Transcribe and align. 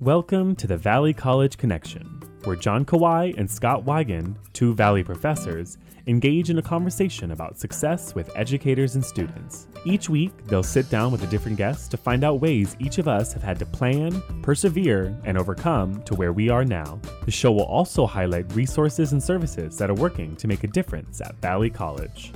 Welcome 0.00 0.56
to 0.56 0.66
the 0.66 0.76
Valley 0.76 1.14
College 1.14 1.56
Connection, 1.56 2.20
where 2.44 2.54
John 2.54 2.84
Kawai 2.84 3.34
and 3.38 3.50
Scott 3.50 3.84
Wigan, 3.84 4.38
two 4.52 4.74
Valley 4.74 5.02
professors, 5.02 5.78
engage 6.06 6.50
in 6.50 6.58
a 6.58 6.62
conversation 6.62 7.30
about 7.30 7.58
success 7.58 8.14
with 8.14 8.30
educators 8.36 8.94
and 8.94 9.02
students. 9.02 9.68
Each 9.86 10.10
week, 10.10 10.32
they'll 10.48 10.62
sit 10.62 10.90
down 10.90 11.12
with 11.12 11.22
a 11.22 11.26
different 11.28 11.56
guest 11.56 11.90
to 11.92 11.96
find 11.96 12.24
out 12.24 12.42
ways 12.42 12.76
each 12.78 12.98
of 12.98 13.08
us 13.08 13.32
have 13.32 13.42
had 13.42 13.58
to 13.58 13.64
plan, 13.64 14.22
persevere, 14.42 15.18
and 15.24 15.38
overcome 15.38 16.02
to 16.02 16.14
where 16.14 16.34
we 16.34 16.50
are 16.50 16.66
now. 16.66 17.00
The 17.24 17.30
show 17.30 17.50
will 17.50 17.62
also 17.62 18.04
highlight 18.04 18.54
resources 18.54 19.12
and 19.12 19.22
services 19.22 19.78
that 19.78 19.88
are 19.88 19.94
working 19.94 20.36
to 20.36 20.46
make 20.46 20.62
a 20.62 20.68
difference 20.68 21.22
at 21.22 21.40
Valley 21.40 21.70
College. 21.70 22.34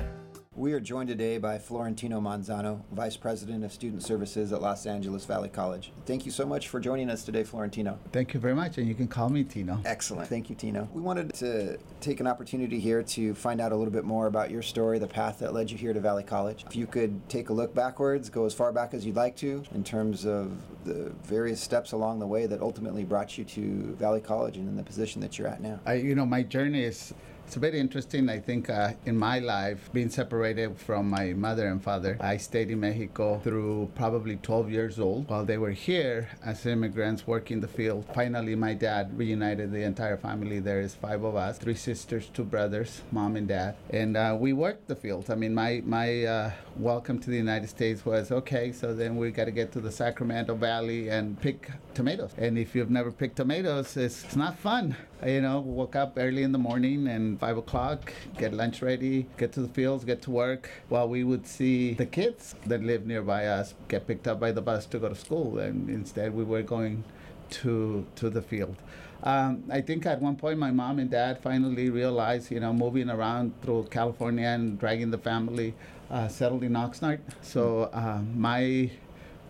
We 0.61 0.75
are 0.75 0.81
joined 0.81 1.09
today 1.09 1.39
by 1.39 1.57
Florentino 1.57 2.21
Manzano, 2.21 2.83
Vice 2.93 3.17
President 3.17 3.65
of 3.65 3.73
Student 3.73 4.03
Services 4.03 4.53
at 4.53 4.61
Los 4.61 4.85
Angeles 4.85 5.25
Valley 5.25 5.49
College. 5.49 5.91
Thank 6.05 6.27
you 6.27 6.31
so 6.31 6.45
much 6.45 6.69
for 6.69 6.81
joining 6.81 7.09
us 7.09 7.25
today, 7.25 7.45
Florentino. 7.45 7.99
Thank 8.13 8.35
you 8.35 8.41
very 8.41 8.55
much, 8.55 8.77
and 8.77 8.87
you 8.87 8.95
can 8.95 9.09
call 9.09 9.31
me 9.31 9.43
Tino. 9.43 9.81
Excellent. 9.87 10.29
Thank 10.29 10.51
you, 10.51 10.57
Tino. 10.57 10.87
We 10.93 11.01
wanted 11.01 11.33
to 11.37 11.79
take 12.03 12.21
an 12.21 12.27
opportunity 12.27 12.79
here 12.79 13.03
to 13.03 13.35
find 13.35 13.59
out 13.59 13.73
a 13.73 13.75
little 13.75 13.91
bit 13.91 14.05
more 14.05 14.27
about 14.27 14.51
your 14.51 14.61
story, 14.61 14.99
the 14.99 15.07
path 15.07 15.39
that 15.39 15.55
led 15.55 15.71
you 15.71 15.79
here 15.79 15.95
to 15.95 16.01
Valley 16.01 16.25
College. 16.25 16.67
If 16.67 16.77
you 16.77 16.87
could 16.87 17.27
take 17.31 17.49
a 17.49 17.55
look 17.55 17.75
backwards, 17.75 18.29
go 18.29 18.45
as 18.45 18.53
far 18.53 18.71
back 18.71 18.93
as 18.93 19.07
you'd 19.07 19.17
like 19.17 19.37
to, 19.37 19.65
in 19.75 19.83
terms 19.83 20.27
of 20.27 20.59
the 20.85 21.11
various 21.23 21.63
steps 21.63 21.93
along 21.93 22.19
the 22.19 22.27
way 22.27 22.45
that 22.45 22.61
ultimately 22.61 23.05
brought 23.05 23.39
you 23.39 23.45
to 23.45 23.97
Valley 23.99 24.21
College 24.21 24.59
and 24.59 24.69
in 24.69 24.77
the 24.77 24.83
position 24.83 25.23
that 25.23 25.39
you're 25.39 25.49
at 25.49 25.63
now. 25.63 25.81
I, 25.87 25.95
you 25.95 26.15
know, 26.15 26.27
my 26.27 26.43
journey 26.43 26.85
is 26.85 27.15
it's 27.51 27.57
very 27.57 27.81
interesting. 27.81 28.29
I 28.29 28.39
think 28.39 28.71
uh, 28.71 28.93
in 29.07 29.19
my 29.19 29.41
life, 29.41 29.91
being 29.93 30.09
separated 30.09 30.79
from 30.79 31.11
my 31.11 31.33
mother 31.33 31.67
and 31.67 31.83
father, 31.83 32.17
I 32.21 32.37
stayed 32.37 32.71
in 32.71 32.79
Mexico 32.79 33.41
through 33.43 33.91
probably 33.97 34.37
12 34.37 34.71
years 34.71 35.01
old. 35.01 35.29
While 35.29 35.45
they 35.45 35.59
were 35.59 35.73
here 35.73 36.29
as 36.45 36.65
immigrants 36.65 37.27
working 37.27 37.61
the 37.61 37.67
field, 37.67 38.07
finally 38.15 38.55
my 38.55 38.75
dad 38.75 39.19
reunited 39.19 39.73
the 39.73 39.83
entire 39.83 40.17
family. 40.17 40.61
There 40.61 40.81
is 40.81 40.95
five 40.95 41.25
of 41.25 41.35
us, 41.35 41.59
three 41.59 41.75
sisters, 41.75 42.31
two 42.33 42.45
brothers, 42.45 43.03
mom 43.11 43.35
and 43.35 43.49
dad, 43.49 43.75
and 43.91 44.17
uh, 44.17 44.37
we 44.39 44.53
worked 44.53 44.87
the 44.87 44.95
field. 44.95 45.29
I 45.29 45.35
mean, 45.35 45.53
my 45.53 45.83
my 45.85 46.23
uh, 46.23 46.51
welcome 46.77 47.19
to 47.19 47.31
the 47.31 47.37
United 47.37 47.69
States 47.69 48.07
was 48.07 48.31
okay. 48.31 48.71
So 48.71 48.95
then 48.95 49.17
we 49.17 49.33
got 49.33 49.47
to 49.47 49.51
get 49.51 49.73
to 49.73 49.81
the 49.81 49.91
Sacramento 49.91 50.55
Valley 50.55 51.09
and 51.09 51.41
pick 51.41 51.69
tomatoes. 51.95 52.31
And 52.39 52.57
if 52.57 52.77
you've 52.77 52.93
never 52.93 53.11
picked 53.11 53.39
tomatoes, 53.39 53.97
it's, 53.97 54.23
it's 54.23 54.37
not 54.37 54.57
fun. 54.57 54.95
You 55.25 55.43
know, 55.43 55.61
woke 55.61 55.97
up 55.97 56.15
early 56.17 56.43
in 56.43 56.53
the 56.53 56.59
morning 56.59 57.07
and 57.07 57.39
five 57.39 57.59
o'clock, 57.59 58.13
get 58.39 58.55
lunch 58.55 58.81
ready, 58.81 59.27
get 59.37 59.53
to 59.53 59.61
the 59.61 59.69
fields, 59.69 60.03
get 60.05 60.23
to 60.23 60.31
work. 60.31 60.71
While 60.89 61.09
we 61.11 61.25
would 61.25 61.47
see 61.47 61.93
the 61.93 62.07
kids 62.07 62.55
that 62.65 62.83
live 62.83 63.05
nearby 63.05 63.47
us 63.47 63.75
get 63.89 64.07
picked 64.07 64.27
up 64.27 64.41
by 64.41 64.53
the 64.53 64.63
bus 64.63 64.87
to 64.87 64.99
go 64.99 65.11
to 65.11 65.15
school, 65.15 65.59
and 65.59 65.91
instead 65.91 66.35
we 66.35 66.45
were 66.45 66.63
going 66.63 67.05
to 67.51 68.07
to 68.17 68.31
the 68.31 68.41
field. 68.41 68.77
Um, 69.23 69.65
I 69.71 69.83
think 69.83 70.07
at 70.07 70.23
one 70.23 70.37
point 70.37 70.59
my 70.59 70.71
mom 70.71 70.99
and 70.99 71.11
dad 71.11 71.43
finally 71.43 71.91
realized, 71.91 72.51
you 72.51 72.61
know, 72.61 72.73
moving 72.73 73.11
around 73.11 73.53
through 73.61 73.89
California 73.91 74.47
and 74.47 74.79
dragging 74.79 75.11
the 75.11 75.19
family, 75.19 75.75
uh, 76.11 76.29
settled 76.29 76.65
in 76.65 76.73
Oxnard. 76.73 77.21
So 77.43 77.91
uh, 77.93 78.23
my 78.35 78.91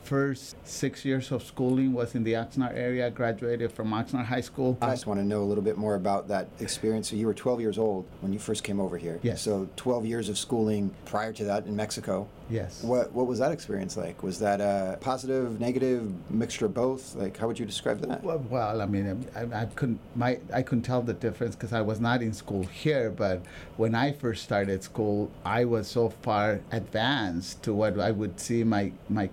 first 0.02 0.56
six 0.66 1.04
years 1.04 1.30
of 1.30 1.42
schooling 1.42 1.92
was 1.92 2.14
in 2.14 2.24
the 2.24 2.32
Oxnard 2.34 2.76
area. 2.76 3.10
Graduated 3.10 3.72
from 3.72 3.90
Oxnard 3.90 4.26
High 4.26 4.40
School. 4.40 4.78
I 4.82 4.90
just 4.90 5.06
want 5.06 5.20
to 5.20 5.24
know 5.24 5.42
a 5.42 5.44
little 5.44 5.64
bit 5.64 5.76
more 5.76 5.94
about 5.94 6.28
that 6.28 6.48
experience. 6.58 7.10
So 7.10 7.16
you 7.16 7.26
were 7.26 7.34
12 7.34 7.60
years 7.60 7.78
old 7.78 8.06
when 8.20 8.32
you 8.32 8.38
first 8.38 8.64
came 8.64 8.80
over 8.80 8.98
here. 8.98 9.20
Yes. 9.22 9.42
So 9.42 9.68
12 9.76 10.06
years 10.06 10.28
of 10.28 10.38
schooling 10.38 10.90
prior 11.04 11.32
to 11.32 11.44
that 11.44 11.66
in 11.66 11.76
Mexico. 11.76 12.28
Yes. 12.50 12.82
What 12.82 13.12
What 13.12 13.26
was 13.26 13.38
that 13.38 13.52
experience 13.52 13.96
like? 13.96 14.22
Was 14.22 14.40
that 14.40 14.60
a 14.60 14.98
positive, 15.00 15.60
negative, 15.60 16.12
mixture 16.30 16.66
of 16.66 16.74
both? 16.74 17.14
Like, 17.14 17.36
how 17.36 17.46
would 17.46 17.58
you 17.58 17.66
describe 17.66 18.00
that? 18.00 18.22
Well, 18.24 18.44
well 18.50 18.82
I 18.82 18.86
mean, 18.86 19.08
um, 19.08 19.52
I, 19.54 19.62
I 19.62 19.64
couldn't 19.66 20.00
my 20.16 20.40
I 20.52 20.62
couldn't 20.62 20.82
tell 20.82 21.02
the 21.02 21.14
difference 21.14 21.54
because 21.54 21.72
I 21.72 21.80
was 21.80 22.00
not 22.00 22.22
in 22.22 22.32
school 22.32 22.64
here. 22.64 23.10
But 23.10 23.42
when 23.76 23.94
I 23.94 24.12
first 24.12 24.42
started 24.42 24.82
school, 24.82 25.30
I 25.44 25.64
was 25.64 25.86
so 25.88 26.10
far 26.22 26.60
advanced 26.72 27.62
to 27.62 27.72
what 27.72 27.98
I 28.00 28.10
would 28.10 28.40
see 28.40 28.64
my 28.64 28.92
my 29.08 29.28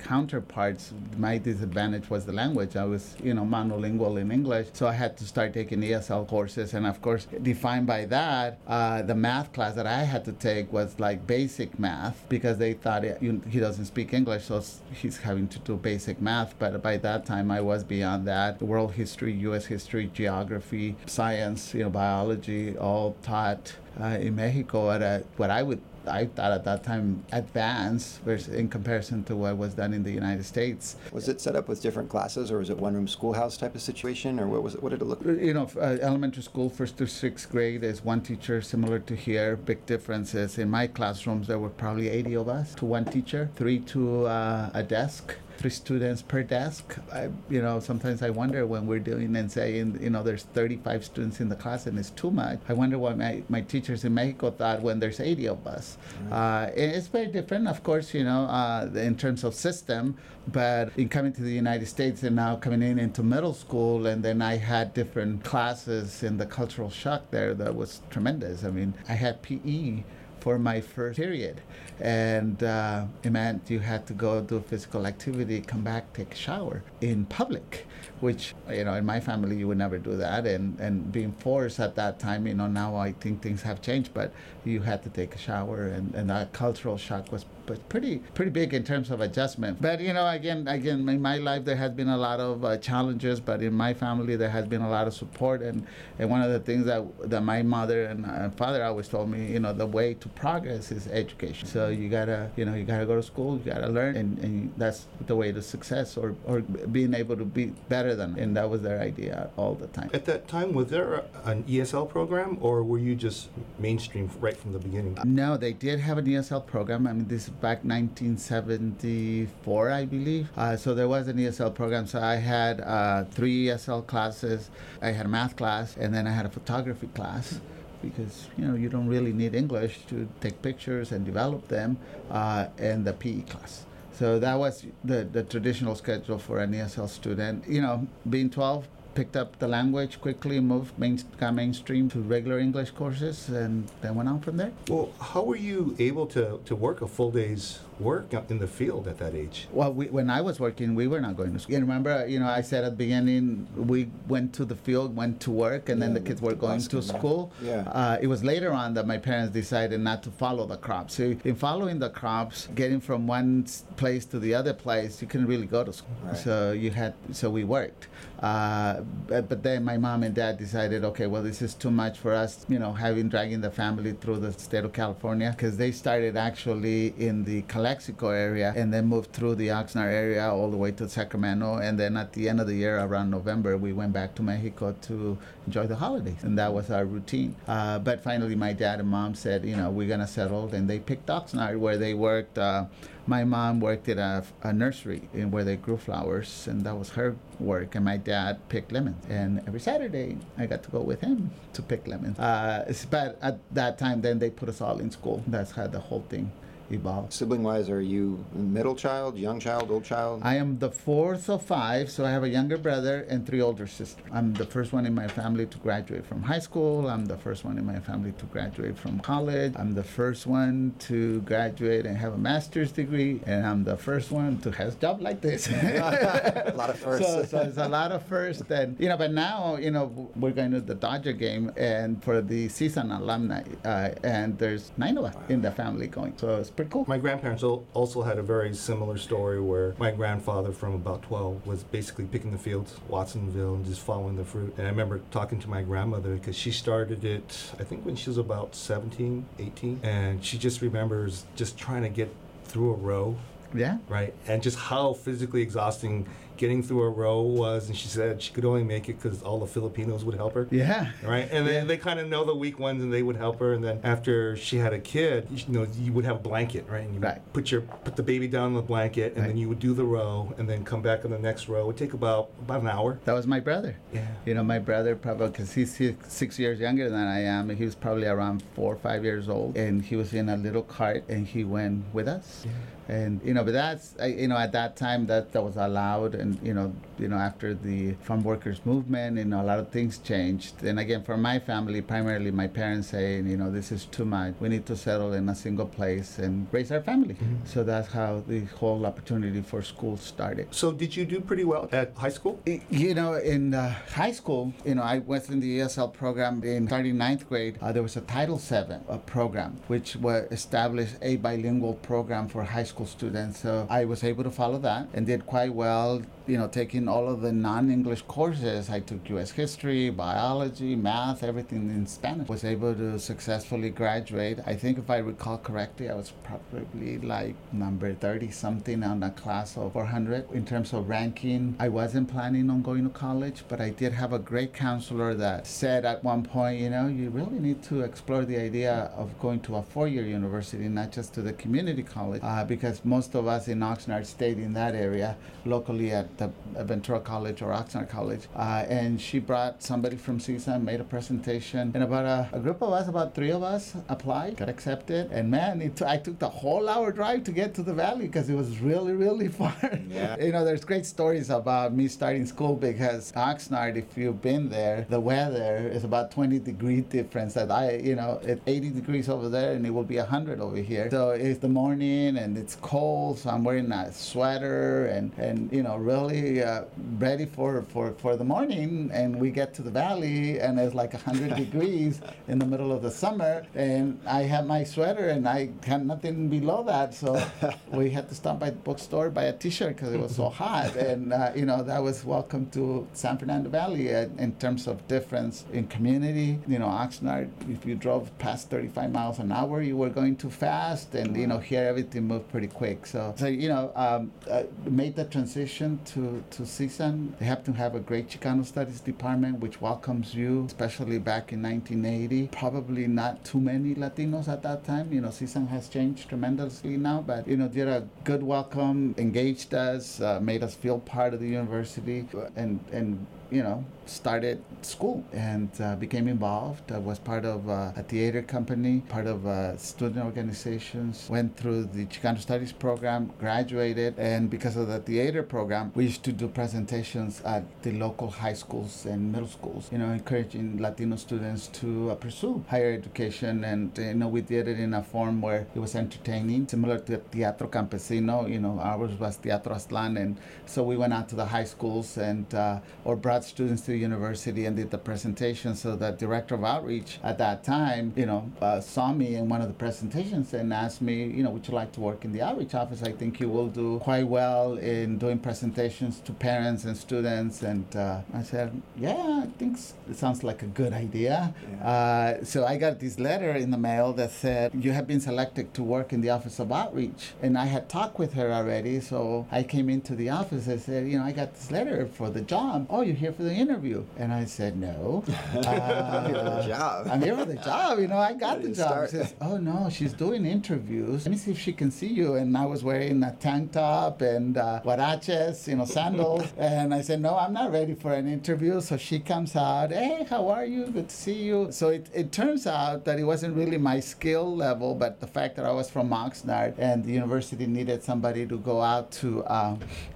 counterparts. 0.58 0.94
My 1.18 1.38
disadvantage 1.38 2.10
was 2.10 2.26
the 2.26 2.34
language. 2.34 2.76
I 2.76 2.86
was 2.86 3.16
you 3.24 3.34
know 3.34 3.44
monolingual 3.44 4.20
in 4.20 4.32
English, 4.32 4.68
so 4.74 4.88
I 4.88 4.94
had 4.94 5.18
to 5.18 5.26
start 5.26 5.54
taking 5.54 5.82
ESL 5.82 6.28
courses, 6.28 6.74
and 6.74 6.86
of 6.86 7.02
course, 7.02 7.28
defined 7.42 7.88
by 7.88 8.06
that, 8.06 8.60
uh, 8.68 9.02
the 9.02 9.16
math 9.16 9.54
class 9.54 9.76
that 9.76 9.88
I 9.88 10.04
had 10.04 10.26
to 10.26 10.34
take 10.34 10.72
was 10.74 11.00
like 11.00 11.26
basic 11.28 11.80
math 11.80 12.26
because 12.30 12.58
they 12.58 12.74
thought 12.74 13.04
you, 13.22 13.42
he 13.50 13.60
doesn't 13.60 13.86
speak 13.86 14.14
English, 14.14 14.46
so 14.46 14.64
he's 14.94 15.18
having 15.18 15.48
to 15.50 15.60
do 15.60 15.76
basic 15.76 16.22
math. 16.22 16.58
But 16.60 16.82
by 16.82 16.98
that 16.98 17.26
time, 17.26 17.52
I 17.52 17.62
was 17.62 17.84
beyond 17.84 18.28
that. 18.28 18.62
World 18.62 18.94
history, 18.94 19.34
U.S. 19.48 19.66
history, 19.66 20.10
geography, 20.14 20.96
science, 21.06 21.74
you 21.74 21.84
know, 21.84 21.90
biology, 21.90 22.78
all 22.78 23.16
taught 23.22 23.76
uh, 24.00 24.18
in 24.20 24.36
Mexico 24.36 24.92
at 24.92 25.02
a, 25.02 25.24
what 25.38 25.50
I 25.50 25.64
would 25.64 25.82
I 26.08 26.26
thought 26.26 26.52
at 26.52 26.64
that 26.66 26.84
time 26.84 27.24
advanced 27.32 28.22
versus 28.22 28.54
in 28.54 28.70
comparison 28.70 29.24
to 29.26 29.36
what 29.36 29.58
was 29.58 29.74
done 29.74 29.94
in 29.94 30.04
the 30.04 30.12
United 30.12 30.46
States. 30.46 30.96
Was 31.12 31.28
it 31.28 31.42
set 31.42 31.56
up 31.56 31.68
with 31.68 31.82
different 31.82 32.10
classes, 32.10 32.52
or 32.52 32.60
was 32.60 32.70
it 32.70 32.78
one 32.78 32.94
room 32.94 33.08
schoolhouse 33.08 33.58
type 33.58 33.76
of 33.76 33.82
situation, 33.82 34.40
or 34.40 34.48
what 34.48 34.64
was 34.64 34.76
it? 34.76 34.84
What 34.84 34.90
did 34.90 35.02
it 35.02 35.06
look? 35.06 35.24
like? 35.24 35.40
You 35.40 35.54
know, 35.54 35.70
uh, 35.78 35.98
elementary 36.02 36.44
school, 36.44 36.70
first 36.70 36.98
to 36.98 37.08
sixth 37.08 37.50
grade, 37.52 37.84
is 37.84 38.04
one 38.04 38.22
teacher, 38.22 38.62
similar 38.62 39.00
to 39.00 39.16
here. 39.16 39.56
Big 39.56 39.86
differences 39.86 40.58
in 40.58 40.70
my 40.70 40.88
classrooms. 40.88 41.48
There 41.48 41.60
were 41.60 41.70
probably 41.70 42.10
80 42.10 42.36
of 42.36 42.50
us 42.50 42.76
to 42.76 42.86
one 42.86 43.06
teacher, 43.06 43.50
three 43.56 43.80
to 43.80 44.28
uh, 44.28 44.70
a 44.74 44.84
desk 44.84 45.36
three 45.58 45.70
students 45.70 46.22
per 46.22 46.44
desk. 46.44 46.98
I, 47.12 47.30
you 47.50 47.62
know, 47.62 47.80
sometimes 47.80 48.22
I 48.22 48.30
wonder 48.30 48.66
when 48.66 48.86
we're 48.86 49.00
doing 49.00 49.36
and 49.36 49.52
saying, 49.52 50.00
you 50.02 50.10
know, 50.10 50.24
there's 50.24 50.44
35 50.44 51.06
students 51.06 51.40
in 51.40 51.50
the 51.50 51.56
class 51.56 51.88
and 51.88 51.98
it's 51.98 52.12
too 52.12 52.32
much. 52.32 52.60
I 52.70 52.74
wonder 52.74 52.98
what 53.00 53.18
my, 53.18 53.44
my 53.50 53.62
teachers 53.62 54.06
in 54.06 54.14
Mexico 54.14 54.52
thought 54.52 54.82
when 54.82 55.00
there's 55.00 55.20
80 55.20 55.48
of 55.48 55.68
us. 55.68 55.98
Mm-hmm. 56.20 56.34
Uh, 56.34 56.66
it's 56.76 57.08
very 57.08 57.28
different, 57.28 57.68
of 57.68 57.84
course, 57.84 58.14
you 58.14 58.24
know, 58.24 58.44
uh, 58.44 58.90
in 58.96 59.16
terms 59.18 59.44
of 59.44 59.56
system, 59.56 60.18
but 60.48 60.92
in 60.98 61.10
coming 61.10 61.34
to 61.34 61.42
the 61.42 61.52
United 61.52 61.88
States 61.88 62.24
and 62.24 62.36
now 62.36 62.56
coming 62.56 62.82
in 62.82 63.00
into 63.00 63.24
middle 63.24 63.54
school, 63.54 64.06
and 64.06 64.24
then 64.24 64.42
I 64.42 64.58
had 64.58 64.94
different 64.94 65.44
classes 65.44 66.24
in 66.24 66.38
the 66.38 66.46
cultural 66.46 66.90
shock 66.90 67.32
there 67.32 67.54
that 67.56 67.76
was 67.76 68.02
tremendous. 68.10 68.64
I 68.64 68.70
mean, 68.70 68.94
I 69.10 69.14
had 69.14 69.42
PE 69.42 70.04
for 70.48 70.58
my 70.58 70.80
first 70.80 71.18
period. 71.18 71.60
And 72.00 72.64
uh, 72.64 73.04
it 73.22 73.32
meant 73.32 73.70
you 73.70 73.80
had 73.80 74.08
to 74.08 74.14
go 74.14 74.40
do 74.40 74.62
physical 74.62 75.06
activity, 75.06 75.60
come 75.60 75.84
back, 75.84 76.14
take 76.14 76.32
a 76.32 76.38
shower 76.38 76.84
in 77.02 77.26
public, 77.26 77.86
which, 78.22 78.54
you 78.70 78.86
know, 78.86 78.94
in 78.94 79.06
my 79.06 79.20
family, 79.20 79.58
you 79.58 79.68
would 79.68 79.78
never 79.78 79.98
do 79.98 80.16
that. 80.16 80.48
And, 80.48 80.80
and 80.80 81.12
being 81.12 81.34
forced 81.34 81.82
at 81.82 81.96
that 81.96 82.18
time, 82.18 82.48
you 82.48 82.54
know, 82.54 82.68
now 82.68 82.96
I 82.96 83.12
think 83.12 83.42
things 83.42 83.62
have 83.64 83.82
changed, 83.82 84.14
but 84.14 84.32
you 84.64 84.80
had 84.80 85.04
to 85.04 85.10
take 85.10 85.36
a 85.36 85.38
shower. 85.38 85.88
And, 85.88 86.16
and 86.16 86.30
that 86.30 86.54
cultural 86.54 86.98
shock 86.98 87.30
was 87.30 87.44
but 87.68 87.88
pretty 87.90 88.18
pretty 88.34 88.50
big 88.50 88.74
in 88.74 88.84
terms 88.84 89.12
of 89.12 89.22
adjustment. 89.22 89.80
But 89.80 90.00
you 90.00 90.14
know, 90.14 90.28
again, 90.28 90.68
again, 90.68 91.08
in 91.08 91.22
my 91.22 91.38
life 91.38 91.66
there 91.66 91.76
has 91.76 91.92
been 91.92 92.08
a 92.10 92.18
lot 92.18 92.40
of 92.40 92.66
uh, 92.66 92.78
challenges, 92.78 93.40
but 93.40 93.62
in 93.62 93.74
my 93.74 93.94
family 93.94 94.36
there 94.36 94.50
has 94.50 94.66
been 94.66 94.82
a 94.82 94.90
lot 94.90 95.06
of 95.06 95.14
support. 95.14 95.62
And, 95.62 95.86
and 96.18 96.30
one 96.30 96.42
of 96.42 96.52
the 96.52 96.60
things 96.60 96.86
that 96.86 97.04
that 97.30 97.42
my 97.42 97.62
mother 97.62 98.06
and 98.06 98.26
uh, 98.26 98.50
father 98.52 98.84
always 98.84 99.08
told 99.08 99.30
me, 99.30 99.52
you 99.52 99.60
know, 99.60 99.74
the 99.74 99.86
way 99.86 100.16
to 100.16 100.30
progress 100.30 100.92
is 100.92 101.08
education. 101.08 101.68
So 101.68 101.90
you 101.90 102.10
gotta, 102.10 102.50
you 102.56 102.66
know, 102.66 102.74
you 102.74 102.86
gotta 102.86 103.06
go 103.06 103.16
to 103.16 103.24
school, 103.24 103.58
you 103.58 103.72
gotta 103.72 103.90
learn, 103.90 104.16
and, 104.16 104.40
and 104.40 104.74
that's 104.78 105.06
the 105.28 105.36
way 105.36 105.52
to 105.52 105.62
success 105.62 106.18
or 106.18 106.36
or 106.46 106.62
being 106.62 107.14
able 107.14 107.36
to 107.36 107.46
be 107.46 107.66
better 107.90 108.16
than. 108.16 108.40
And 108.40 108.56
that 108.56 108.70
was 108.70 108.82
their 108.82 109.00
idea 109.02 109.50
all 109.58 109.76
the 109.76 109.88
time. 109.88 110.10
At 110.14 110.26
that 110.26 110.48
time, 110.48 110.74
was 110.74 110.88
there 110.88 111.26
an 111.44 111.64
ESL 111.64 112.10
program, 112.10 112.58
or 112.62 112.84
were 112.84 112.98
you 112.98 113.16
just 113.16 113.50
mainstream 113.78 114.30
right 114.40 114.56
from 114.56 114.72
the 114.72 114.80
beginning? 114.80 115.18
No, 115.26 115.58
they 115.58 115.74
did 115.74 116.00
have 116.00 116.18
an 116.18 116.26
ESL 116.26 116.66
program. 116.66 117.06
I 117.08 117.14
mean, 117.14 117.28
this 117.28 117.50
back 117.62 117.84
1974, 117.84 119.92
I 119.92 120.06
believe. 120.06 120.50
Uh, 120.56 120.78
so 120.78 120.94
there 120.94 121.08
was 121.08 121.28
an 121.28 121.38
ESL 121.38 121.74
program. 121.74 122.08
So 122.08 122.22
I 122.22 122.36
had 122.36 122.82
uh, 122.82 123.26
three 123.26 123.66
ESL 123.66 124.06
classes. 124.06 124.70
I 125.02 125.12
had 125.12 125.26
a 125.26 125.30
math 125.30 125.56
class, 125.56 125.98
and 125.98 126.14
then 126.14 126.28
I 126.28 126.32
had 126.32 126.46
a 126.46 126.50
photography 126.50 127.08
class 127.08 127.60
because 128.02 128.48
you 128.58 128.68
know 128.68 128.76
you 128.76 128.90
don't 128.90 129.08
really 129.08 129.34
need 129.34 129.56
English 129.56 130.02
to 130.08 130.30
take 130.40 130.62
pictures 130.62 131.12
and 131.12 131.26
develop 131.26 131.68
them, 131.68 131.98
uh, 132.30 132.68
and 132.78 133.06
the 133.06 133.14
PE 133.14 133.42
class. 133.42 133.86
So 134.14 134.40
that 134.40 134.56
was 134.56 134.84
the, 135.04 135.26
the 135.26 135.44
traditional 135.44 135.94
schedule 135.94 136.40
for 136.40 136.60
an 136.60 136.74
ESL 136.74 137.08
student. 137.08 137.68
You 137.68 137.82
know, 137.82 138.08
being 138.28 138.50
12 138.50 138.88
picked 139.18 139.36
up 139.36 139.58
the 139.58 139.68
language 139.68 140.22
quickly, 140.22 140.60
moved, 140.60 140.98
main, 141.00 141.20
got 141.40 141.52
mainstream 141.56 142.08
to 142.08 142.20
regular 142.20 142.60
English 142.60 142.92
courses, 142.92 143.50
and 143.50 143.90
then 144.02 144.14
went 144.14 144.30
on 144.30 144.40
from 144.40 144.58
there. 144.58 144.72
Well, 144.88 145.10
how 145.20 145.42
were 145.42 145.62
you 145.72 145.96
able 145.98 146.28
to, 146.28 146.60
to 146.66 146.76
work 146.76 147.02
a 147.02 147.08
full 147.08 147.32
day's 147.32 147.80
work 148.00 148.32
in 148.52 148.60
the 148.60 148.68
field 148.68 149.08
at 149.08 149.18
that 149.18 149.34
age? 149.34 149.68
Well, 149.72 149.92
we, 149.92 150.06
when 150.06 150.30
I 150.30 150.42
was 150.42 150.60
working, 150.60 150.94
we 150.94 151.08
were 151.08 151.20
not 151.20 151.36
going 151.36 151.54
to 151.54 151.60
school. 151.60 151.74
You 151.74 151.82
remember, 151.82 152.28
you 152.28 152.40
know, 152.40 152.48
I 152.48 152.62
said 152.62 152.84
at 152.84 152.92
the 152.92 152.96
beginning, 152.96 153.68
we 153.76 154.10
went 154.28 154.54
to 154.54 154.66
the 154.66 154.76
field, 154.76 155.16
went 155.16 155.42
to 155.42 155.52
work, 155.52 155.90
and 155.90 156.00
then 156.00 156.14
the 156.14 156.20
kids 156.20 156.40
were 156.40 156.54
going 156.54 156.80
to 156.80 156.90
came 156.90 157.00
back. 157.00 157.18
school. 157.18 157.52
Yeah. 157.62 157.90
Uh, 158.02 158.18
it 158.22 158.28
was 158.28 158.44
later 158.44 158.72
on 158.72 158.94
that 158.94 159.08
my 159.08 159.18
parents 159.18 159.52
decided 159.52 160.00
not 160.00 160.22
to 160.24 160.30
follow 160.30 160.68
the 160.68 160.78
crops. 160.78 161.16
So 161.16 161.36
in 161.44 161.56
following 161.56 161.98
the 161.98 162.12
crops, 162.12 162.68
getting 162.76 163.00
from 163.00 163.26
one 163.26 163.66
place 163.96 164.26
to 164.26 164.38
the 164.38 164.54
other 164.54 164.74
place, 164.74 165.22
you 165.22 165.28
couldn't 165.28 165.48
really 165.48 165.66
go 165.66 165.84
to 165.84 165.92
school. 165.92 166.16
Right. 166.24 166.38
So 166.38 166.72
you 166.72 166.92
had, 166.92 167.16
so 167.32 167.50
we 167.50 167.64
worked. 167.64 168.08
Uh, 168.40 169.02
but, 169.28 169.50
but 169.50 169.64
then 169.64 169.84
my 169.84 169.98
mom 169.98 170.24
and 170.24 170.36
dad 170.36 170.58
decided, 170.58 171.04
okay, 171.04 171.26
well, 171.26 171.42
this 171.42 171.62
is 171.62 171.74
too 171.74 171.90
much 171.90 172.20
for 172.20 172.34
us, 172.34 172.66
you 172.70 172.78
know, 172.78 172.94
having 172.94 173.30
dragging 173.30 173.62
the 173.62 173.72
family 173.72 174.14
through 174.14 174.38
the 174.38 174.54
state 174.54 174.86
of 174.86 174.94
California 174.94 175.52
because 175.56 175.78
they 175.78 175.92
started 175.92 176.38
actually 176.38 177.14
in 177.18 177.44
the 177.44 177.64
Calexico 177.64 178.30
area 178.30 178.74
and 178.76 178.94
then 178.94 179.06
moved 179.08 179.34
through 179.34 179.56
the 179.56 179.70
Oxnard 179.70 180.12
area 180.12 180.48
all 180.48 180.70
the 180.70 180.78
way 180.78 180.92
to 180.92 181.10
Sacramento. 181.10 181.78
And 181.78 182.00
then 182.00 182.16
at 182.16 182.34
the 182.34 182.48
end 182.48 182.62
of 182.62 182.68
the 182.68 182.76
year, 182.76 183.00
around 183.00 183.32
November, 183.32 183.76
we 183.78 183.92
went 183.92 184.14
back 184.14 184.36
to 184.36 184.44
Mexico 184.44 184.96
to 185.04 185.38
enjoy 185.66 185.88
the 185.88 185.96
holidays. 185.96 186.44
And 186.44 186.58
that 186.60 186.74
was 186.74 186.92
our 186.92 187.06
routine. 187.06 187.56
Uh, 187.68 187.98
but 188.00 188.24
finally, 188.24 188.56
my 188.56 188.74
dad 188.74 189.00
and 189.00 189.10
mom 189.10 189.34
said, 189.34 189.66
you 189.66 189.76
know, 189.76 189.90
we're 189.90 190.08
going 190.08 190.20
to 190.20 190.28
settle. 190.28 190.68
And 190.74 190.88
they 190.88 191.00
picked 191.00 191.28
Oxnard 191.28 191.80
where 191.80 191.98
they 191.98 192.14
worked. 192.14 192.58
Uh, 192.58 192.86
my 193.28 193.44
mom 193.44 193.80
worked 193.80 194.08
at 194.10 194.18
a, 194.18 194.44
a 194.64 194.74
nursery 194.74 195.30
in 195.34 195.52
where 195.52 195.64
they 195.64 195.76
grew 195.76 195.98
flowers, 195.98 196.68
and 196.68 196.84
that 196.86 196.98
was 196.98 197.10
her 197.12 197.36
work. 197.60 197.96
And 197.96 198.06
my 198.06 198.18
dad 198.18 198.68
picked 198.70 198.92
lemons, 198.92 199.26
and 199.30 199.60
every 199.68 199.80
Saturday 199.80 200.38
I 200.58 200.66
got 200.66 200.84
to 200.84 200.90
go 200.90 201.02
with 201.02 201.22
him 201.22 201.52
to 201.74 201.82
pick 201.82 202.08
lemons. 202.08 202.40
Uh, 202.40 202.92
but 203.10 203.38
at 203.42 203.60
that 203.74 203.98
time, 203.98 204.22
then 204.22 204.40
they 204.40 204.50
put 204.50 204.70
us 204.70 204.82
all 204.82 205.00
in 205.00 205.12
school. 205.12 205.44
That's 205.48 205.72
how 205.72 205.88
the 205.88 206.00
whole 206.00 206.26
thing 206.30 206.52
evolved. 206.92 207.34
Sibling 207.34 207.64
wise, 207.64 207.90
are 207.90 208.02
you 208.02 208.44
middle 208.54 208.96
child, 208.96 209.38
young 209.38 209.60
child, 209.60 209.92
old 209.92 210.04
child? 210.04 210.42
I 210.44 210.56
am 210.56 210.80
the 210.80 210.92
fourth 210.92 211.50
of 211.50 211.64
five, 211.64 212.10
so 212.10 212.26
I 212.26 212.32
have 212.32 212.44
a 212.44 212.50
younger 212.50 212.78
brother 212.78 213.26
and 213.30 213.46
three 213.46 213.62
older 213.62 213.88
sisters. 213.88 214.24
I'm 214.32 214.54
the 214.54 214.66
first 214.66 214.94
one 214.94 215.06
in 215.06 215.14
my 215.14 215.28
family 215.28 215.66
to 215.66 215.78
graduate 215.80 216.26
from 216.26 216.42
high 216.42 216.60
school. 216.60 217.08
I'm 217.08 217.26
the 217.26 217.38
first 217.38 217.66
one 217.66 217.78
in 217.78 217.86
my 217.86 218.00
family 218.00 218.34
to 218.34 218.46
graduate 218.46 218.98
from 218.98 219.20
college. 219.20 219.74
I'm 219.76 219.94
the 219.94 220.04
first 220.04 220.48
one 220.48 220.94
to 221.00 221.42
graduate 221.42 222.06
and 222.06 222.18
have 222.18 222.34
a 222.34 222.38
master's 222.38 222.92
degree, 222.92 223.42
and 223.46 223.66
I'm 223.66 223.84
the 223.84 223.98
first 223.98 224.32
one 224.32 224.58
to 224.60 224.72
have 224.72 224.94
a 224.94 224.96
job 224.96 225.22
like 225.22 225.42
this. 225.42 225.68
a 225.72 226.74
lot 226.76 226.90
of 226.90 227.00
firsts. 227.00 227.28
So, 227.28 227.44
so 227.44 227.60
it's 227.62 227.78
a 227.78 227.88
lot 227.88 228.12
of 228.12 228.24
firsts. 228.26 228.64
and 228.70 229.00
you 229.00 229.10
know. 229.10 229.18
But 229.18 229.32
now, 229.32 229.78
you 229.78 229.92
know, 229.92 230.30
we're 230.36 230.52
going 230.52 230.72
to 230.72 230.82
the 230.82 230.96
Dodger 230.96 231.34
game, 231.34 231.72
and 231.76 232.24
for 232.24 232.42
the 232.42 232.70
season 232.70 233.12
alumni, 233.12 233.64
uh, 233.84 234.10
and 234.24 234.58
there's 234.58 234.92
nine 234.98 235.18
of 235.18 235.26
us 235.26 235.36
in 235.50 235.62
the 235.62 235.72
family 235.72 236.08
going. 236.08 236.38
So 236.38 236.56
it's 236.58 236.70
pretty 236.78 236.92
cool. 236.92 237.04
My 237.08 237.18
grandparents 237.18 237.64
also 237.64 238.22
had 238.22 238.38
a 238.38 238.44
very 238.44 238.74
similar 238.74 239.18
story 239.18 239.60
where 239.60 239.96
my 239.98 240.12
grandfather 240.12 240.72
from 240.72 240.94
about 240.94 241.24
12 241.24 241.66
was 241.68 241.84
basically 241.84 242.26
picking 242.26 242.52
the 242.52 242.58
fields, 242.58 242.96
Watsonville, 243.10 243.74
and 243.76 243.86
just 243.86 244.00
following 244.00 244.36
the 244.38 244.46
fruit. 244.46 244.74
And 244.78 244.86
I 244.88 244.90
remember 244.92 245.20
talking 245.32 245.60
to 245.60 245.70
my 245.70 245.82
grandmother 245.82 246.36
because 246.36 246.56
she 246.56 246.72
started 246.72 247.26
it, 247.26 247.72
I 247.80 247.84
think, 247.84 248.06
when 248.06 248.16
she 248.16 248.30
was 248.30 248.38
about 248.38 248.76
17, 248.76 249.46
18. 249.60 250.00
And 250.04 250.46
she 250.46 250.58
just 250.58 250.82
remembers 250.82 251.46
just 251.56 251.78
trying 251.78 252.04
to 252.04 252.10
get 252.10 252.30
through 252.66 252.92
a 252.92 252.98
row 252.98 253.36
Yeah. 253.74 253.98
right? 254.08 254.34
And 254.48 254.62
just 254.62 254.78
how 254.78 255.14
physically 255.14 255.62
exhausting 255.64 256.28
getting 256.58 256.82
through 256.84 257.04
a 257.04 257.10
row 257.10 257.42
was. 257.42 257.88
And 257.88 257.98
she 257.98 258.08
said 258.08 258.42
she 258.42 258.52
could 258.54 258.66
only 258.66 258.84
make 258.84 259.10
it 259.10 259.22
because 259.22 259.42
all 259.44 259.60
the 259.60 259.68
Filipinos 259.68 260.26
would 260.26 260.36
help 260.36 260.54
her. 260.54 260.68
Yeah. 260.72 261.12
Right, 261.24 261.48
and 261.52 261.68
then 261.68 261.88
they 261.88 261.98
kind 261.98 262.20
of 262.20 262.28
know 262.28 262.44
the 262.44 262.56
weak 262.56 262.80
ones, 262.80 263.02
and 263.04 263.12
they 263.14 263.24
would 263.24 263.36
help 263.38 263.60
her. 263.60 263.74
And 263.74 263.84
then 263.84 264.00
after 264.04 264.56
she 264.58 264.78
had 264.78 264.94
a 264.94 265.00
kid, 265.00 265.48
you 265.50 265.64
know, 265.74 265.88
you 266.00 266.12
would 266.14 266.26
have 266.26 266.38
a 266.38 266.40
blanket, 266.40 266.86
right? 266.90 267.04
And 267.04 267.14
you 267.16 267.20
Right. 267.20 267.42
put 267.54 267.72
your 267.72 267.82
put 267.82 268.16
the 268.16 268.24
baby 268.24 268.48
down 268.48 268.64
on 268.68 268.74
the 268.74 268.82
blanket, 268.82 269.34
and 269.34 269.42
Right. 269.44 269.48
then 269.50 269.58
you 269.58 269.70
would 269.70 269.80
do 269.80 269.94
the 269.94 270.04
row, 270.06 270.54
and 270.58 270.68
then 270.70 270.84
come 270.84 271.02
back 271.02 271.24
on 271.26 271.32
the 271.32 271.40
next 271.40 271.68
row. 271.70 271.82
It 271.84 271.88
would 271.88 271.98
take 271.98 272.14
about 272.14 272.50
about 272.62 272.82
an 272.82 272.88
hour. 272.88 273.20
That 273.26 273.34
was 273.34 273.48
my 273.48 273.60
brother. 273.60 273.96
Yeah. 274.14 274.28
You 274.46 274.54
know, 274.56 274.64
my 274.64 274.80
brother 274.80 275.16
probably 275.16 275.48
because 275.50 275.74
he's 275.74 275.96
six, 275.96 276.34
six 276.34 276.58
years 276.60 276.80
younger 276.80 277.10
than 277.10 277.26
I 277.28 277.42
am. 277.42 277.70
He 277.70 277.84
was 277.86 277.96
probably 277.96 278.28
around 278.28 278.64
four 278.76 278.94
or 278.94 278.98
five 278.98 279.24
years 279.24 279.48
old, 279.50 279.78
and 279.78 280.02
he 280.02 280.16
was 280.16 280.34
in 280.34 280.50
a 280.50 280.58
little 280.58 280.84
cart, 280.84 281.24
and 281.30 281.46
he 281.48 281.64
went 281.64 282.06
with 282.14 282.28
us. 282.28 282.66
And 283.08 283.42
you 283.44 283.54
know, 283.54 283.64
but 283.64 283.74
that's 283.74 284.16
you 284.22 284.48
know 284.48 284.58
at 284.58 284.72
that 284.74 284.96
time 284.98 285.28
that 285.28 285.54
that 285.54 285.64
was 285.64 285.78
allowed, 285.78 286.36
and 286.36 286.60
you 286.62 286.74
know, 286.74 286.94
you 287.18 287.28
know 287.28 287.38
after 287.38 287.74
the 287.74 288.14
farm 288.22 288.44
workers 288.44 288.82
movement, 288.86 289.38
you 289.38 289.46
know, 289.46 289.62
a 289.62 289.64
lot 289.64 289.80
of 289.80 289.90
things 289.90 290.18
changed. 290.18 290.84
And 290.84 291.00
again, 291.00 291.24
for 291.24 291.38
my 291.38 291.60
family, 291.60 292.02
primarily 292.02 292.52
my 292.52 292.68
parents 292.68 293.10
saying, 293.10 293.48
you 293.48 293.58
know, 293.58 293.72
this 293.72 293.92
is 293.92 294.06
too 294.06 294.26
much. 294.26 294.56
We 294.60 294.68
need 294.70 294.86
to 294.88 294.98
settle 294.98 295.34
in 295.34 295.48
a 295.48 295.56
single 295.56 295.86
place 295.86 296.38
and 296.38 296.68
raise 296.72 296.92
our 296.92 297.02
family. 297.02 297.36
So 297.66 297.84
that's 297.84 298.12
how 298.12 298.44
the 298.48 298.62
whole 298.80 299.06
opportunity 299.06 299.62
for 299.62 299.82
school 299.82 300.18
started. 300.18 300.68
So 300.72 300.92
did 300.92 301.16
you 301.16 301.26
do 301.26 301.40
pretty 301.40 301.64
well 301.64 301.88
at 301.92 302.14
high 302.16 302.30
school? 302.30 302.60
You 302.66 303.14
know, 303.14 303.36
in 303.36 303.74
uh, 303.74 303.96
high 304.14 304.32
school, 304.32 304.74
you 304.86 304.96
know, 304.96 305.04
I 305.04 305.20
was 305.20 305.50
in 305.50 305.60
the 305.60 305.80
ESL 305.80 306.14
program 306.14 306.64
in 306.64 306.88
starting 306.88 307.18
ninth 307.18 307.48
grade. 307.48 307.78
Uh, 307.82 307.92
there 307.92 308.04
was 308.04 308.18
a 308.18 308.22
Title 308.22 308.58
VII 308.58 309.20
program, 309.26 309.78
which 309.88 310.16
was 310.18 310.46
established 310.52 311.16
a 311.22 311.38
bilingual 311.38 311.94
program 311.94 312.48
for 312.50 312.64
high 312.64 312.84
school 312.84 312.97
students. 313.06 313.60
So 313.60 313.88
I 313.90 314.06
was 314.06 314.24
able 314.24 314.44
to 314.44 314.52
follow 314.52 314.80
that 314.80 315.08
and 315.14 315.26
did 315.26 315.46
quite 315.46 315.74
well. 315.74 316.22
You 316.48 316.58
know, 316.58 316.68
taking 316.68 317.10
all 317.10 317.28
of 317.28 317.42
the 317.42 317.52
non-English 317.52 318.22
courses. 318.22 318.90
I 318.90 319.02
took 319.02 319.30
U.S. 319.32 319.52
history, 319.52 320.10
biology, 320.10 320.96
math, 320.96 321.44
everything 321.44 321.90
in 321.90 322.08
Spanish. 322.08 322.48
Was 322.48 322.64
able 322.64 322.96
to 322.96 323.20
successfully 323.20 323.90
graduate. 323.90 324.60
I 324.66 324.74
think, 324.76 324.98
if 324.98 325.10
I 325.10 325.18
recall 325.18 325.58
correctly, 325.58 326.10
I 326.10 326.16
was 326.16 326.32
probably 326.44 327.18
like 327.18 327.56
number 327.74 328.14
30 328.14 328.52
something 328.52 329.04
on 329.04 329.24
a 329.24 329.32
class 329.32 329.76
of 329.78 329.92
400 329.92 330.50
in 330.52 330.66
terms 330.66 330.94
of 330.94 331.10
ranking. 331.10 331.76
I 331.80 331.90
wasn't 331.90 332.30
planning 332.30 332.70
on 332.70 332.82
going 332.82 333.04
to 333.04 333.10
college, 333.10 333.64
but 333.68 333.82
I 333.82 333.90
did 333.90 334.14
have 334.14 334.32
a 334.32 334.40
great 334.40 334.74
counselor 334.74 335.34
that 335.36 335.68
said 335.68 336.06
at 336.06 336.24
one 336.24 336.44
point, 336.44 336.80
you 336.80 336.90
know, 336.90 337.08
you 337.08 337.30
really 337.30 337.60
need 337.60 337.84
to 337.84 338.02
explore 338.02 338.46
the 338.46 338.58
idea 338.58 339.12
of 339.16 339.38
going 339.40 339.60
to 339.62 339.76
a 339.76 339.84
four-year 339.84 340.26
university, 340.26 340.88
not 340.88 341.12
just 341.12 341.34
to 341.34 341.42
the 341.42 341.54
community 341.54 342.04
college, 342.04 342.42
uh, 342.44 342.64
because 342.64 342.87
most 343.04 343.36
of 343.36 343.48
us 343.48 343.68
in 343.68 343.80
Oxnard 343.80 344.26
stayed 344.26 344.58
in 344.58 344.74
that 344.74 344.96
area, 344.96 345.36
locally 345.66 346.12
at 346.12 346.38
the 346.38 346.52
Ventura 346.80 347.20
College 347.20 347.62
or 347.62 347.72
Oxnard 347.72 348.10
College. 348.10 348.48
Uh, 348.56 348.86
and 348.90 349.20
she 349.20 349.40
brought 349.40 349.84
somebody 349.84 350.16
from 350.16 350.40
CSUN, 350.40 350.84
made 350.84 351.00
a 351.00 351.04
presentation, 351.04 351.92
and 351.94 352.04
about 352.04 352.26
a, 352.26 352.50
a 352.54 352.60
group 352.60 352.82
of 352.82 352.94
us, 352.94 353.08
about 353.08 353.36
three 353.36 353.52
of 353.52 353.64
us, 353.64 353.96
applied, 354.10 354.58
got 354.58 354.70
accepted, 354.70 355.30
and 355.32 355.50
man, 355.50 355.82
it 355.82 355.96
t- 355.96 356.06
I 356.06 356.18
took 356.18 356.40
the 356.40 356.50
whole 356.50 356.88
hour 356.90 357.12
drive 357.12 357.44
to 357.46 357.52
get 357.52 357.74
to 357.76 357.84
the 357.84 357.94
valley 357.94 358.28
because 358.28 358.50
it 358.50 358.56
was 358.56 358.80
really, 358.80 359.14
really 359.14 359.48
far. 359.60 359.76
Yeah. 360.10 360.42
you 360.42 360.52
know, 360.52 360.64
there's 360.64 360.86
great 360.86 361.06
stories 361.06 361.50
about 361.50 361.94
me 361.94 362.08
starting 362.08 362.46
school 362.46 362.76
because 362.76 363.32
Oxnard, 363.34 363.98
if 363.98 364.18
you've 364.18 364.42
been 364.42 364.70
there, 364.70 365.06
the 365.10 365.20
weather 365.20 365.90
is 365.92 366.04
about 366.04 366.32
20 366.32 366.60
degree 366.60 367.02
difference. 367.02 367.54
That 367.56 367.72
I, 367.72 367.98
you 367.98 368.16
know, 368.16 368.40
it's 368.44 368.62
80 368.66 368.92
degrees 368.92 369.30
over 369.30 369.50
there 369.50 369.74
and 369.74 369.86
it 369.86 369.92
will 369.92 370.04
be 370.04 370.18
100 370.18 370.60
over 370.60 370.78
here. 370.78 371.10
So 371.12 371.32
it's 371.32 371.60
the 371.60 371.70
morning 371.70 372.38
and 372.38 372.58
it's 372.58 372.77
cold, 372.82 373.40
so 373.40 373.50
I'm 373.50 373.64
wearing 373.64 373.92
a 373.92 374.12
sweater 374.12 375.08
and 375.08 375.32
and 375.38 375.72
you 375.72 375.84
know 375.84 375.98
really 375.98 376.64
uh, 376.64 376.84
ready 377.20 377.46
for 377.46 377.84
for 377.90 378.14
for 378.14 378.36
the 378.36 378.44
morning. 378.44 379.10
And 379.14 379.40
we 379.40 379.52
get 379.52 379.74
to 379.76 379.82
the 379.82 379.92
valley 379.92 380.60
and 380.60 380.80
it's 380.80 380.94
like 380.94 381.14
100 381.14 381.56
degrees 381.64 382.22
in 382.48 382.60
the 382.60 382.66
middle 382.66 382.92
of 382.92 383.02
the 383.02 383.12
summer, 383.12 383.66
and 383.76 384.20
I 384.28 384.44
have 384.44 384.66
my 384.66 384.84
sweater 384.84 385.30
and 385.30 385.48
I 385.48 385.70
had 385.84 386.06
nothing 386.06 386.50
below 386.50 386.84
that, 386.84 387.14
so 387.14 387.42
we 387.92 388.10
had 388.10 388.30
to 388.30 388.36
stop 388.36 388.60
by 388.60 388.70
the 388.70 388.78
bookstore 388.78 389.30
buy 389.30 389.44
a 389.44 389.54
T-shirt 389.54 389.96
because 389.96 390.14
it 390.14 390.20
was 390.20 390.36
so 390.36 390.50
hot, 390.62 390.96
and 390.96 391.34
uh, 391.34 391.52
you 391.56 391.66
know 391.66 391.84
that 391.84 392.02
was 392.02 392.24
welcome 392.26 392.70
to 392.72 393.08
San 393.14 393.38
Fernando 393.38 393.70
Valley 393.70 394.14
uh, 394.14 394.28
in 394.38 394.54
terms 394.54 394.88
of 394.88 395.08
difference 395.08 395.66
in 395.74 395.88
community. 395.88 396.60
You 396.68 396.80
know, 396.80 396.88
Oxnard, 396.88 397.50
if 397.70 397.86
you 397.86 397.96
drove 397.96 398.36
past 398.38 398.70
35 398.70 399.12
miles 399.12 399.40
an 399.40 399.52
hour, 399.52 399.82
you 399.82 399.98
were 399.98 400.10
going 400.10 400.36
too 400.36 400.50
fast, 400.50 401.16
and 401.16 401.36
you 401.36 401.48
know 401.48 401.60
here 401.60 401.84
everything 401.84 402.28
moved 402.28 402.50
pretty 402.50 402.67
quick. 402.68 403.06
So, 403.06 403.34
so 403.38 403.48
you 403.48 403.70
know, 403.70 403.92
um, 403.96 404.32
uh, 404.50 404.64
made 404.86 405.16
the 405.16 405.26
transition 405.26 406.00
to 406.06 406.44
to 406.52 406.64
CSUN. 406.64 407.38
They 407.40 407.46
happen 407.46 407.74
to 407.74 407.80
have 407.80 407.96
a 407.96 408.00
great 408.00 408.30
Chicano 408.30 408.66
Studies 408.66 409.00
department, 409.00 409.60
which 409.60 409.82
welcomes 409.82 410.34
you, 410.34 410.66
especially 410.66 411.20
back 411.20 411.54
in 411.54 411.62
1980. 411.62 412.50
Probably 412.52 413.08
not 413.08 413.44
too 413.44 413.60
many 413.60 413.96
Latinos 413.96 414.48
at 414.48 414.64
that 414.64 414.84
time. 414.84 415.12
You 415.12 415.22
know, 415.22 415.30
CSUN 415.30 415.68
has 415.70 415.90
changed 415.90 416.30
tremendously 416.30 416.98
now, 416.98 417.22
but 417.26 417.48
you 417.48 417.58
know, 417.58 417.68
did 417.68 417.88
a 417.88 418.08
good 418.24 418.44
welcome, 418.44 419.16
engaged 419.18 419.74
us, 419.74 420.22
uh, 420.22 420.40
made 420.42 420.64
us 420.64 420.76
feel 420.76 421.00
part 421.00 421.34
of 421.34 421.40
the 421.40 421.48
university, 421.48 422.26
and 422.56 422.80
and 422.92 423.26
you 423.52 423.64
know, 423.64 423.84
started 424.06 424.62
school 424.82 425.24
and 425.34 425.70
uh, 425.82 425.96
became 425.96 426.28
involved. 426.28 426.92
I 426.92 426.98
was 426.98 427.20
part 427.20 427.46
of 427.46 427.70
uh, 427.70 427.92
a 427.96 428.04
theater 428.04 428.42
company, 428.42 429.02
part 429.10 429.28
of 429.28 429.46
uh, 429.46 429.78
student 429.78 430.26
organizations, 430.26 431.28
went 431.30 431.58
through 431.58 431.86
the 431.86 432.06
Chicano 432.06 432.40
Studies 432.40 432.72
program, 432.72 433.32
graduated, 433.40 434.18
and 434.18 434.50
because 434.50 434.76
of 434.76 434.88
the 434.88 435.00
theater 435.00 435.44
program, 435.44 435.92
we 435.96 436.06
used 436.06 436.24
to 436.24 436.32
do 436.32 436.48
presentations 436.48 437.42
at 437.42 437.64
the 437.84 437.92
local 437.92 438.30
high 438.30 438.54
schools 438.54 439.06
and 439.06 439.32
middle 439.32 439.48
schools, 439.48 439.90
you 439.92 439.98
know, 439.98 440.12
encouraging 440.12 440.82
Latino 440.82 441.16
students 441.16 441.68
to 441.68 442.12
uh, 442.12 442.16
pursue 442.16 442.64
higher 442.70 442.94
education. 442.94 443.64
And, 443.64 443.98
you 443.98 444.14
know, 444.14 444.28
we 444.28 444.42
did 444.42 444.68
it 444.68 444.80
in 444.80 444.94
a 444.94 445.04
form 445.04 445.42
where 445.42 445.68
it 445.76 445.80
was 445.80 445.96
entertaining, 445.96 446.68
similar 446.68 447.00
to 447.00 447.18
Teatro 447.18 447.68
Campesino, 447.68 448.50
you 448.50 448.60
know, 448.60 448.80
ours 448.80 449.12
was 449.20 449.38
Teatro 449.38 449.76
Aztlán. 449.76 450.20
And 450.22 450.38
so 450.66 450.84
we 450.84 450.98
went 450.98 451.14
out 451.14 451.28
to 451.30 451.36
the 451.36 451.46
high 451.46 451.66
schools 451.66 452.18
and, 452.18 452.54
uh, 452.54 452.80
or 453.04 453.16
brought 453.38 453.46
students 453.46 453.84
to 453.84 453.92
the 453.92 453.98
university 453.98 454.66
and 454.66 454.76
did 454.76 454.90
the 454.90 454.98
presentation. 454.98 455.76
So 455.76 455.96
the 455.96 456.10
director 456.12 456.56
of 456.56 456.64
outreach 456.64 457.20
at 457.24 457.38
that 457.38 457.64
time, 457.64 458.12
you 458.16 458.26
know, 458.26 458.52
uh, 458.60 458.82
saw 458.82 459.14
me 459.14 459.36
in 459.36 459.48
one 459.48 459.62
of 459.62 459.68
the 459.68 459.76
presentations 459.76 460.56
and 460.56 460.74
asked 460.74 461.04
me, 461.04 461.26
you 461.26 461.44
know, 461.44 461.52
would 461.52 461.68
you 461.68 461.76
like 461.76 461.92
to 461.92 462.00
work 462.00 462.26
in 462.26 462.32
the 462.32 462.42
outreach 462.42 462.74
office? 462.74 463.04
I 463.04 463.12
think 463.12 463.40
you 463.40 463.50
will 463.50 463.68
do 463.68 464.00
quite 464.00 464.28
well 464.28 464.78
in 464.78 465.20
doing 465.20 465.38
presentations 465.38 466.20
to 466.22 466.32
parents 466.34 466.86
and 466.86 466.98
students. 466.98 467.62
And 467.62 467.86
uh, 467.96 468.22
I 468.34 468.42
said, 468.42 468.82
yeah, 468.98 469.44
I 469.44 469.48
think 469.60 469.78
it 470.10 470.16
sounds 470.16 470.44
like 470.44 470.64
a 470.64 470.72
good 470.82 470.94
idea. 470.94 471.54
Yeah. 471.54 471.88
Uh, 471.88 472.44
so 472.44 472.66
I 472.66 472.78
got 472.78 473.00
this 473.00 473.20
letter 473.20 473.52
in 473.52 473.70
the 473.70 473.78
mail 473.78 474.14
that 474.14 474.32
said, 474.32 474.72
you 474.74 474.94
have 474.94 475.06
been 475.06 475.22
selected 475.22 475.76
to 475.76 475.84
work 475.84 476.12
in 476.12 476.22
the 476.22 476.32
office 476.32 476.58
of 476.58 476.72
outreach. 476.72 477.34
And 477.44 477.56
I 477.56 477.66
had 477.66 477.88
talked 477.88 478.18
with 478.18 478.34
her 478.34 478.52
already. 478.52 479.00
So 479.00 479.46
I 479.52 479.62
came 479.62 479.90
into 479.90 480.16
the 480.16 480.30
office. 480.32 480.68
I 480.68 480.78
said, 480.78 481.08
you 481.08 481.20
know, 481.20 481.26
I 481.26 481.34
got 481.34 481.54
this 481.54 481.70
letter 481.70 482.08
for 482.08 482.32
the 482.32 482.42
job. 482.42 482.88
Oh, 482.90 483.02
you're 483.02 483.16
here 483.16 483.27
for 483.32 483.44
the 483.44 483.54
interview. 483.54 484.06
And 484.18 484.34
I 484.34 484.46
said, 484.46 484.78
no. 484.78 485.24
Uh, 485.58 486.24
I'm 486.24 486.34
here 486.34 486.44
for 486.44 486.50
the 486.50 486.68
job. 486.68 487.08
I'm 487.10 487.22
here 487.22 487.38
for 487.38 487.46
the 487.46 487.56
job. 487.56 488.00
You 488.00 488.08
know, 488.08 488.18
I 488.18 488.34
got 488.34 488.62
the 488.62 488.70
job. 488.70 489.10
Says, 489.10 489.34
oh, 489.42 489.58
no, 489.58 489.90
she's 489.90 490.14
doing 490.14 490.46
interviews. 490.46 491.26
Let 491.26 491.32
me 491.32 491.38
see 491.38 491.52
if 491.52 491.60
she 491.60 491.74
can 491.74 491.90
see 491.92 492.08
you. 492.08 492.36
And 492.36 492.56
I 492.58 492.66
was 492.66 492.84
wearing 492.84 493.24
a 493.24 493.36
tank 493.40 493.74
top 493.74 494.22
and 494.22 494.58
uh, 494.58 494.82
huaraches, 494.84 495.68
you 495.68 495.76
know, 495.76 495.86
sandals. 495.86 496.46
and 496.58 496.94
I 496.94 497.02
said, 497.02 497.22
no, 497.22 497.38
I'm 497.38 497.54
not 497.54 497.72
ready 497.72 497.96
for 497.96 498.14
an 498.14 498.28
interview. 498.28 498.82
So 498.82 498.98
she 498.98 499.20
comes 499.20 499.56
out, 499.56 499.92
hey, 499.92 500.26
how 500.30 500.48
are 500.50 500.66
you? 500.66 500.86
Good 500.88 501.10
to 501.10 501.16
see 501.16 501.42
you. 501.44 501.68
So 501.72 501.90
it, 501.90 502.10
it 502.14 502.32
turns 502.32 502.68
out 502.68 503.06
that 503.06 503.20
it 503.20 503.24
wasn't 503.24 503.56
really 503.56 503.78
my 503.78 504.00
skill 504.00 504.56
level, 504.56 504.96
but 504.96 505.20
the 505.20 505.28
fact 505.28 505.56
that 505.58 505.66
I 505.66 505.72
was 505.72 505.90
from 505.90 506.10
Oxnard 506.10 506.76
and 506.78 507.04
the 507.04 507.12
university 507.12 507.68
needed 507.68 508.04
somebody 508.04 508.46
to 508.46 508.58
go 508.58 508.82
out 508.82 509.12
to 509.14 509.44
uh, 509.46 509.76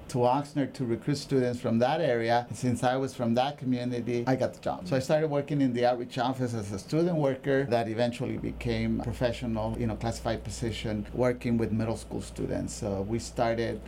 to 0.10 0.18
Oxnard 0.18 0.74
to 0.74 0.86
recruit 0.86 1.18
students 1.18 1.62
from 1.62 1.80
that 1.80 2.02
area. 2.02 2.46
Since 2.54 2.84
I 2.84 2.98
was 3.02 3.14
from 3.14 3.34
that 3.34 3.58
community, 3.58 4.24
I 4.28 4.36
got 4.36 4.54
the 4.54 4.62
job. 4.62 4.88
So 4.88 4.96
I 4.96 5.00
started 5.00 5.30
working 5.30 5.60
in 5.60 5.74
the 5.74 5.86
outreach 5.86 6.18
office 6.18 6.54
as 6.54 6.72
a 6.72 6.80
student 6.80 7.18
worker 7.18 7.66
that 7.66 7.90
eventually 7.90 8.38
became 8.38 9.02
a 9.02 9.04
professional, 9.04 9.76
you 9.78 9.88
know, 9.88 9.96
classified 9.96 10.44
position 10.44 11.06
working 11.14 11.58
with 11.58 11.72
middle 11.72 11.98
school 11.98 12.22
students. 12.22 12.74
So 12.74 13.02
we 13.02 13.20
started 13.20 13.82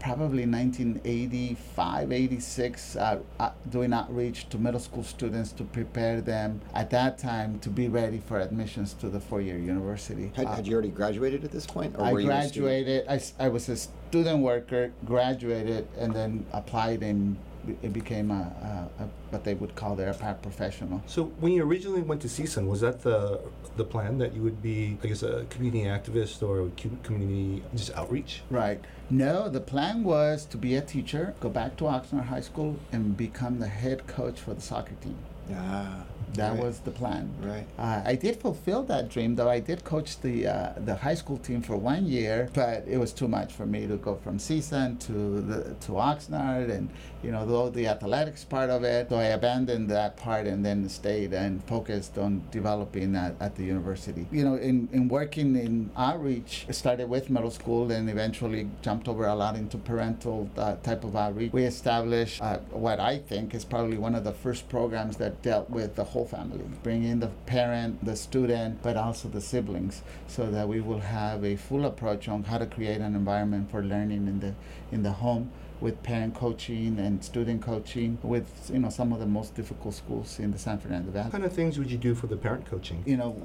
probably 0.00 0.46
1985, 0.46 2.12
86, 2.12 2.96
uh, 2.96 3.18
uh, 3.40 3.50
doing 3.70 3.92
outreach 3.92 4.48
to 4.50 4.58
middle 4.58 4.80
school 4.80 5.02
students 5.02 5.52
to 5.52 5.64
prepare 5.64 6.20
them 6.20 6.60
at 6.74 6.90
that 6.90 7.18
time 7.18 7.58
to 7.60 7.70
be 7.70 7.88
ready 7.88 8.18
for 8.18 8.40
admissions 8.40 8.92
to 8.94 9.08
the 9.08 9.20
four-year 9.20 9.58
university. 9.58 10.30
Had, 10.36 10.48
had 10.48 10.66
you 10.66 10.74
already 10.74 10.90
graduated 10.90 11.44
at 11.44 11.50
this 11.50 11.66
point? 11.66 11.98
I 11.98 12.12
graduated. 12.12 13.06
I, 13.08 13.20
I 13.38 13.48
was 13.48 13.68
a 13.68 13.76
student 13.76 14.40
worker, 14.40 14.92
graduated, 15.04 15.88
and 15.98 16.14
then 16.14 16.44
applied 16.52 17.02
and 17.02 17.36
it 17.82 17.92
became 17.92 18.30
a, 18.30 18.88
a, 18.98 19.02
a, 19.02 19.08
what 19.30 19.44
they 19.44 19.54
would 19.54 19.74
call 19.74 19.94
their 19.94 20.12
paraprofessional. 20.12 21.00
So 21.06 21.24
when 21.40 21.52
you 21.52 21.64
originally 21.64 22.02
went 22.02 22.22
to 22.22 22.28
CSUN, 22.28 22.66
was 22.66 22.80
that 22.80 23.02
the 23.02 23.40
the 23.76 23.84
plan 23.84 24.18
that 24.18 24.34
you 24.34 24.42
would 24.42 24.62
be, 24.62 24.96
I 25.02 25.08
guess, 25.08 25.22
a 25.22 25.44
community 25.50 25.84
activist 25.84 26.42
or 26.42 26.70
community 27.02 27.62
just 27.74 27.94
outreach? 27.94 28.42
Right. 28.50 28.80
No, 29.10 29.48
the 29.48 29.60
plan 29.60 30.02
was 30.02 30.44
to 30.46 30.56
be 30.56 30.74
a 30.76 30.80
teacher, 30.80 31.34
go 31.40 31.48
back 31.48 31.76
to 31.76 31.84
Oxnard 31.84 32.26
High 32.26 32.40
School, 32.40 32.76
and 32.92 33.16
become 33.16 33.58
the 33.58 33.68
head 33.68 34.06
coach 34.06 34.40
for 34.40 34.54
the 34.54 34.60
soccer 34.60 34.94
team. 35.02 35.18
Yeah. 35.48 36.02
That 36.36 36.52
right. 36.52 36.62
was 36.62 36.80
the 36.80 36.90
plan. 36.90 37.32
Right. 37.42 37.66
Uh, 37.78 38.02
I 38.04 38.14
did 38.14 38.36
fulfill 38.36 38.82
that 38.84 39.08
dream, 39.08 39.36
though. 39.36 39.48
I 39.48 39.60
did 39.60 39.84
coach 39.84 40.20
the 40.20 40.46
uh, 40.46 40.72
the 40.76 40.96
high 40.96 41.14
school 41.14 41.38
team 41.38 41.62
for 41.62 41.76
one 41.76 42.06
year, 42.06 42.50
but 42.54 42.84
it 42.86 42.98
was 42.98 43.12
too 43.12 43.28
much 43.28 43.52
for 43.52 43.66
me 43.66 43.86
to 43.86 43.96
go 43.96 44.16
from 44.16 44.38
CSUN 44.38 44.98
to 45.06 45.40
the 45.40 45.74
to 45.86 45.92
Oxnard, 45.92 46.70
and 46.70 46.90
you 47.26 47.32
know, 47.32 47.44
though 47.44 47.70
the 47.70 47.88
athletics 47.88 48.44
part 48.44 48.70
of 48.70 48.84
it. 48.84 49.08
So 49.08 49.16
I 49.16 49.24
abandoned 49.24 49.88
that 49.90 50.16
part 50.16 50.46
and 50.46 50.64
then 50.64 50.88
stayed 50.88 51.32
and 51.32 51.62
focused 51.64 52.18
on 52.18 52.42
developing 52.50 53.12
that 53.12 53.34
at 53.40 53.56
the 53.56 53.64
university. 53.64 54.26
You 54.30 54.44
know, 54.44 54.54
in, 54.54 54.88
in 54.92 55.08
working 55.08 55.56
in 55.56 55.90
outreach, 55.96 56.66
I 56.68 56.72
started 56.72 57.08
with 57.08 57.28
middle 57.30 57.50
school 57.50 57.90
and 57.90 58.08
eventually 58.08 58.68
jumped 58.82 59.08
over 59.08 59.26
a 59.26 59.34
lot 59.34 59.56
into 59.56 59.78
parental 59.78 60.48
uh, 60.56 60.76
type 60.76 61.02
of 61.02 61.16
outreach. 61.16 61.52
We 61.52 61.64
established 61.64 62.40
uh, 62.42 62.58
what 62.70 63.00
I 63.00 63.18
think 63.18 63.54
is 63.54 63.64
probably 63.64 63.98
one 63.98 64.14
of 64.14 64.22
the 64.22 64.32
first 64.32 64.68
programs 64.68 65.16
that 65.16 65.42
dealt 65.42 65.68
with 65.68 65.96
the 65.96 66.04
whole 66.04 66.25
family, 66.26 66.64
bringing 66.82 67.20
the 67.20 67.28
parent, 67.46 68.04
the 68.04 68.16
student, 68.16 68.82
but 68.82 68.96
also 68.96 69.28
the 69.28 69.40
siblings, 69.40 70.02
so 70.26 70.50
that 70.50 70.68
we 70.68 70.80
will 70.80 71.00
have 71.00 71.44
a 71.44 71.56
full 71.56 71.84
approach 71.86 72.28
on 72.28 72.44
how 72.44 72.58
to 72.58 72.66
create 72.66 73.00
an 73.00 73.14
environment 73.14 73.70
for 73.70 73.82
learning 73.82 74.26
in 74.26 74.40
the 74.40 74.54
in 74.92 75.02
the 75.02 75.12
home 75.12 75.50
with 75.80 76.02
parent 76.02 76.34
coaching 76.34 76.98
and 76.98 77.22
student 77.22 77.62
coaching 77.62 78.18
with 78.22 78.70
you 78.72 78.78
know 78.78 78.88
some 78.88 79.12
of 79.12 79.18
the 79.18 79.26
most 79.26 79.54
difficult 79.54 79.94
schools 79.94 80.38
in 80.38 80.50
the 80.50 80.58
San 80.58 80.78
Fernando 80.78 81.10
Valley. 81.10 81.24
What 81.24 81.32
kind 81.32 81.44
of 81.44 81.52
things 81.52 81.78
would 81.78 81.90
you 81.90 81.98
do 81.98 82.14
for 82.14 82.26
the 82.26 82.36
parent 82.36 82.66
coaching? 82.66 83.02
You 83.06 83.16
know, 83.16 83.36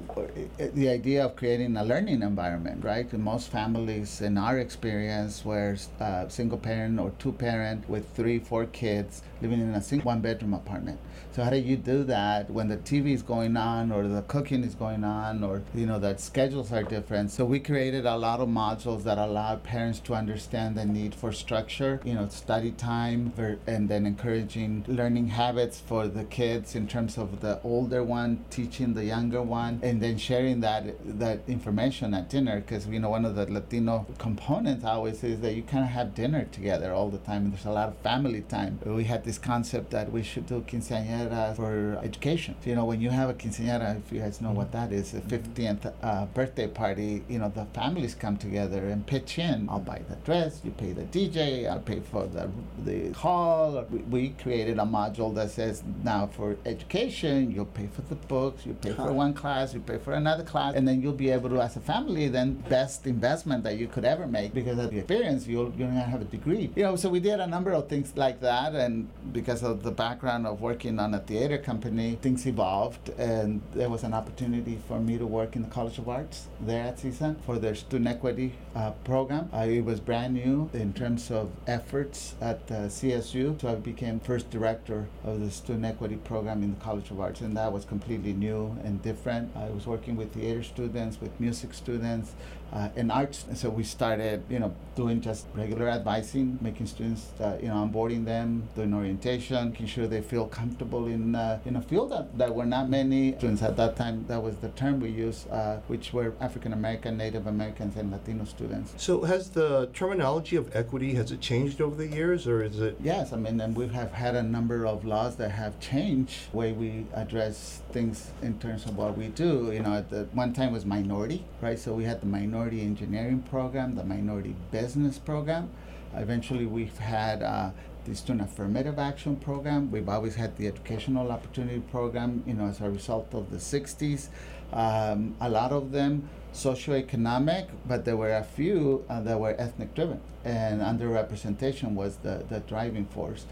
the 0.74 0.88
idea 0.88 1.24
of 1.24 1.36
creating 1.36 1.76
a 1.76 1.84
learning 1.84 2.22
environment, 2.22 2.84
right? 2.84 3.12
In 3.12 3.22
most 3.22 3.48
families, 3.48 4.20
in 4.20 4.38
our 4.38 4.58
experience, 4.58 5.44
where 5.44 5.76
uh, 6.00 6.28
single 6.28 6.58
parent 6.58 6.98
or 6.98 7.12
two 7.18 7.32
parent 7.32 7.88
with 7.88 8.08
three, 8.14 8.38
four 8.38 8.66
kids 8.66 9.22
living 9.40 9.60
in 9.60 9.74
a 9.74 9.82
single 9.82 10.06
one 10.06 10.20
bedroom 10.20 10.54
apartment. 10.54 10.98
So 11.32 11.42
how 11.42 11.50
do 11.50 11.56
you 11.56 11.76
do 11.76 12.04
that 12.04 12.50
when 12.50 12.68
the 12.68 12.76
TV 12.76 13.14
is 13.14 13.22
going 13.22 13.56
on 13.56 13.90
or 13.90 14.06
the 14.06 14.22
cooking 14.22 14.64
is 14.64 14.74
going 14.74 15.02
on 15.02 15.42
or 15.42 15.62
you 15.74 15.86
know 15.86 15.98
that 15.98 16.20
schedules 16.20 16.72
are 16.72 16.82
different? 16.82 17.30
So 17.30 17.44
we 17.44 17.58
created 17.58 18.06
a 18.06 18.16
lot 18.16 18.40
of 18.40 18.48
modules 18.48 19.04
that 19.04 19.18
allow 19.18 19.56
parents 19.56 19.98
to 20.00 20.14
understand 20.14 20.76
the 20.76 20.84
need 20.84 21.14
for 21.14 21.32
structure. 21.32 22.00
You 22.04 22.14
know 22.14 22.21
know, 22.22 22.28
study 22.28 22.72
time 22.72 23.32
and 23.66 23.88
then 23.88 24.06
encouraging 24.06 24.84
learning 24.86 25.28
habits 25.28 25.80
for 25.80 26.08
the 26.08 26.24
kids 26.24 26.74
in 26.74 26.86
terms 26.86 27.18
of 27.18 27.40
the 27.40 27.60
older 27.62 28.02
one 28.02 28.44
teaching 28.50 28.94
the 28.94 29.04
younger 29.04 29.42
one 29.42 29.80
and 29.82 30.00
then 30.02 30.16
sharing 30.16 30.60
that 30.60 30.84
that 31.18 31.40
information 31.48 32.14
at 32.14 32.28
dinner 32.28 32.60
because 32.60 32.86
you 32.86 32.98
know 32.98 33.10
one 33.10 33.24
of 33.24 33.34
the 33.34 33.50
Latino 33.50 34.06
components 34.18 34.84
always 34.84 35.22
is 35.24 35.40
that 35.40 35.54
you 35.54 35.62
kind 35.62 35.84
of 35.84 35.90
have 35.90 36.14
dinner 36.14 36.44
together 36.52 36.92
all 36.92 37.08
the 37.10 37.18
time 37.18 37.44
and 37.44 37.52
there's 37.52 37.66
a 37.66 37.70
lot 37.70 37.88
of 37.88 37.96
family 37.98 38.42
time. 38.42 38.78
We 38.84 39.04
had 39.04 39.24
this 39.24 39.38
concept 39.38 39.90
that 39.90 40.12
we 40.12 40.22
should 40.22 40.46
do 40.46 40.60
quinceañera 40.62 41.56
for 41.56 41.98
education. 42.02 42.54
So, 42.62 42.70
you 42.70 42.76
know, 42.76 42.84
when 42.84 43.00
you 43.00 43.10
have 43.10 43.30
a 43.30 43.34
quinceañera, 43.34 43.98
if 43.98 44.12
you 44.12 44.20
guys 44.20 44.40
know 44.40 44.52
what 44.52 44.72
that 44.72 44.92
is, 44.92 45.14
a 45.14 45.20
15th 45.20 45.92
uh, 46.02 46.26
birthday 46.26 46.66
party, 46.66 47.24
you 47.28 47.38
know, 47.38 47.48
the 47.48 47.66
families 47.66 48.14
come 48.14 48.36
together 48.36 48.86
and 48.86 49.06
pitch 49.06 49.38
in. 49.38 49.68
I'll 49.68 49.80
buy 49.80 50.02
the 50.08 50.16
dress, 50.16 50.60
you 50.64 50.70
pay 50.70 50.92
the 50.92 51.04
DJ, 51.04 51.68
I'll 51.70 51.80
pay 51.80 52.00
for 52.12 52.26
the, 52.26 52.48
the 52.84 53.10
hall. 53.12 53.84
We, 53.90 53.98
we, 53.98 54.28
created 54.42 54.78
a 54.78 54.82
module 54.82 55.34
that 55.34 55.50
says 55.50 55.82
now 56.04 56.26
for 56.26 56.56
education, 56.66 57.50
you'll 57.50 57.64
pay 57.64 57.86
for 57.86 58.02
the 58.02 58.14
books, 58.14 58.66
you 58.66 58.74
pay 58.74 58.92
for 58.92 59.12
one 59.12 59.32
class, 59.34 59.72
you 59.72 59.80
pay 59.80 59.98
for 59.98 60.12
another 60.12 60.44
class, 60.44 60.74
and 60.74 60.86
then 60.86 61.00
you'll 61.00 61.12
be 61.12 61.30
able 61.30 61.48
to, 61.50 61.60
as 61.60 61.76
a 61.76 61.80
family, 61.80 62.28
then 62.28 62.54
best 62.68 63.06
investment 63.06 63.64
that 63.64 63.78
you 63.78 63.88
could 63.88 64.04
ever 64.04 64.26
make 64.26 64.52
because 64.52 64.78
of 64.78 64.90
the 64.90 64.98
experience, 64.98 65.46
you'll, 65.46 65.72
you're 65.76 65.88
gonna 65.88 66.00
have 66.00 66.20
a 66.20 66.24
degree. 66.24 66.70
You 66.76 66.82
know, 66.82 66.96
so 66.96 67.08
we 67.08 67.20
did 67.20 67.40
a 67.40 67.46
number 67.46 67.72
of 67.72 67.88
things 67.88 68.12
like 68.16 68.40
that, 68.40 68.74
and 68.74 69.08
because 69.32 69.62
of 69.62 69.82
the 69.82 69.90
background 69.90 70.46
of 70.46 70.60
working 70.60 70.98
on 70.98 71.14
a 71.14 71.20
theater 71.20 71.58
company, 71.58 72.18
things 72.20 72.46
evolved, 72.46 73.08
and 73.18 73.62
there 73.74 73.88
was 73.88 74.02
an 74.02 74.12
opportunity 74.12 74.78
for 74.86 75.00
me 75.00 75.16
to 75.16 75.26
work 75.26 75.56
in 75.56 75.62
the 75.62 75.68
College 75.68 75.98
of 75.98 76.08
Arts 76.08 76.48
there 76.60 76.84
at 76.84 76.98
CSUN 76.98 77.40
for 77.46 77.58
their 77.58 77.74
student 77.74 78.08
equity 78.08 78.52
uh, 78.74 78.90
program. 79.04 79.48
Uh, 79.54 79.66
it 79.68 79.84
was 79.84 80.00
brand 80.00 80.34
new 80.34 80.68
in 80.74 80.92
terms 80.92 81.30
of 81.30 81.50
effort 81.66 82.01
efforts 82.02 82.34
at 82.40 82.58
uh, 82.70 82.88
CSU. 82.88 83.60
So 83.60 83.68
I 83.68 83.74
became 83.76 84.18
first 84.18 84.50
director 84.50 85.06
of 85.24 85.40
the 85.40 85.50
student 85.50 85.84
equity 85.84 86.16
program 86.16 86.62
in 86.62 86.74
the 86.74 86.80
College 86.80 87.10
of 87.12 87.20
Arts, 87.20 87.40
and 87.40 87.56
that 87.56 87.72
was 87.72 87.84
completely 87.84 88.32
new 88.32 88.76
and 88.82 89.00
different. 89.02 89.56
I 89.56 89.70
was 89.70 89.86
working 89.86 90.16
with 90.16 90.32
theater 90.32 90.64
students, 90.64 91.20
with 91.20 91.38
music 91.38 91.72
students, 91.74 92.32
uh, 92.72 92.88
in 92.96 93.10
arts. 93.10 93.44
And 93.48 93.56
so 93.56 93.68
we 93.68 93.84
started, 93.84 94.42
you 94.48 94.58
know, 94.58 94.74
doing 94.94 95.20
just 95.20 95.46
regular 95.54 95.88
advising, 95.88 96.58
making 96.60 96.86
students, 96.86 97.30
uh, 97.40 97.58
you 97.60 97.68
know, 97.68 97.74
onboarding 97.74 98.24
them, 98.24 98.68
doing 98.74 98.94
orientation, 98.94 99.70
making 99.70 99.86
sure 99.86 100.06
they 100.06 100.20
feel 100.20 100.46
comfortable 100.46 101.06
in 101.06 101.34
uh, 101.34 101.58
in 101.64 101.76
a 101.76 101.82
field 101.82 102.10
that, 102.10 102.36
that 102.38 102.54
were 102.54 102.66
not 102.66 102.88
many 102.88 103.32
students 103.38 103.62
at 103.62 103.76
that 103.76 103.96
time. 103.96 104.24
That 104.28 104.42
was 104.42 104.56
the 104.56 104.68
term 104.70 105.00
we 105.00 105.10
used, 105.10 105.50
uh, 105.50 105.76
which 105.88 106.12
were 106.12 106.34
African 106.40 106.72
American, 106.72 107.16
Native 107.16 107.46
Americans, 107.46 107.96
and 107.96 108.10
Latino 108.10 108.44
students. 108.44 108.94
So 108.96 109.22
has 109.22 109.50
the 109.50 109.88
terminology 109.92 110.56
of 110.56 110.74
equity 110.74 111.14
has 111.14 111.32
it 111.32 111.40
changed 111.40 111.80
over 111.80 111.96
the 111.96 112.06
years, 112.06 112.46
or 112.46 112.62
is 112.62 112.80
it? 112.80 112.96
Yes, 113.02 113.32
I 113.32 113.36
mean, 113.36 113.60
and 113.60 113.76
we 113.76 113.88
have 113.88 114.12
had 114.12 114.34
a 114.34 114.42
number 114.42 114.86
of 114.86 115.04
laws 115.04 115.36
that 115.36 115.50
have 115.50 115.78
changed 115.80 116.52
the 116.52 116.56
way 116.56 116.72
we 116.72 117.06
address 117.14 117.82
things 117.92 118.30
in 118.42 118.58
terms 118.58 118.86
of 118.86 118.96
what 118.96 119.16
we 119.16 119.28
do. 119.28 119.70
You 119.72 119.80
know, 119.80 119.94
at 119.94 120.10
the 120.10 120.26
one 120.32 120.52
time 120.52 120.72
was 120.72 120.84
minority, 120.84 121.44
right? 121.60 121.78
So 121.78 121.92
we 121.92 122.04
had 122.04 122.20
the 122.20 122.26
minority 122.26 122.61
minority 122.62 122.82
engineering 122.82 123.42
program, 123.50 123.96
the 123.96 124.04
minority 124.04 124.54
business 124.70 125.18
program. 125.18 125.68
Eventually, 126.14 126.64
we've 126.64 126.96
had 126.98 127.42
uh, 127.42 127.70
the 128.04 128.14
student 128.14 128.48
affirmative 128.48 129.00
action 129.00 129.34
program. 129.34 129.90
We've 129.90 130.08
always 130.08 130.36
had 130.36 130.56
the 130.56 130.68
educational 130.68 131.32
opportunity 131.32 131.80
program, 131.80 132.44
you 132.46 132.54
know, 132.54 132.66
as 132.66 132.80
a 132.80 132.88
result 132.88 133.34
of 133.34 133.50
the 133.50 133.56
60s. 133.56 134.28
Um, 134.72 135.34
a 135.40 135.48
lot 135.48 135.72
of 135.72 135.90
them 135.90 136.28
socioeconomic, 136.54 137.66
but 137.88 138.04
there 138.04 138.16
were 138.16 138.36
a 138.36 138.44
few 138.44 139.04
uh, 139.08 139.20
that 139.22 139.40
were 139.40 139.56
ethnic 139.58 139.92
driven, 139.96 140.20
and 140.44 140.80
underrepresentation 140.82 141.94
was 141.94 142.18
the, 142.18 142.44
the 142.48 142.60
driving 142.60 143.06
force 143.06 143.44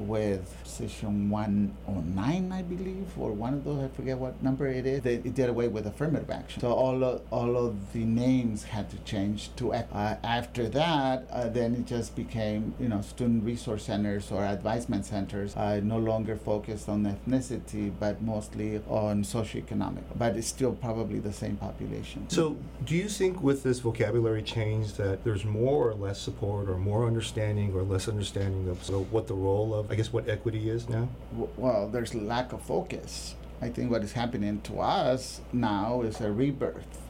with 0.00 0.54
Session 0.64 1.30
109, 1.30 2.52
I 2.52 2.62
believe, 2.62 3.06
or 3.18 3.32
one 3.32 3.54
of 3.54 3.64
those, 3.64 3.84
I 3.84 3.88
forget 3.88 4.18
what 4.18 4.42
number 4.42 4.66
it 4.66 4.86
is. 4.86 5.02
They 5.02 5.14
it 5.14 5.34
did 5.34 5.48
away 5.48 5.68
with 5.68 5.86
affirmative 5.86 6.30
action. 6.30 6.60
So 6.60 6.72
all 6.72 7.02
of, 7.04 7.22
all 7.30 7.56
of 7.56 7.92
the 7.92 8.04
names 8.04 8.64
had 8.64 8.90
to 8.90 8.98
change 8.98 9.50
to 9.56 9.72
uh, 9.72 10.16
after 10.22 10.68
that, 10.68 11.26
uh, 11.30 11.48
then 11.48 11.74
it 11.74 11.86
just 11.86 12.14
became, 12.16 12.74
you 12.78 12.88
know, 12.88 13.00
student 13.00 13.44
resource 13.44 13.84
centers 13.84 14.30
or 14.30 14.44
advisement 14.44 15.06
centers, 15.06 15.56
uh, 15.56 15.80
no 15.82 15.98
longer 15.98 16.36
focused 16.36 16.88
on 16.88 17.04
ethnicity, 17.04 17.92
but 17.98 18.22
mostly 18.22 18.80
on 18.88 19.22
socioeconomic. 19.22 20.02
But 20.16 20.36
it's 20.36 20.48
still 20.48 20.72
probably 20.72 21.18
the 21.18 21.32
same 21.32 21.56
population. 21.56 22.28
So, 22.28 22.56
do 22.84 22.94
you 22.94 23.08
think 23.08 23.42
with 23.42 23.62
this 23.62 23.80
vocabulary 23.80 24.42
change 24.42 24.94
that 24.94 25.24
there's 25.24 25.44
more 25.44 25.90
or 25.90 25.94
less 25.94 26.20
support, 26.20 26.68
or 26.68 26.76
more 26.78 27.06
understanding, 27.06 27.74
or 27.74 27.82
less 27.82 28.08
understanding 28.08 28.68
of 28.68 28.82
so 28.84 29.02
what 29.04 29.26
the 29.26 29.34
role 29.34 29.74
of 29.74 29.87
I 29.90 29.94
guess 29.94 30.12
what 30.12 30.28
equity 30.28 30.68
is 30.68 30.88
now? 30.88 31.08
Well, 31.56 31.88
there's 31.88 32.14
lack 32.14 32.52
of 32.52 32.62
focus. 32.62 33.34
I 33.60 33.68
think 33.70 33.90
what 33.90 34.02
is 34.04 34.12
happening 34.12 34.60
to 34.62 34.80
us 34.80 35.40
now 35.52 36.02
is 36.02 36.20
a 36.20 36.30
rebirth 36.30 37.00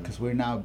because 0.00 0.16
mm-hmm. 0.16 0.24
we're 0.24 0.34
now 0.34 0.64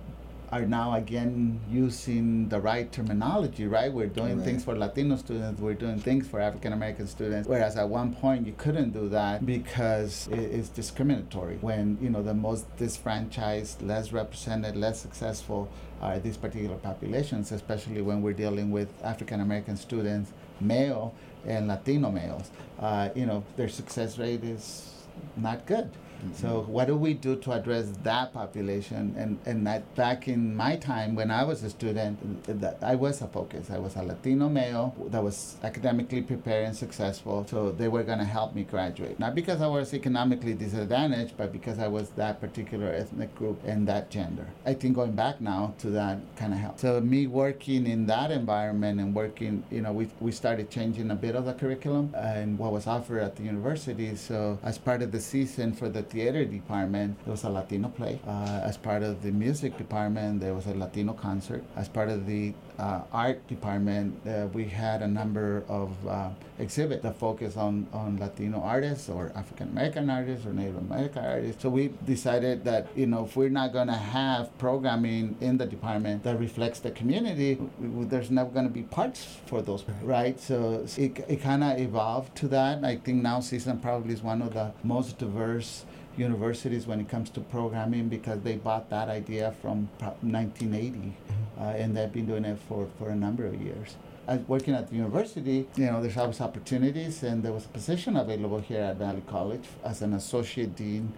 are 0.51 0.66
now 0.66 0.94
again 0.96 1.60
using 1.70 2.50
the 2.50 2.60
right 2.60 2.92
terminology, 2.92 3.66
right? 3.68 3.92
We're 3.92 4.08
doing 4.08 4.38
right. 4.38 4.46
things 4.46 4.66
for 4.66 4.78
Latino 4.78 5.16
students, 5.16 5.62
we're 5.62 5.75
doing 5.75 5.98
things 5.98 6.28
for 6.28 6.42
African 6.42 6.74
American 6.74 7.08
students, 7.08 7.48
whereas 7.48 7.78
at 7.78 7.88
one 7.88 8.13
point 8.13 8.46
you 8.46 8.54
couldn't 8.58 8.92
do 8.92 9.08
that 9.10 9.46
because 9.46 10.28
it's 10.32 10.68
discriminatory. 10.70 11.58
When, 11.62 11.98
you 12.01 12.10
know, 12.10 12.22
the 12.22 12.34
most 12.34 12.66
disfranchised, 12.78 13.82
less 13.82 14.12
represented, 14.12 14.75
less 14.75 15.00
successful 15.00 15.70
are 16.01 16.20
these 16.20 16.36
particular 16.36 16.75
populations, 16.78 17.51
especially 17.51 18.01
when 18.01 18.22
we're 18.22 18.34
dealing 18.34 18.72
with 18.72 18.90
African 19.04 19.40
American 19.40 19.78
students, 19.78 20.34
male, 20.60 21.13
and 21.45 21.67
Latino 21.67 22.12
males, 22.12 22.50
uh, 22.79 23.10
you 23.15 23.25
know, 23.25 23.43
their 23.57 23.69
success 23.69 24.17
rate 24.17 24.43
is 24.43 24.93
not 25.38 25.65
good. 25.65 25.89
Mm-hmm. 26.22 26.36
So 26.36 26.62
what 26.68 26.88
do 26.88 26.96
we 26.96 27.13
do 27.13 27.36
to 27.38 27.51
address 27.51 27.88
that 28.04 28.34
population? 28.34 29.16
And 29.18 29.40
and 29.46 29.66
that 29.68 29.96
back 29.96 30.28
in 30.28 30.56
my 30.56 30.75
time 30.75 31.16
when 31.16 31.32
I 31.32 31.44
was 31.44 31.63
a 31.63 31.70
student, 31.70 32.18
that 32.62 32.78
I 32.82 32.96
was 32.96 33.22
a 33.22 33.28
focus. 33.28 33.70
I 33.70 33.80
was 33.80 33.96
a 33.96 34.04
Latino 34.04 34.50
male 34.50 34.96
that 35.08 35.24
was 35.24 35.58
academically 35.63 36.22
prepared 36.22 36.66
and 36.68 36.75
successful. 36.75 37.46
So 37.50 37.72
they 37.72 37.88
were 37.88 38.04
going 38.04 38.20
to 38.20 38.25
help 38.25 38.54
me 38.56 38.63
graduate, 38.63 39.20
not 39.20 39.36
because 39.36 39.62
I 39.62 39.68
was 39.68 39.94
economically 39.94 40.54
disadvantaged, 40.54 41.36
but 41.38 41.51
because 41.51 41.80
I 41.80 41.88
was 41.88 42.10
that 42.12 42.40
particular 42.40 42.92
ethnic 42.94 43.34
group 43.36 43.62
and 43.66 43.88
that 43.88 44.10
gender. 44.10 44.48
I 44.66 44.74
think 44.74 44.96
going 44.96 45.13
back 45.13 45.42
now 45.42 45.74
to 45.80 45.90
that 45.92 46.18
kind 46.36 46.54
of 46.54 46.60
help. 46.60 46.80
So 46.80 47.01
me 47.01 47.28
working 47.28 47.88
in 47.88 48.06
that 48.08 48.32
environment 48.32 49.00
and 49.00 49.16
working, 49.16 49.63
you 49.72 49.82
know, 49.82 49.92
we 49.92 50.10
we 50.20 50.32
started 50.32 50.70
changing 50.70 51.12
a 51.12 51.16
bit 51.16 51.36
of 51.36 51.46
the 51.46 51.54
curriculum 51.54 52.13
and 52.16 52.58
what 52.58 52.72
was 52.72 52.88
offered 52.88 53.22
at 53.22 53.36
the 53.36 53.44
university. 53.44 54.16
So 54.16 54.60
as 54.63 54.78
part 54.78 55.01
of 55.01 55.12
the 55.12 55.20
season 55.20 55.74
for 55.74 55.90
the 55.90 56.04
theater 56.12 56.44
department, 56.44 57.18
there 57.24 57.32
was 57.32 57.44
a 57.44 57.50
Latino 57.50 57.88
play. 57.89 58.20
Uh, 58.27 58.62
as 58.63 58.77
part 58.77 59.01
of 59.01 59.24
the 59.24 59.32
music 59.32 59.77
department, 59.77 60.41
there 60.41 60.53
was 60.53 60.68
a 60.68 60.74
Latino 60.74 61.13
concert. 61.13 61.63
As 61.75 61.88
part 61.88 62.10
of 62.10 62.27
the 62.27 62.53
uh, 62.77 63.01
art 63.13 63.48
department, 63.48 64.20
uh, 64.27 64.48
we 64.53 64.65
had 64.65 65.01
a 65.01 65.08
number 65.08 65.63
of 65.70 65.89
uh, 66.08 66.30
exhibits 66.60 67.03
that 67.03 67.15
focus 67.18 67.56
on, 67.56 67.88
on 67.94 68.18
Latino 68.18 68.60
artists 68.62 69.10
or 69.10 69.32
African 69.36 69.70
American 69.70 70.10
artists 70.10 70.46
or 70.46 70.53
Native 70.53 70.77
American 70.77 71.24
artists. 71.24 71.62
So 71.62 71.70
we 71.70 71.89
decided 72.06 72.65
that, 72.65 72.88
you 72.96 73.08
know, 73.08 73.25
if 73.25 73.36
we're 73.38 73.50
not 73.50 73.72
going 73.72 73.88
to 73.88 73.94
have 73.94 74.56
programming 74.58 75.38
in 75.39 75.58
the 75.58 75.65
department 75.65 76.24
that 76.24 76.39
reflects 76.39 76.80
the 76.80 76.91
community, 76.91 77.58
there's 77.80 78.32
never 78.32 78.50
going 78.50 78.68
to 78.68 78.74
be 78.74 78.84
parts 78.84 79.38
for 79.46 79.62
those, 79.62 79.86
right? 80.03 80.39
So 80.39 80.86
it, 80.98 81.24
it 81.27 81.41
kind 81.41 81.63
of 81.63 81.80
evolved 81.80 82.36
to 82.38 82.48
that. 82.50 82.84
I 82.84 82.98
think 82.98 83.24
now 83.24 83.39
CSUN 83.39 83.82
probably 83.82 84.13
is 84.13 84.22
one 84.22 84.41
of 84.41 84.53
the 84.53 84.74
most 84.84 85.18
diverse 85.18 85.86
universities 86.18 86.88
when 86.88 87.00
it 87.00 87.10
comes 87.10 87.30
to 87.32 87.39
programming 87.39 88.10
because 88.10 88.41
they 88.41 88.56
bought 88.56 88.89
that 88.89 89.10
idea 89.10 89.53
from 89.62 89.89
1980 90.00 90.98
mm-hmm. 90.98 91.62
uh, 91.62 91.65
and 91.72 91.96
they've 91.96 92.12
been 92.12 92.25
doing 92.25 92.46
it 92.46 92.58
for, 92.68 92.88
for 92.98 93.10
a 93.10 93.15
number 93.15 93.46
of 93.46 93.62
years. 93.62 93.96
As 94.27 94.39
working 94.48 94.74
at 94.74 94.89
the 94.89 94.96
university, 94.96 95.68
you 95.75 95.86
know, 95.88 96.01
there's 96.01 96.15
always 96.15 96.39
opportunities, 96.41 97.24
and 97.24 97.41
there 97.41 97.51
was 97.51 97.65
a 97.65 97.70
position 97.70 98.15
available 98.15 98.60
here 98.60 98.82
at 98.82 98.98
Valley 98.98 99.24
College 99.27 99.68
as 99.84 100.01
an 100.01 100.13
associate 100.13 100.75
dean 100.75 101.12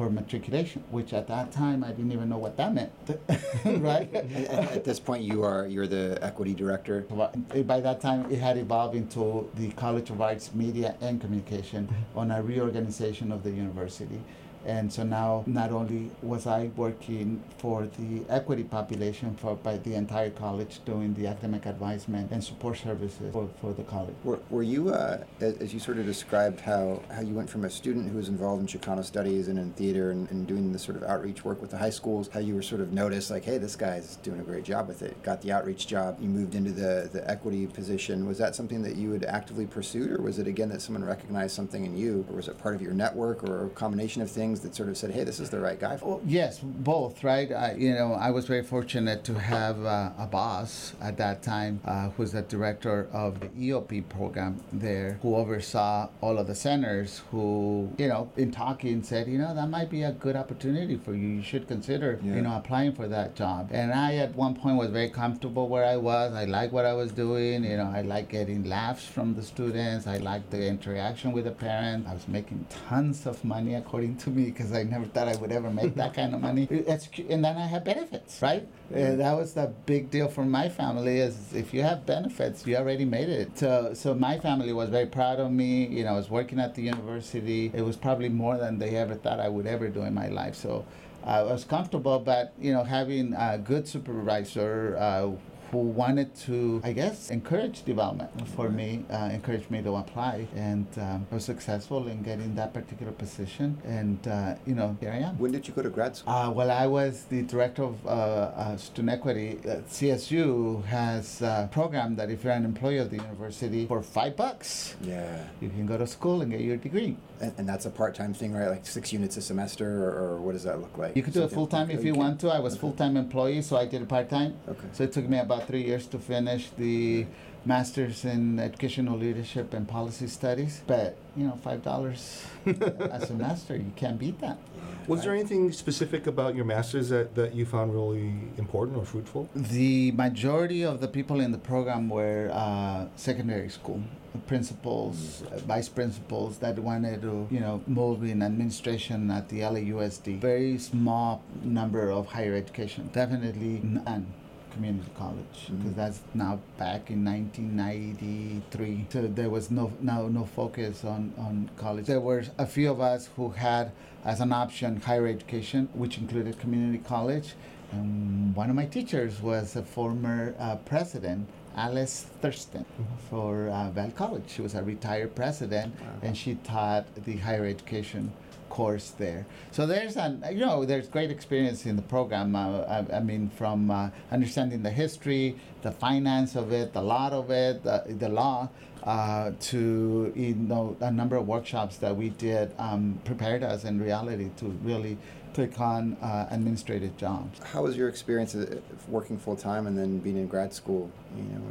for 0.00 0.08
matriculation, 0.08 0.82
which 0.90 1.12
at 1.12 1.28
that 1.28 1.52
time 1.52 1.84
I 1.84 1.88
didn't 1.88 2.12
even 2.12 2.30
know 2.30 2.38
what 2.38 2.56
that 2.56 2.72
meant, 2.72 2.90
right? 3.82 4.08
at, 4.14 4.32
at, 4.76 4.82
this 4.82 4.98
point, 4.98 5.22
you 5.22 5.44
are 5.44 5.66
you're 5.66 5.86
the 5.86 6.18
equity 6.22 6.54
director. 6.54 7.02
By 7.02 7.80
that 7.80 8.00
time, 8.00 8.24
it 8.32 8.38
had 8.38 8.56
evolved 8.56 8.96
into 8.96 9.50
the 9.56 9.70
College 9.72 10.08
of 10.08 10.22
Arts, 10.22 10.54
Media, 10.54 10.96
and 11.02 11.20
Communication 11.20 11.86
mm-hmm. 11.86 12.18
on 12.18 12.30
a 12.30 12.42
reorganization 12.42 13.30
of 13.30 13.42
the 13.42 13.50
university. 13.50 14.22
And 14.66 14.92
so 14.92 15.02
now, 15.04 15.44
not 15.46 15.70
only 15.70 16.10
was 16.22 16.46
I 16.46 16.70
working 16.76 17.42
for 17.58 17.88
the 17.98 18.22
equity 18.28 18.64
population 18.64 19.34
for 19.36 19.56
by 19.56 19.78
the 19.78 19.94
entire 19.94 20.30
college, 20.30 20.80
doing 20.84 21.14
the 21.14 21.26
academic 21.26 21.66
advisement 21.66 22.30
and 22.30 22.42
support 22.42 22.78
services 22.78 23.32
for, 23.32 23.48
for 23.60 23.72
the 23.72 23.82
college. 23.84 24.14
Were, 24.22 24.40
were 24.50 24.62
you, 24.62 24.90
uh, 24.90 25.24
as 25.40 25.72
you 25.72 25.80
sort 25.80 25.98
of 25.98 26.04
described 26.04 26.60
how, 26.60 27.02
how 27.10 27.22
you 27.22 27.34
went 27.34 27.48
from 27.48 27.64
a 27.64 27.70
student 27.70 28.10
who 28.10 28.18
was 28.18 28.28
involved 28.28 28.60
in 28.60 28.66
Chicano 28.66 29.04
studies 29.04 29.48
and 29.48 29.58
in 29.58 29.72
theater 29.72 30.10
and, 30.10 30.30
and 30.30 30.46
doing 30.46 30.72
the 30.72 30.78
sort 30.78 30.96
of 30.96 31.04
outreach 31.04 31.44
work 31.44 31.60
with 31.60 31.70
the 31.70 31.78
high 31.78 31.90
schools, 31.90 32.28
how 32.32 32.40
you 32.40 32.54
were 32.54 32.62
sort 32.62 32.80
of 32.80 32.92
noticed 32.92 33.30
like, 33.30 33.44
hey, 33.44 33.56
this 33.56 33.76
guy's 33.76 34.16
doing 34.16 34.40
a 34.40 34.42
great 34.42 34.64
job 34.64 34.88
with 34.88 35.02
it. 35.02 35.20
Got 35.22 35.40
the 35.40 35.52
outreach 35.52 35.86
job. 35.86 36.18
You 36.20 36.28
moved 36.28 36.54
into 36.54 36.72
the, 36.72 37.08
the 37.12 37.28
equity 37.30 37.66
position. 37.66 38.26
Was 38.26 38.38
that 38.38 38.54
something 38.54 38.82
that 38.82 38.96
you 38.96 39.12
had 39.12 39.24
actively 39.24 39.66
pursued, 39.66 40.10
or 40.10 40.20
was 40.20 40.38
it 40.38 40.46
again 40.46 40.68
that 40.70 40.82
someone 40.82 41.04
recognized 41.04 41.54
something 41.54 41.84
in 41.84 41.96
you, 41.96 42.26
or 42.28 42.36
was 42.36 42.48
it 42.48 42.58
part 42.58 42.74
of 42.74 42.82
your 42.82 42.92
network, 42.92 43.42
or 43.44 43.66
a 43.66 43.70
combination 43.70 44.20
of 44.22 44.30
things 44.30 44.49
that 44.58 44.74
sort 44.74 44.88
of 44.88 44.96
said, 44.96 45.12
"Hey, 45.12 45.22
this 45.22 45.38
is 45.38 45.50
the 45.50 45.60
right 45.60 45.78
guy"? 45.78 45.98
Well, 46.02 46.20
yes, 46.26 46.58
both, 46.58 47.22
right? 47.22 47.50
I, 47.52 47.74
you 47.74 47.94
know, 47.94 48.14
I 48.14 48.30
was 48.30 48.46
very 48.46 48.64
fortunate 48.64 49.22
to 49.24 49.34
have 49.38 49.84
uh, 49.84 50.10
a 50.18 50.26
boss 50.26 50.94
at 51.00 51.16
that 51.18 51.42
time 51.42 51.80
uh, 51.84 52.10
who 52.10 52.22
was 52.22 52.32
the 52.32 52.42
director 52.42 53.08
of 53.12 53.38
the 53.38 53.48
EOP 53.48 54.08
program 54.08 54.60
there, 54.72 55.18
who 55.22 55.36
oversaw 55.36 56.08
all 56.20 56.38
of 56.38 56.48
the 56.48 56.54
centers. 56.56 57.22
Who, 57.30 57.92
you 57.98 58.08
know, 58.08 58.30
in 58.36 58.50
talking, 58.50 59.02
said, 59.04 59.28
"You 59.28 59.38
know, 59.38 59.54
that 59.54 59.68
might 59.68 59.90
be 59.90 60.02
a 60.02 60.12
good 60.12 60.34
opportunity 60.34 60.96
for 60.96 61.14
you. 61.14 61.28
You 61.28 61.42
should 61.42 61.68
consider, 61.68 62.18
yeah. 62.22 62.34
you 62.34 62.42
know, 62.42 62.56
applying 62.56 62.92
for 62.92 63.06
that 63.06 63.36
job." 63.36 63.68
And 63.70 63.92
I, 63.92 64.16
at 64.16 64.34
one 64.34 64.54
point, 64.54 64.76
was 64.76 64.90
very 64.90 65.10
comfortable 65.10 65.68
where 65.68 65.84
I 65.84 65.96
was. 65.96 66.34
I 66.34 66.44
liked 66.44 66.72
what 66.72 66.86
I 66.86 66.94
was 66.94 67.12
doing. 67.12 67.64
You 67.64 67.76
know, 67.76 67.90
I 67.94 68.02
liked 68.02 68.30
getting 68.30 68.64
laughs 68.64 69.04
from 69.06 69.34
the 69.34 69.42
students. 69.42 70.06
I 70.06 70.16
liked 70.18 70.50
the 70.50 70.66
interaction 70.66 71.32
with 71.32 71.44
the 71.44 71.50
parents. 71.50 72.08
I 72.08 72.14
was 72.14 72.26
making 72.28 72.66
tons 72.88 73.26
of 73.26 73.44
money, 73.44 73.74
according 73.74 74.16
to 74.18 74.30
me, 74.30 74.39
because 74.46 74.72
I 74.72 74.80
I 74.80 74.84
never 74.84 75.04
thought 75.04 75.28
I 75.28 75.36
would 75.36 75.52
ever 75.52 75.70
make 75.70 75.94
that 75.96 76.14
kind 76.14 76.34
of 76.34 76.40
money. 76.40 76.66
It's, 76.70 77.08
and 77.28 77.44
then 77.44 77.56
I 77.56 77.66
have 77.66 77.84
benefits, 77.84 78.40
right? 78.40 78.66
Uh, 78.90 79.16
that 79.16 79.34
was 79.36 79.52
the 79.52 79.72
big 79.84 80.10
deal 80.10 80.28
for 80.28 80.44
my 80.44 80.68
family 80.68 81.18
is 81.18 81.52
if 81.54 81.74
you 81.74 81.82
have 81.82 82.06
benefits, 82.06 82.66
you 82.66 82.76
already 82.76 83.04
made 83.04 83.28
it. 83.28 83.58
So, 83.58 83.92
so 83.94 84.14
my 84.14 84.38
family 84.38 84.72
was 84.72 84.88
very 84.88 85.06
proud 85.06 85.38
of 85.38 85.52
me. 85.52 85.86
You 85.86 86.04
know, 86.04 86.14
I 86.14 86.16
was 86.16 86.30
working 86.30 86.58
at 86.58 86.74
the 86.74 86.82
university. 86.82 87.70
It 87.74 87.82
was 87.82 87.96
probably 87.96 88.30
more 88.30 88.56
than 88.56 88.78
they 88.78 88.96
ever 88.96 89.14
thought 89.14 89.38
I 89.38 89.48
would 89.48 89.66
ever 89.66 89.88
do 89.88 90.02
in 90.02 90.14
my 90.14 90.28
life. 90.28 90.54
So 90.54 90.86
I 91.22 91.42
was 91.42 91.64
comfortable, 91.64 92.18
but 92.18 92.54
you 92.58 92.72
know, 92.72 92.84
having 92.84 93.34
a 93.34 93.58
good 93.58 93.86
supervisor 93.86 94.96
uh, 94.98 95.30
who 95.70 95.78
wanted 95.78 96.34
to, 96.34 96.80
I 96.84 96.92
guess, 96.92 97.30
encourage 97.30 97.84
development 97.84 98.30
for 98.56 98.68
me, 98.68 99.04
uh, 99.10 99.30
encouraged 99.32 99.70
me 99.70 99.82
to 99.82 99.94
apply, 99.96 100.48
and 100.54 100.86
um, 100.98 101.26
I 101.30 101.34
was 101.36 101.44
successful 101.44 102.08
in 102.08 102.22
getting 102.22 102.54
that 102.56 102.74
particular 102.74 103.12
position. 103.12 103.78
And 103.84 104.26
uh, 104.26 104.54
you 104.66 104.74
know, 104.74 104.96
here 105.00 105.12
I 105.12 105.18
am. 105.18 105.38
When 105.38 105.52
did 105.52 105.68
you 105.68 105.74
go 105.74 105.82
to 105.82 105.90
grad 105.90 106.16
school? 106.16 106.32
Uh, 106.32 106.50
well, 106.50 106.70
I 106.70 106.86
was 106.86 107.24
the 107.24 107.42
director 107.42 107.84
of 107.84 108.06
uh, 108.06 108.10
uh, 108.10 108.76
student 108.76 109.10
equity. 109.10 109.58
CSU 109.64 110.84
has 110.86 111.40
a 111.42 111.68
program 111.70 112.16
that 112.16 112.30
if 112.30 112.42
you're 112.42 112.52
an 112.52 112.64
employee 112.64 112.98
of 112.98 113.10
the 113.10 113.16
university 113.16 113.86
for 113.86 114.02
five 114.02 114.36
bucks, 114.36 114.96
yeah, 115.02 115.44
you 115.60 115.68
can 115.68 115.86
go 115.86 115.96
to 115.96 116.06
school 116.06 116.42
and 116.42 116.50
get 116.50 116.60
your 116.60 116.76
degree. 116.76 117.16
And, 117.40 117.54
and 117.58 117.68
that's 117.68 117.86
a 117.86 117.90
part-time 117.90 118.34
thing, 118.34 118.52
right? 118.52 118.68
Like 118.68 118.86
six 118.86 119.12
units 119.12 119.36
a 119.36 119.42
semester, 119.42 120.04
or, 120.04 120.10
or 120.10 120.36
what 120.40 120.52
does 120.52 120.64
that 120.64 120.80
look 120.80 120.98
like? 120.98 121.16
You 121.16 121.22
could 121.22 121.32
do 121.32 121.42
it 121.42 121.50
full-time 121.50 121.90
if 121.90 122.04
you, 122.04 122.14
want 122.14 122.40
to. 122.40 122.48
I 122.48 122.58
was 122.58 122.74
okay. 122.74 122.80
full-time 122.80 123.16
employee, 123.16 123.62
so 123.62 123.76
I 123.76 123.86
did 123.86 124.02
it 124.02 124.08
part-time. 124.08 124.56
Okay. 124.68 124.88
So 124.92 125.04
it 125.04 125.12
took 125.12 125.28
me 125.28 125.38
about 125.38 125.59
three 125.66 125.82
years 125.82 126.06
to 126.08 126.18
finish 126.18 126.70
the 126.78 127.26
master's 127.64 128.24
in 128.24 128.58
educational 128.58 129.18
leadership 129.18 129.74
and 129.74 129.86
policy 129.86 130.26
studies. 130.26 130.82
But 130.86 131.16
you 131.36 131.46
know, 131.46 131.58
five 131.62 131.82
dollars 131.82 132.44
as 132.66 133.22
a 133.22 133.26
semester, 133.26 133.76
you 133.76 133.92
can't 133.96 134.18
beat 134.18 134.40
that. 134.40 134.58
Was 135.06 135.20
right? 135.20 135.24
there 135.24 135.34
anything 135.34 135.72
specific 135.72 136.26
about 136.26 136.54
your 136.54 136.64
master's 136.64 137.08
that, 137.08 137.34
that 137.34 137.54
you 137.54 137.64
found 137.64 137.92
really 137.92 138.32
important 138.58 138.96
or 138.96 139.04
fruitful? 139.04 139.48
The 139.54 140.12
majority 140.12 140.84
of 140.84 141.00
the 141.00 141.08
people 141.08 141.40
in 141.40 141.52
the 141.52 141.58
program 141.58 142.08
were 142.08 142.50
uh, 142.52 143.06
secondary 143.16 143.70
school 143.70 144.02
principals, 144.46 145.42
uh, 145.50 145.58
vice 145.58 145.88
principals 145.88 146.58
that 146.58 146.78
wanted 146.78 147.22
to, 147.22 147.48
you 147.50 147.58
know, 147.58 147.82
move 147.86 148.22
in 148.22 148.42
administration 148.42 149.30
at 149.30 149.48
the 149.48 149.60
LAUSD. 149.60 150.38
Very 150.38 150.78
small 150.78 151.42
number 151.62 152.10
of 152.10 152.26
higher 152.26 152.54
education. 152.54 153.10
Definitely 153.12 153.80
none 153.82 154.32
community 154.74 155.10
college 155.18 155.58
because 155.70 155.92
Mhm. 155.92 155.96
that's 155.96 156.20
now 156.34 156.58
back 156.78 157.10
in 157.10 157.24
1993 157.24 159.06
so 159.10 159.22
there 159.26 159.50
was 159.50 159.70
no 159.70 159.92
no 160.00 160.28
no 160.28 160.44
focus 160.44 161.04
on 161.04 161.32
on 161.38 161.68
college 161.76 162.06
there 162.06 162.20
were 162.20 162.42
a 162.58 162.66
few 162.66 162.90
of 162.90 163.00
us 163.00 163.28
who 163.36 163.50
had 163.50 163.90
as 164.24 164.40
an 164.40 164.52
option 164.52 165.00
higher 165.00 165.26
education 165.26 165.88
which 165.94 166.18
included 166.18 166.58
community 166.58 166.98
college 166.98 167.54
and 167.92 168.54
one 168.54 168.68
of 168.70 168.76
my 168.76 168.86
teachers 168.86 169.42
was 169.42 169.74
a 169.76 169.82
former 169.82 170.54
uh, 170.58 170.76
president 170.92 171.46
alice 171.76 172.26
thurston 172.42 172.84
for 173.28 173.68
uh, 173.68 173.88
Val 173.90 174.10
College. 174.10 174.42
She 174.48 174.60
was 174.60 174.74
a 174.74 174.82
retired 174.82 175.34
president, 175.36 175.94
Wow. 175.94 176.06
and 176.24 176.36
she 176.36 176.56
taught 176.56 177.04
the 177.26 177.36
higher 177.36 177.64
education 177.64 178.32
course 178.70 179.10
there. 179.18 179.44
So 179.70 179.86
there's 179.86 180.16
an 180.16 180.42
you 180.50 180.60
know 180.60 180.86
there's 180.86 181.08
great 181.08 181.30
experience 181.30 181.84
in 181.84 181.96
the 181.96 182.02
program. 182.02 182.56
Uh, 182.56 182.80
I, 182.96 183.16
I 183.18 183.20
mean, 183.20 183.50
from 183.50 183.90
uh, 183.90 184.08
understanding 184.32 184.82
the 184.82 184.90
history, 184.90 185.56
the 185.82 185.92
finance 185.92 186.56
of 186.56 186.72
it, 186.72 186.94
the 186.94 187.02
law 187.02 187.28
of 187.30 187.50
it, 187.50 187.82
the, 187.82 188.04
the 188.08 188.28
law. 188.28 188.70
Uh, 189.02 189.52
to 189.60 190.30
you 190.36 190.54
know 190.54 190.94
a 191.00 191.10
number 191.10 191.34
of 191.34 191.48
workshops 191.48 191.96
that 191.96 192.14
we 192.14 192.28
did 192.28 192.70
um, 192.78 193.18
prepared 193.24 193.62
us 193.62 193.84
in 193.84 193.98
reality 193.98 194.50
to 194.58 194.66
really 194.84 195.16
take 195.54 195.80
on 195.80 196.18
uh, 196.22 196.46
administrative 196.50 197.16
jobs. 197.16 197.58
How 197.72 197.82
was 197.82 197.96
your 197.96 198.10
experience 198.10 198.54
uh, 198.54 198.80
working 199.08 199.38
full 199.38 199.56
time 199.56 199.86
and 199.86 199.96
then 199.96 200.18
being 200.18 200.36
in 200.36 200.46
grad 200.46 200.74
school? 200.74 201.10
You 201.34 201.42
know, 201.44 201.62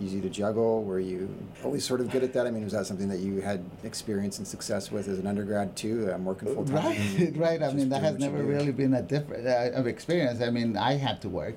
easy 0.00 0.20
to 0.20 0.28
juggle? 0.28 0.82
Were 0.84 1.00
you 1.00 1.28
always 1.64 1.84
sort 1.84 2.00
of 2.00 2.10
good 2.10 2.22
at 2.22 2.32
that? 2.34 2.46
I 2.46 2.50
mean, 2.50 2.64
was 2.64 2.72
that 2.72 2.86
something 2.86 3.08
that 3.08 3.20
you 3.20 3.40
had 3.40 3.64
experience 3.84 4.38
and 4.38 4.46
success 4.46 4.90
with 4.90 5.08
as 5.08 5.18
an 5.18 5.26
undergrad 5.26 5.76
too? 5.76 6.10
I'm 6.12 6.24
working 6.24 6.54
full 6.54 6.64
time. 6.64 6.84
Right, 6.84 7.32
right. 7.36 7.62
I 7.62 7.72
mean, 7.74 7.88
that 7.90 8.02
has 8.02 8.18
never 8.18 8.42
really 8.42 8.72
been 8.72 8.94
a 8.94 9.02
different 9.02 9.46
uh, 9.46 9.78
of 9.78 9.86
experience. 9.86 10.40
I 10.40 10.50
mean, 10.50 10.76
I 10.76 10.94
had 10.94 11.20
to 11.22 11.28
work. 11.28 11.56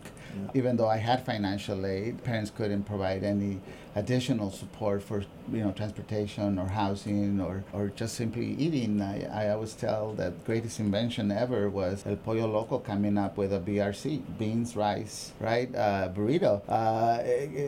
Even 0.53 0.77
though 0.77 0.87
I 0.89 0.97
had 0.97 1.25
financial 1.25 1.85
aid. 1.85 2.23
Parents 2.23 2.51
couldn't 2.55 2.83
provide 2.83 3.23
any 3.23 3.59
additional 3.95 4.49
support 4.49 5.03
for 5.03 5.23
you 5.51 5.63
know 5.63 5.71
transportation 5.71 6.57
or 6.57 6.67
housing 6.67 7.39
or, 7.39 7.63
or 7.73 7.89
just 7.95 8.15
simply 8.15 8.47
eating. 8.55 9.01
I, 9.01 9.15
I 9.45 9.49
always 9.51 9.73
tell 9.73 10.13
that 10.13 10.43
greatest 10.45 10.79
invention 10.79 11.31
ever 11.31 11.69
was 11.69 12.03
El 12.05 12.15
Pollo 12.15 12.47
Loco 12.47 12.79
coming 12.79 13.17
up 13.17 13.37
with 13.37 13.53
a 13.53 13.59
BRC, 13.59 14.21
beans, 14.39 14.75
rice, 14.75 15.31
right, 15.39 15.69
uh, 15.75 16.09
burrito, 16.15 16.61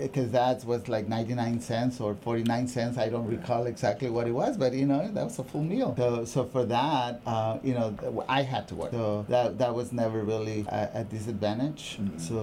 because 0.02 0.32
that 0.32 0.64
was 0.66 0.88
like 0.88 1.08
99 1.08 1.60
cents 1.62 2.00
or 2.00 2.16
49 2.16 2.68
cents. 2.68 2.98
I 2.98 3.10
don't 3.10 3.28
recall 3.28 3.66
exactly 3.68 4.10
what 4.10 4.28
it 4.28 4.32
was, 4.32 4.58
but 4.58 4.74
you 4.74 4.86
know 4.86 5.08
that 5.08 5.24
was 5.24 5.38
a 5.40 5.44
full 5.44 5.64
meal. 5.64 5.94
So, 5.98 6.26
so 6.26 6.44
for 6.46 6.66
that, 6.66 7.22
uh, 7.26 7.60
you 7.64 7.74
know, 7.74 7.96
I 8.28 8.42
had 8.42 8.68
to 8.70 8.76
work. 8.76 8.92
So 8.92 9.26
that 9.30 9.58
that 9.60 9.74
was 9.76 9.92
never 9.92 10.24
really 10.24 10.66
a, 10.70 10.90
a 11.02 11.04
disadvantage. 11.04 11.98
Mhm. 12.02 12.20
So 12.20 12.36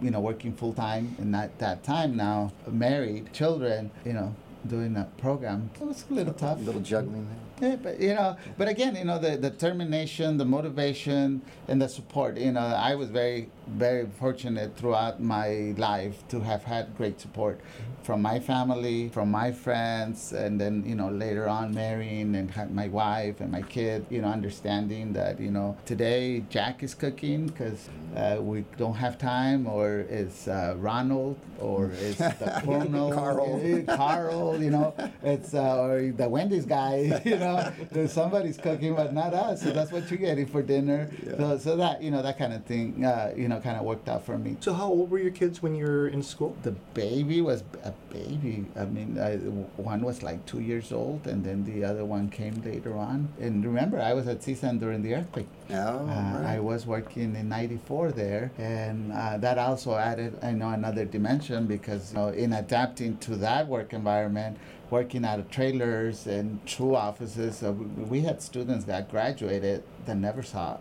you 0.00 0.10
know, 0.10 0.20
working 0.20 0.52
full 0.54 0.72
time 0.72 1.16
and 1.18 1.34
at 1.34 1.58
that 1.58 1.82
time 1.84 2.16
now, 2.16 2.52
married, 2.66 3.32
children, 3.32 3.90
you 4.04 4.12
know, 4.12 4.34
doing 4.66 4.96
a 4.96 5.04
program, 5.18 5.70
it 5.80 5.86
was 5.86 6.04
a 6.10 6.14
little 6.14 6.34
tough. 6.34 6.58
A 6.58 6.62
little 6.62 6.80
juggling 6.80 7.26
there. 7.28 7.47
Yeah, 7.60 7.76
but 7.76 8.00
you 8.00 8.14
know, 8.14 8.36
but 8.56 8.68
again, 8.68 8.94
you 8.94 9.04
know, 9.04 9.18
the, 9.18 9.36
determination, 9.36 10.36
the 10.36 10.44
motivation, 10.44 11.42
and 11.66 11.82
the 11.82 11.88
support. 11.88 12.36
You 12.36 12.52
know, 12.52 12.60
I 12.60 12.94
was 12.94 13.10
very, 13.10 13.50
very 13.66 14.06
fortunate 14.18 14.76
throughout 14.76 15.20
my 15.20 15.74
life 15.76 16.26
to 16.28 16.40
have 16.40 16.62
had 16.62 16.96
great 16.96 17.20
support 17.20 17.60
from 18.02 18.22
my 18.22 18.38
family, 18.40 19.08
from 19.10 19.30
my 19.30 19.52
friends, 19.52 20.32
and 20.32 20.60
then 20.60 20.82
you 20.86 20.94
know 20.94 21.10
later 21.10 21.48
on 21.48 21.74
marrying 21.74 22.34
and 22.36 22.50
had 22.50 22.74
my 22.74 22.88
wife 22.88 23.40
and 23.40 23.50
my 23.50 23.62
kid. 23.62 24.06
You 24.08 24.22
know, 24.22 24.28
understanding 24.28 25.12
that 25.14 25.40
you 25.40 25.50
know 25.50 25.76
today 25.84 26.44
Jack 26.48 26.82
is 26.82 26.94
cooking 26.94 27.48
because 27.48 27.88
uh, 28.16 28.38
we 28.40 28.64
don't 28.76 28.94
have 28.94 29.18
time, 29.18 29.66
or 29.66 30.06
it's 30.08 30.48
uh, 30.48 30.74
Ronald, 30.78 31.36
or 31.58 31.90
it's 32.00 32.18
the 32.18 32.62
Colonel, 32.64 33.12
Carl. 33.12 33.82
Carl. 33.96 34.62
You 34.62 34.70
know, 34.70 34.94
it's 35.22 35.54
uh, 35.54 35.82
or 35.82 36.12
the 36.12 36.28
Wendy's 36.28 36.66
guy. 36.66 37.20
You 37.28 37.36
know, 37.36 37.47
there's 37.92 38.12
somebody's 38.12 38.56
cooking, 38.56 38.94
but 38.94 39.12
not 39.14 39.34
us. 39.34 39.62
So 39.62 39.70
that's 39.70 39.90
what 39.92 40.10
you're 40.10 40.18
getting 40.18 40.46
for 40.46 40.62
dinner. 40.62 41.08
Yeah. 41.24 41.36
So, 41.36 41.58
so 41.58 41.76
that 41.76 42.02
you 42.02 42.10
know 42.10 42.22
that 42.22 42.36
kind 42.38 42.52
of 42.52 42.64
thing. 42.64 43.04
Uh, 43.04 43.32
you 43.36 43.48
know, 43.48 43.60
kind 43.60 43.76
of 43.76 43.84
worked 43.84 44.08
out 44.08 44.24
for 44.24 44.36
me. 44.38 44.56
So 44.60 44.72
how 44.72 44.88
old 44.88 45.10
were 45.10 45.18
your 45.18 45.30
kids 45.42 45.62
when 45.62 45.74
you 45.74 45.84
were 45.86 46.08
in 46.08 46.22
school? 46.22 46.56
The 46.62 46.72
baby 46.94 47.40
was 47.40 47.62
a 47.84 47.92
baby. 48.12 48.66
I 48.76 48.84
mean, 48.84 49.18
I, 49.18 49.36
one 49.80 50.00
was 50.02 50.22
like 50.22 50.44
two 50.46 50.60
years 50.60 50.92
old, 50.92 51.26
and 51.26 51.44
then 51.44 51.64
the 51.64 51.84
other 51.84 52.04
one 52.04 52.28
came 52.30 52.54
later 52.64 52.96
on. 52.96 53.28
And 53.40 53.64
remember, 53.64 54.00
I 54.00 54.12
was 54.14 54.26
at 54.28 54.40
CSUN 54.40 54.78
during 54.80 55.02
the 55.02 55.14
earthquake. 55.14 55.48
Oh, 55.70 55.74
Uh, 55.74 56.04
right. 56.06 56.54
I 56.56 56.60
was 56.60 56.86
working 56.86 57.34
in 57.36 57.48
'94 57.48 58.12
there, 58.12 58.50
and 58.58 59.12
uh, 59.12 59.36
that 59.38 59.58
also 59.58 59.94
added, 59.96 60.38
I 60.42 60.52
know, 60.52 60.70
another 60.70 61.04
dimension 61.04 61.66
because 61.66 62.12
you 62.12 62.18
know, 62.18 62.28
in 62.28 62.52
adapting 62.52 63.18
to 63.18 63.36
that 63.36 63.68
work 63.68 63.92
environment, 63.92 64.56
working 64.90 65.24
out 65.24 65.38
of 65.38 65.50
trailers 65.50 66.26
and 66.26 66.64
true 66.66 66.94
offices, 66.94 67.62
we, 67.62 67.70
we 68.04 68.20
had 68.20 68.40
students 68.42 68.84
that 68.86 69.10
graduated 69.10 69.82
that 70.06 70.16
never 70.16 70.42
saw 70.42 70.78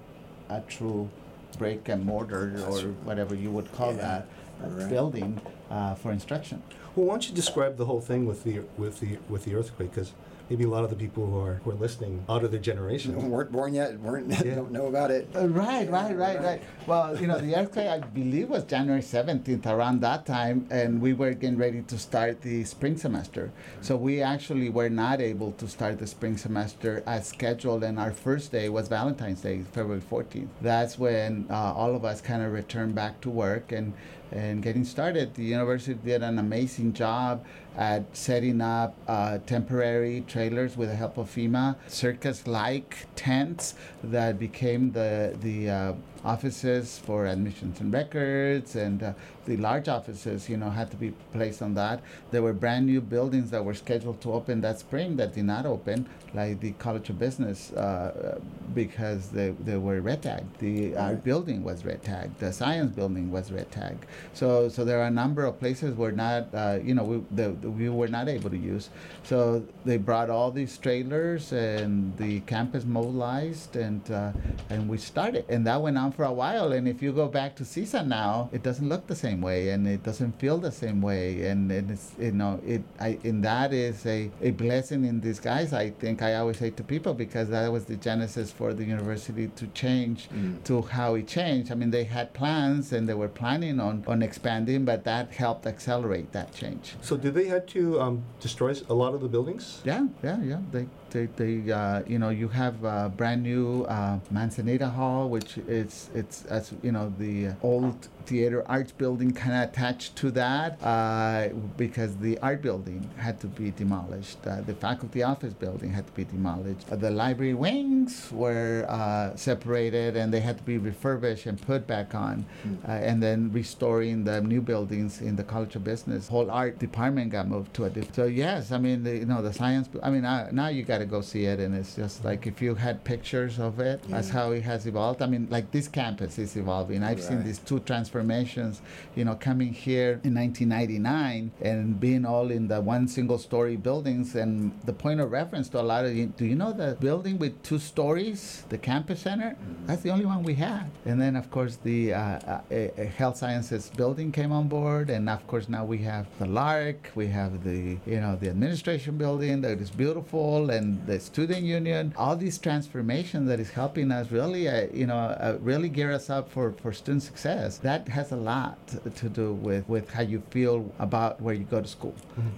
a 0.49 0.61
true 0.61 1.09
brick 1.57 1.89
and 1.89 2.05
mortar 2.05 2.63
or 2.69 2.79
whatever 3.03 3.35
you 3.35 3.51
would 3.51 3.71
call 3.73 3.93
Yeah, 3.93 4.01
that 4.01 4.27
uh, 4.63 4.69
right. 4.69 4.89
building 4.89 5.41
uh, 5.69 5.95
for 5.95 6.11
instruction. 6.11 6.61
Well, 6.95 7.07
why 7.07 7.13
don't 7.13 7.29
you 7.29 7.35
describe 7.35 7.77
the 7.77 7.85
whole 7.85 8.01
thing 8.01 8.25
with 8.25 8.43
the 8.43 8.61
with 8.77 8.99
the 8.99 9.17
with 9.29 9.45
the 9.45 9.55
earthquake? 9.55 9.91
Because 9.91 10.13
maybe 10.49 10.63
a 10.63 10.67
lot 10.69 10.83
of 10.83 10.89
the 10.89 10.95
people 10.95 11.25
who 11.25 11.39
are 11.39 11.55
who 11.63 11.71
are 11.71 11.75
listening 11.75 12.23
out 12.29 12.43
of 12.43 12.51
their 12.51 12.59
generation. 12.59 13.29
weren't 13.29 13.51
born 13.51 13.73
yet. 13.73 13.99
weren't 13.99 14.27
Yeah. 14.45 14.55
don't 14.55 14.71
know 14.71 14.87
about 14.87 15.11
it. 15.11 15.27
Uh, 15.35 15.47
right, 15.47 15.89
right, 15.89 16.15
right, 16.15 16.41
right. 16.41 16.61
Well, 16.85 17.19
you 17.19 17.27
know, 17.27 17.39
the 17.39 17.55
earthquake, 17.55 17.87
I 17.89 17.99
believe, 17.99 18.49
was 18.49 18.63
January 18.63 19.01
17th, 19.01 19.65
around 19.65 20.01
that 20.01 20.25
time, 20.25 20.67
and 20.69 21.01
we 21.01 21.13
were 21.13 21.33
getting 21.33 21.57
ready 21.57 21.81
to 21.81 21.97
start 21.97 22.41
the 22.41 22.63
spring 22.63 22.97
semester. 22.97 23.51
So 23.81 23.95
we 23.95 24.21
actually 24.21 24.69
were 24.69 24.89
not 24.89 25.19
able 25.21 25.51
to 25.53 25.67
start 25.67 25.99
the 25.99 26.07
spring 26.07 26.37
semester 26.37 27.03
as 27.05 27.27
scheduled, 27.27 27.83
and 27.83 27.99
our 27.99 28.11
first 28.11 28.51
day 28.51 28.69
was 28.69 28.87
Valentine's 28.87 29.41
Day, 29.41 29.63
February 29.73 30.01
14th. 30.01 30.47
That's 30.61 30.97
when 30.97 31.47
uh, 31.49 31.73
all 31.73 31.95
of 31.95 32.05
us 32.05 32.21
kind 32.21 32.41
of 32.43 32.51
returned 32.53 32.95
back 32.95 33.19
to 33.21 33.29
work 33.29 33.71
and 33.71 33.93
and 34.31 34.61
getting 34.61 34.83
started. 34.83 35.33
The 35.35 35.43
university 35.43 35.93
did 35.93 36.23
an 36.23 36.39
amazing 36.39 36.93
job 36.93 37.45
at 37.77 38.03
setting 38.15 38.61
up 38.61 38.95
uh, 39.07 39.37
temporary 39.45 40.23
trailers 40.27 40.75
with 40.75 40.89
the 40.89 40.95
help 40.95 41.17
of 41.17 41.29
FEMA, 41.29 41.75
circus-like 41.87 43.07
tents 43.15 43.75
that 44.03 44.39
became 44.39 44.91
the 44.91 45.35
the 45.41 45.69
uh, 45.69 45.93
offices 46.25 46.97
for 46.99 47.25
admissions 47.25 47.79
and 47.79 47.91
records, 47.93 48.75
and 48.75 49.01
uh, 49.03 49.13
the 49.45 49.57
large 49.57 49.87
offices, 49.87 50.49
you 50.49 50.57
know, 50.57 50.69
had 50.69 50.91
to 50.91 50.97
be 50.97 51.11
placed 51.33 51.61
on 51.61 51.73
that. 51.75 52.01
There 52.31 52.41
were 52.41 52.53
brand 52.53 52.85
new 52.85 53.01
buildings 53.01 53.49
that 53.51 53.63
were 53.63 53.73
scheduled 53.73 54.19
to 54.21 54.33
open 54.33 54.61
that 54.61 54.79
spring 54.79 55.15
that 55.17 55.33
did 55.33 55.45
not 55.45 55.65
open, 55.65 56.07
like 56.33 56.59
the 56.59 56.71
College 56.73 57.09
of 57.09 57.17
Business, 57.19 57.71
uh, 57.73 58.39
because 58.73 59.29
they, 59.29 59.51
they 59.63 59.77
were 59.77 60.01
red 60.01 60.21
tagged. 60.23 60.59
The 60.59 60.95
our 60.95 61.07
Right. 61.13 61.23
building 61.23 61.63
was 61.63 61.85
red 61.85 62.03
tagged. 62.03 62.39
The 62.39 62.51
science 62.51 62.93
building 62.93 63.31
was 63.31 63.51
red 63.51 63.71
tagged. 63.71 64.05
So 64.33 64.67
so 64.69 64.83
there 64.83 64.99
are 64.99 65.07
a 65.07 65.11
number 65.11 65.45
of 65.45 65.57
places 65.59 65.95
where 65.95 66.11
not, 66.11 66.47
uh, 66.53 66.79
you 66.83 66.93
know, 66.93 67.03
we 67.03 67.23
the, 67.31 67.49
the- 67.61 67.69
we 67.69 67.87
were 67.89 68.07
not 68.09 68.27
able 68.27 68.49
to 68.49 68.57
use. 68.57 68.89
So 69.23 69.63
they 69.85 69.97
brought 69.97 70.29
all 70.29 70.51
these 70.51 70.77
trailers 70.77 71.51
and 71.53 72.15
the 72.17 72.41
campus 72.41 72.83
mobilized 72.85 73.75
and 73.77 74.01
uh, 74.11 74.31
and 74.69 74.89
we 74.89 74.97
started. 74.97 75.45
And 75.49 75.65
that 75.67 75.81
went 75.81 75.97
on 75.97 76.06
for 76.11 76.23
a 76.23 76.31
while. 76.31 76.71
And 76.71 76.87
if 76.87 77.01
you 77.01 77.11
go 77.11 77.27
back 77.27 77.55
to 77.57 77.63
CSUN 77.63 78.07
now, 78.07 78.49
it 78.51 78.63
doesn't 78.63 78.87
look 78.87 79.07
the 79.07 79.15
same 79.15 79.41
way 79.41 79.69
and 79.69 79.87
it 79.87 80.03
doesn't 80.03 80.39
feel 80.39 80.57
the 80.57 80.71
same 80.71 81.01
way. 81.01 81.47
And, 81.47 81.71
and 81.71 81.91
it's 81.91 82.11
you 82.19 82.31
know 82.31 82.59
it 82.65 82.83
I 82.99 83.17
and 83.23 83.43
that 83.43 83.73
is 83.73 84.05
a, 84.05 84.29
a 84.41 84.51
blessing 84.51 85.05
in 85.05 85.19
disguise. 85.19 85.73
I 85.73 85.89
think 85.91 86.21
I 86.21 86.35
always 86.35 86.57
say 86.57 86.69
to 86.71 86.83
people 86.83 87.13
because 87.13 87.49
that 87.49 87.71
was 87.71 87.85
the 87.85 87.95
genesis 87.95 88.51
for 88.51 88.73
the 88.73 88.83
university 88.85 89.47
to 89.59 89.67
change 89.67 90.17
Mm. 90.27 90.63
to 90.65 90.81
how 90.81 91.15
it 91.15 91.27
changed. 91.27 91.71
I 91.71 91.75
mean, 91.75 91.91
they 91.91 92.03
had 92.03 92.33
plans 92.33 92.91
and 92.91 93.07
they 93.09 93.13
were 93.13 93.27
planning 93.41 93.79
on, 93.79 94.03
on 94.07 94.21
expanding, 94.21 94.83
but 94.85 95.03
that 95.05 95.31
helped 95.31 95.65
accelerate 95.65 96.31
that 96.33 96.53
change. 96.53 96.95
So 97.01 97.15
did 97.17 97.33
they 97.33 97.45
had 97.45 97.67
to 97.69 97.99
um, 98.01 98.23
destroy 98.39 98.73
a 98.89 98.93
lot 98.93 99.13
of 99.13 99.21
the 99.21 99.27
buildings? 99.29 99.81
Yeah, 99.85 100.07
yeah, 100.23 100.39
yeah. 100.43 100.59
They, 100.71 100.85
they, 101.11 101.25
they 101.37 101.71
uh, 101.71 102.03
you 102.05 102.19
know, 102.19 102.29
you 102.29 102.49
have 102.49 102.83
uh, 102.83 103.09
brand 103.09 103.43
new 103.43 103.83
uh, 103.85 104.19
Manzanita 104.31 104.89
Hall, 104.89 105.29
which 105.29 105.57
is 105.59 105.96
it's 106.13 106.45
as 106.45 106.73
you 106.83 106.91
know 106.91 107.13
the 107.17 107.49
old 107.61 108.07
theater 108.27 108.63
arts 108.67 108.91
building 108.91 109.31
kind 109.31 109.55
of 109.55 109.69
attached 109.69 110.15
to 110.17 110.29
that 110.31 110.81
uh, 110.83 111.47
because 111.77 112.17
the 112.17 112.37
art 112.39 112.61
building 112.61 113.09
had 113.17 113.39
to 113.39 113.47
be 113.47 113.71
demolished. 113.71 114.37
Uh, 114.45 114.61
the 114.61 114.73
faculty 114.73 115.23
office 115.23 115.53
building 115.53 115.89
had 115.91 116.05
to 116.05 116.13
be 116.13 116.25
demolished. 116.25 116.85
Uh, 116.91 116.95
the 116.95 117.09
library 117.09 117.53
wings 117.53 118.29
were 118.31 118.85
uh, 118.89 119.35
separated 119.35 120.17
and 120.17 120.33
they 120.33 120.41
had 120.41 120.57
to 120.57 120.63
be 120.63 120.77
refurbished 120.77 121.45
and 121.45 121.61
put 121.61 121.87
back 121.87 122.13
on. 122.13 122.45
Uh, 122.87 122.91
and 122.91 123.23
then 123.23 123.51
restoring 123.53 124.23
the 124.25 124.41
new 124.41 124.61
buildings 124.61 125.21
in 125.21 125.35
the 125.35 125.43
College 125.43 125.75
of 125.75 125.83
Business, 125.83 126.27
whole 126.27 126.51
art 126.51 126.77
department 126.79 127.31
got 127.31 127.47
moved 127.47 127.73
to 127.73 127.85
a 127.85 127.89
different. 127.89 128.15
So 128.15 128.25
yes, 128.25 128.71
I 128.71 128.77
mean 128.77 129.03
the, 129.03 129.17
you 129.17 129.25
know 129.25 129.41
the 129.41 129.53
science. 129.53 129.87
I 130.03 130.09
mean 130.09 130.25
uh, 130.25 130.49
now 130.51 130.67
you 130.67 130.83
got 130.83 130.97
to 130.99 131.05
go 131.05 131.21
see 131.21 131.45
it, 131.45 131.59
and 131.59 131.73
it's 131.73 131.95
just 131.95 132.25
like 132.25 132.45
if 132.45 132.61
you 132.61 132.75
had 132.75 133.03
pictures 133.03 133.59
of 133.59 133.79
it, 133.79 134.03
that's 134.09 134.29
how 134.29 134.51
it 134.51 134.63
has 134.63 134.85
evolved. 134.85 135.21
I 135.21 135.27
mean 135.27 135.47
like 135.49 135.71
this 135.71 135.87
campus 135.87 136.37
is 136.37 136.55
evolving. 136.57 137.03
I've 137.03 137.21
seen 137.21 137.43
these 137.43 137.59
two 137.59 137.79
transformations. 138.17 138.81
You 139.15 139.25
know, 139.25 139.35
coming 139.35 139.73
here 139.73 140.19
in 140.23 140.35
1999 140.35 141.51
and 141.61 141.99
being 141.99 142.25
all 142.25 142.51
in 142.51 142.67
the 142.67 142.81
one 142.81 143.07
single 143.07 143.37
story 143.37 143.75
buildings, 143.75 144.35
and 144.35 144.71
the 144.85 144.93
point 144.93 145.19
of 145.19 145.31
reference 145.31 145.69
to 145.69 145.79
a 145.79 145.81
lot 145.81 146.05
of 146.05 146.15
you. 146.15 146.27
Do 146.27 146.45
you 146.45 146.55
know 146.55 146.73
the 146.73 146.97
building 146.99 147.37
with 147.39 147.61
two 147.63 147.79
stories, 147.79 148.63
the 148.69 148.77
campus 148.77 149.21
center? 149.21 149.55
That's 149.85 150.01
the 150.01 150.09
only 150.09 150.25
one 150.25 150.43
we 150.43 150.55
had. 150.55 150.89
And 151.05 151.21
then 151.21 151.35
of 151.35 151.49
course 151.51 151.77
the 151.83 152.13
uh, 152.13 152.19
uh, 152.19 152.61
uh, 152.71 153.03
health 153.05 153.37
sciences 153.37 153.91
building 153.95 154.31
came 154.31 154.51
on 154.51 154.67
board, 154.67 155.09
and 155.09 155.29
of 155.29 155.45
course 155.47 155.69
now 155.69 155.85
we 155.85 155.99
have 155.99 156.25
the 156.39 156.45
LARC, 156.45 156.97
we 157.15 157.27
have 157.27 157.63
the 157.63 157.97
you 158.05 158.19
know 158.21 158.35
the 158.35 158.49
administration 158.49 159.17
building 159.17 159.61
that 159.61 159.79
is 159.79 159.89
beautiful, 159.89 160.69
and 160.69 161.05
the 161.07 161.19
student 161.19 161.63
union. 161.63 162.13
All 162.17 162.35
these 162.35 162.57
transformations 162.57 163.47
that 163.47 163.59
is 163.59 163.71
helping 163.71 164.11
us 164.11 164.31
really, 164.31 164.67
uh, 164.67 164.87
you 164.93 165.07
know, 165.07 165.17
uh, 165.17 165.57
really 165.61 165.89
gear 165.89 166.11
us 166.11 166.29
up 166.29 166.49
for 166.49 166.73
for 166.81 166.93
student 166.93 167.23
success. 167.23 167.77
That 167.77 168.06
has 168.09 168.31
a 168.31 168.35
lot 168.35 168.77
to 169.15 169.29
do 169.29 169.53
with 169.53 169.87
with 169.87 170.09
how 170.09 170.21
you 170.21 170.41
feel 170.49 170.91
about 170.99 171.41
where 171.41 171.53
you 171.53 171.63
go 171.63 171.81
to 171.81 171.87
school. 171.87 172.15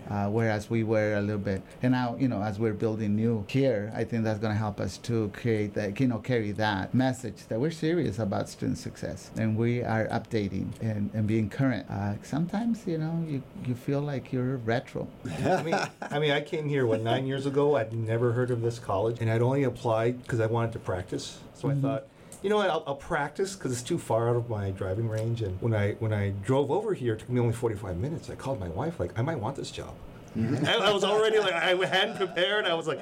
Uh, 0.09 0.27
whereas 0.27 0.69
we 0.69 0.83
were 0.83 1.13
a 1.13 1.21
little 1.21 1.41
bit, 1.41 1.61
and 1.81 1.91
now 1.93 2.15
you 2.19 2.27
know 2.27 2.41
as 2.41 2.59
we're 2.59 2.73
building 2.73 3.15
new 3.15 3.45
here, 3.47 3.91
I 3.95 4.03
think 4.03 4.23
that's 4.23 4.39
going 4.39 4.53
to 4.53 4.57
help 4.57 4.79
us 4.79 4.97
to 4.99 5.29
create 5.33 5.73
that, 5.75 5.99
you 5.99 6.07
know, 6.07 6.19
carry 6.19 6.51
that 6.53 6.93
message 6.93 7.47
that 7.47 7.59
we're 7.59 7.71
serious 7.71 8.19
about 8.19 8.49
student 8.49 8.77
success 8.77 9.31
and 9.37 9.57
we 9.57 9.81
are 9.83 10.07
updating 10.07 10.67
and, 10.81 11.09
and 11.13 11.27
being 11.27 11.49
current. 11.49 11.89
Uh, 11.89 12.13
sometimes 12.23 12.85
you 12.85 12.97
know 12.97 13.23
you, 13.27 13.41
you 13.65 13.75
feel 13.75 14.01
like 14.01 14.31
you're 14.33 14.57
retro. 14.57 15.07
I 15.45 15.63
mean, 15.63 15.75
I 16.01 16.19
mean, 16.19 16.31
I 16.31 16.41
came 16.41 16.67
here 16.67 16.85
what 16.85 17.01
nine 17.01 17.25
years 17.25 17.45
ago. 17.45 17.75
I'd 17.75 17.93
never 17.93 18.33
heard 18.33 18.51
of 18.51 18.61
this 18.61 18.79
college, 18.79 19.17
and 19.21 19.29
I'd 19.29 19.41
only 19.41 19.63
applied 19.63 20.21
because 20.21 20.39
I 20.39 20.45
wanted 20.45 20.73
to 20.73 20.79
practice. 20.79 21.39
So 21.53 21.69
I 21.69 21.75
thought, 21.75 22.07
you 22.41 22.49
know 22.49 22.57
what, 22.57 22.69
I'll, 22.69 22.83
I'll 22.87 22.95
practice 22.95 23.55
because 23.55 23.71
it's 23.71 23.81
too 23.81 23.97
far 23.97 24.29
out 24.29 24.35
of 24.35 24.49
my 24.49 24.71
driving 24.71 25.09
range. 25.09 25.41
And 25.41 25.61
when 25.61 25.73
I 25.73 25.93
when 25.93 26.13
I 26.13 26.29
drove 26.43 26.71
over 26.71 26.93
here, 26.93 27.13
it 27.13 27.19
took 27.19 27.29
me 27.29 27.39
only 27.39 27.53
45 27.53 27.97
minutes. 27.97 28.29
I 28.29 28.35
called 28.35 28.59
my 28.59 28.69
wife, 28.69 28.99
like, 28.99 29.17
I 29.17 29.21
might 29.21 29.39
want 29.39 29.55
this 29.55 29.71
job. 29.71 29.93
Mm-hmm. 30.37 30.65
I, 30.65 30.75
I 30.75 30.93
was 30.93 31.03
already 31.03 31.39
like, 31.39 31.53
I 31.53 31.73
hadn't 31.85 32.17
prepared. 32.17 32.65
I 32.65 32.75
was 32.75 32.87
like, 32.87 33.01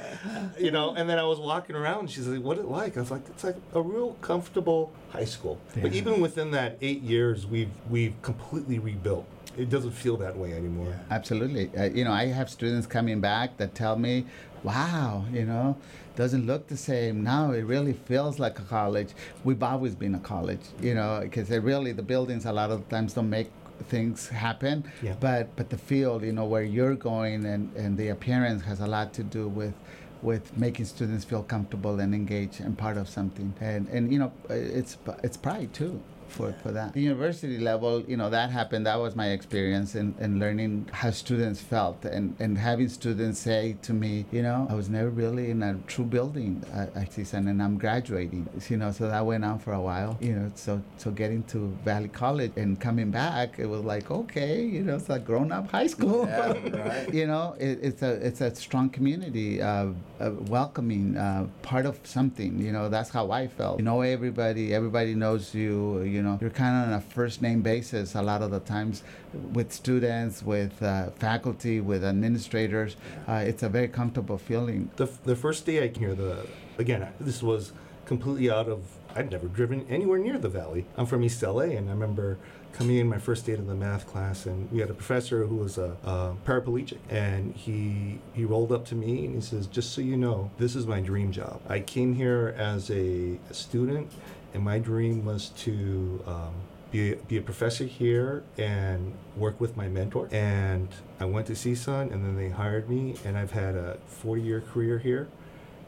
you 0.57 0.71
know, 0.71 0.95
and 0.95 1.09
then 1.09 1.19
I 1.19 1.23
was 1.23 1.39
walking 1.39 1.75
around. 1.75 2.09
She's 2.09 2.25
like, 2.25 2.41
"What 2.41 2.57
it 2.57 2.65
like?" 2.65 2.95
I 2.95 3.01
was 3.01 3.11
like, 3.11 3.27
"It's 3.27 3.43
like 3.43 3.57
a 3.73 3.81
real 3.81 4.13
comfortable 4.21 4.93
high 5.09 5.25
school." 5.25 5.59
But 5.75 5.93
even 5.93 6.21
within 6.21 6.51
that 6.51 6.77
eight 6.81 7.01
years, 7.01 7.45
we've 7.45 7.71
we've 7.89 8.13
completely 8.21 8.79
rebuilt. 8.79 9.27
It 9.57 9.69
doesn't 9.69 9.91
feel 9.91 10.17
that 10.17 10.37
way 10.37 10.53
anymore. 10.53 10.93
Absolutely. 11.09 11.71
Uh, 11.77 11.85
you 11.85 12.03
know, 12.03 12.11
I 12.11 12.27
have 12.27 12.49
students 12.49 12.85
coming 12.87 13.19
back 13.19 13.57
that 13.57 13.73
tell 13.73 13.95
me, 13.97 14.25
wow, 14.63 15.25
you 15.33 15.45
know, 15.45 15.75
doesn't 16.15 16.45
look 16.45 16.67
the 16.67 16.77
same 16.77 17.23
now. 17.23 17.51
It 17.51 17.61
really 17.61 17.93
feels 17.93 18.39
like 18.39 18.59
a 18.59 18.63
college. 18.63 19.09
We've 19.43 19.61
always 19.61 19.95
been 19.95 20.15
a 20.15 20.19
college, 20.19 20.61
you 20.81 20.93
know, 20.93 21.19
because 21.23 21.49
really 21.49 21.91
the 21.91 22.03
buildings 22.03 22.45
a 22.45 22.53
lot 22.53 22.71
of 22.71 22.87
times 22.89 23.13
don't 23.13 23.29
make 23.29 23.51
things 23.89 24.27
happen 24.27 24.83
Yeah. 25.03 25.13
but 25.19 25.55
but 25.55 25.69
the 25.69 25.77
field 25.77 26.23
you 26.23 26.31
know 26.31 26.45
where 26.45 26.63
you're 26.63 26.95
going 26.95 27.45
and 27.45 27.71
and 27.75 27.95
the 27.95 28.07
appearance 28.07 28.63
has 28.63 28.79
a 28.79 28.87
lot 28.87 29.13
to 29.13 29.23
do 29.23 29.47
with 29.47 29.75
with 30.23 30.57
making 30.57 30.85
students 30.85 31.23
feel 31.23 31.43
comfortable 31.43 31.99
and 31.99 32.15
engaged 32.15 32.59
and 32.59 32.75
part 32.75 32.97
of 32.97 33.07
something 33.07 33.53
and 33.61 33.87
and 33.89 34.11
you 34.11 34.17
know 34.17 34.31
it's 34.49 34.97
it's 35.23 35.37
pride 35.37 35.71
too 35.75 36.01
for, 36.27 36.53
for 36.63 36.71
that. 36.71 36.93
The 36.93 37.01
university 37.01 37.57
level, 37.57 38.01
you 38.01 38.17
know, 38.17 38.29
that 38.29 38.51
happened. 38.51 38.85
That 38.85 38.99
was 38.99 39.15
my 39.15 39.29
experience 39.29 39.95
in, 39.95 40.15
in 40.19 40.39
learning 40.39 40.89
how 40.91 41.11
students 41.11 41.61
felt 41.61 42.05
and, 42.05 42.35
and 42.39 42.57
having 42.57 42.89
students 42.89 43.39
say 43.39 43.77
to 43.83 43.93
me, 43.93 44.25
you 44.31 44.41
know, 44.41 44.67
I 44.69 44.75
was 44.75 44.89
never 44.89 45.09
really 45.09 45.51
in 45.51 45.63
a 45.63 45.75
true 45.87 46.05
building 46.05 46.63
at, 46.73 46.95
at 46.95 47.11
CSUN 47.11 47.49
and 47.49 47.61
I'm 47.61 47.77
graduating. 47.77 48.47
You 48.69 48.77
know, 48.77 48.91
so 48.91 49.07
that 49.07 49.25
went 49.25 49.45
on 49.45 49.59
for 49.59 49.73
a 49.73 49.81
while. 49.81 50.17
You 50.19 50.33
know, 50.33 50.51
so 50.55 50.81
so 50.97 51.11
getting 51.11 51.43
to 51.43 51.69
Valley 51.83 52.09
College 52.09 52.51
and 52.55 52.79
coming 52.79 53.11
back, 53.11 53.59
it 53.59 53.65
was 53.65 53.81
like, 53.81 54.11
okay, 54.11 54.63
you 54.63 54.83
know, 54.83 54.95
it's 54.95 55.09
a 55.09 55.19
grown 55.19 55.51
up 55.51 55.69
high 55.71 55.87
school. 55.87 56.25
Yeah, 56.27 56.47
right. 56.87 57.13
you 57.13 57.27
know, 57.27 57.55
it, 57.59 57.79
it's 57.81 58.01
a 58.01 58.13
it's 58.25 58.41
a 58.41 58.53
strong 58.55 58.89
community, 58.89 59.61
uh, 59.61 59.87
uh, 60.19 60.31
welcoming, 60.47 61.17
uh, 61.17 61.47
part 61.61 61.85
of 61.85 61.99
something. 62.03 62.59
You 62.59 62.71
know, 62.71 62.89
that's 62.89 63.09
how 63.09 63.31
I 63.31 63.47
felt. 63.47 63.79
You 63.79 63.85
know, 63.85 64.01
everybody, 64.01 64.73
everybody 64.73 65.15
knows 65.15 65.53
you. 65.53 66.01
You 66.01 66.16
know, 66.21 66.37
you're 66.41 66.49
kind 66.49 66.75
of 66.75 66.89
on 66.89 66.93
a 66.93 67.01
first 67.01 67.41
name 67.41 67.61
basis 67.61 68.15
a 68.15 68.21
lot 68.21 68.41
of 68.41 68.51
the 68.51 68.59
times 68.59 69.03
with 69.53 69.71
students, 69.71 70.43
with 70.43 70.81
uh, 70.81 71.09
faculty, 71.11 71.79
with 71.79 72.03
administrators. 72.03 72.95
Uh, 73.27 73.43
it's 73.45 73.63
a 73.63 73.69
very 73.69 73.87
comfortable 73.87 74.37
feeling. 74.37 74.89
The, 74.95 75.07
the 75.23 75.35
first 75.35 75.65
day 75.65 75.83
I 75.83 75.87
came 75.89 76.03
here, 76.03 76.15
the 76.15 76.47
again, 76.77 77.07
this 77.19 77.41
was 77.41 77.71
completely 78.05 78.49
out 78.49 78.67
of. 78.67 78.83
I'd 79.15 79.31
never 79.31 79.47
driven 79.47 79.85
anywhere 79.89 80.19
near 80.19 80.37
the 80.37 80.49
valley. 80.49 80.85
I'm 80.95 81.07
from 81.07 81.23
East 81.23 81.41
LA, 81.41 81.61
and 81.61 81.89
I 81.89 81.91
remember 81.91 82.37
coming 82.77 82.97
in 82.97 83.07
my 83.07 83.17
first 83.17 83.47
day 83.47 83.55
to 83.55 83.61
the 83.61 83.73
math 83.73 84.05
class, 84.05 84.45
and 84.45 84.71
we 84.71 84.79
had 84.79 84.89
a 84.91 84.93
professor 84.93 85.45
who 85.45 85.55
was 85.55 85.79
a, 85.79 85.97
a 86.03 86.35
paraplegic, 86.45 86.99
and 87.09 87.55
he 87.55 88.19
he 88.33 88.45
rolled 88.45 88.71
up 88.71 88.85
to 88.85 88.95
me 88.95 89.25
and 89.25 89.35
he 89.35 89.41
says, 89.41 89.65
"Just 89.67 89.93
so 89.93 90.01
you 90.01 90.15
know, 90.15 90.51
this 90.57 90.75
is 90.75 90.85
my 90.85 91.01
dream 91.01 91.31
job. 91.31 91.61
I 91.67 91.79
came 91.79 92.13
here 92.13 92.53
as 92.57 92.91
a, 92.91 93.39
a 93.49 93.53
student, 93.53 94.11
and 94.53 94.63
my 94.63 94.79
dream 94.79 95.25
was 95.25 95.49
to." 95.49 96.23
Um, 96.25 96.53
be, 96.91 97.15
be 97.27 97.37
a 97.37 97.41
professor 97.41 97.85
here 97.85 98.43
and 98.57 99.13
work 99.35 99.59
with 99.59 99.75
my 99.75 99.87
mentor. 99.87 100.29
And 100.31 100.87
I 101.19 101.25
went 101.25 101.47
to 101.47 101.53
CSUN 101.53 102.13
and 102.13 102.23
then 102.23 102.35
they 102.35 102.49
hired 102.49 102.89
me 102.89 103.15
and 103.25 103.37
I've 103.37 103.51
had 103.51 103.75
a 103.75 103.97
40 104.07 104.41
year 104.41 104.61
career 104.61 104.99
here 104.99 105.27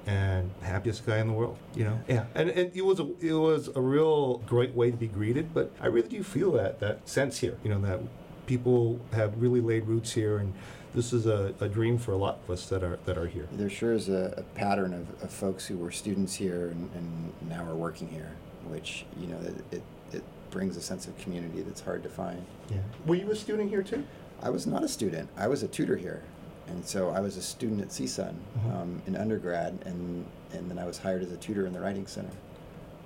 and 0.05 0.51
happiest 0.61 1.05
guy 1.05 1.19
in 1.19 1.27
the 1.27 1.33
world, 1.33 1.57
you 1.75 1.83
know? 1.83 1.99
Yeah. 2.07 2.25
And, 2.33 2.49
and 2.49 2.75
it 2.75 2.83
was 2.83 2.99
a, 2.99 3.07
it 3.19 3.33
was 3.33 3.69
a 3.75 3.81
real 3.81 4.37
great 4.39 4.73
way 4.73 4.91
to 4.91 4.97
be 4.97 5.07
greeted, 5.07 5.53
but 5.53 5.71
I 5.79 5.87
really 5.87 6.09
do 6.09 6.23
feel 6.23 6.51
that, 6.53 6.79
that 6.79 7.07
sense 7.07 7.39
here, 7.39 7.57
you 7.63 7.69
know, 7.69 7.79
that 7.81 7.99
people 8.45 8.99
have 9.13 9.39
really 9.41 9.61
laid 9.61 9.85
roots 9.85 10.13
here 10.13 10.37
and 10.37 10.53
this 10.95 11.13
is 11.13 11.27
a, 11.27 11.53
a 11.59 11.69
dream 11.69 11.99
for 11.99 12.13
a 12.13 12.17
lot 12.17 12.39
of 12.43 12.49
us 12.49 12.67
that 12.69 12.81
are, 12.81 12.97
that 13.05 13.15
are 13.15 13.27
here. 13.27 13.47
There 13.51 13.69
sure 13.69 13.93
is 13.93 14.09
a, 14.09 14.33
a 14.37 14.41
pattern 14.57 14.93
of, 14.93 15.23
of 15.23 15.31
folks 15.31 15.67
who 15.67 15.77
were 15.77 15.91
students 15.91 16.33
here 16.33 16.69
and, 16.69 16.89
and 16.95 17.33
now 17.47 17.63
are 17.63 17.75
working 17.75 18.07
here, 18.07 18.31
which, 18.67 19.05
you 19.19 19.27
know, 19.27 19.37
it, 19.41 19.55
it, 19.75 19.81
it 20.13 20.23
brings 20.51 20.77
a 20.77 20.81
sense 20.81 21.07
of 21.07 21.17
community 21.17 21.61
that's 21.61 21.81
hard 21.81 22.03
to 22.03 22.09
find. 22.09 22.43
Yeah. 22.69 22.77
Were 23.05 23.15
you 23.15 23.29
a 23.31 23.35
student 23.35 23.69
here 23.69 23.83
too? 23.83 24.03
I 24.41 24.49
was 24.49 24.65
not 24.67 24.83
a 24.83 24.87
student. 24.87 25.29
I 25.37 25.47
was 25.47 25.63
a 25.63 25.67
tutor 25.67 25.97
here. 25.97 26.21
And 26.67 26.85
so 26.85 27.09
I 27.09 27.19
was 27.19 27.35
a 27.35 27.41
student 27.41 27.81
at 27.81 27.87
CSUN 27.89 28.35
Mhm. 28.59 28.75
um, 28.81 29.01
in 29.07 29.15
undergrad, 29.15 29.79
and, 29.85 30.23
and 30.53 30.69
then 30.69 30.77
I 30.77 30.85
was 30.85 30.99
hired 30.99 31.23
as 31.23 31.31
a 31.31 31.37
tutor 31.37 31.65
in 31.65 31.73
the 31.73 31.79
Writing 31.79 32.05
Center 32.05 32.29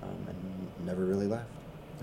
um, 0.01 0.09
and 0.27 0.85
never 0.85 1.05
really 1.05 1.27
left. 1.27 1.49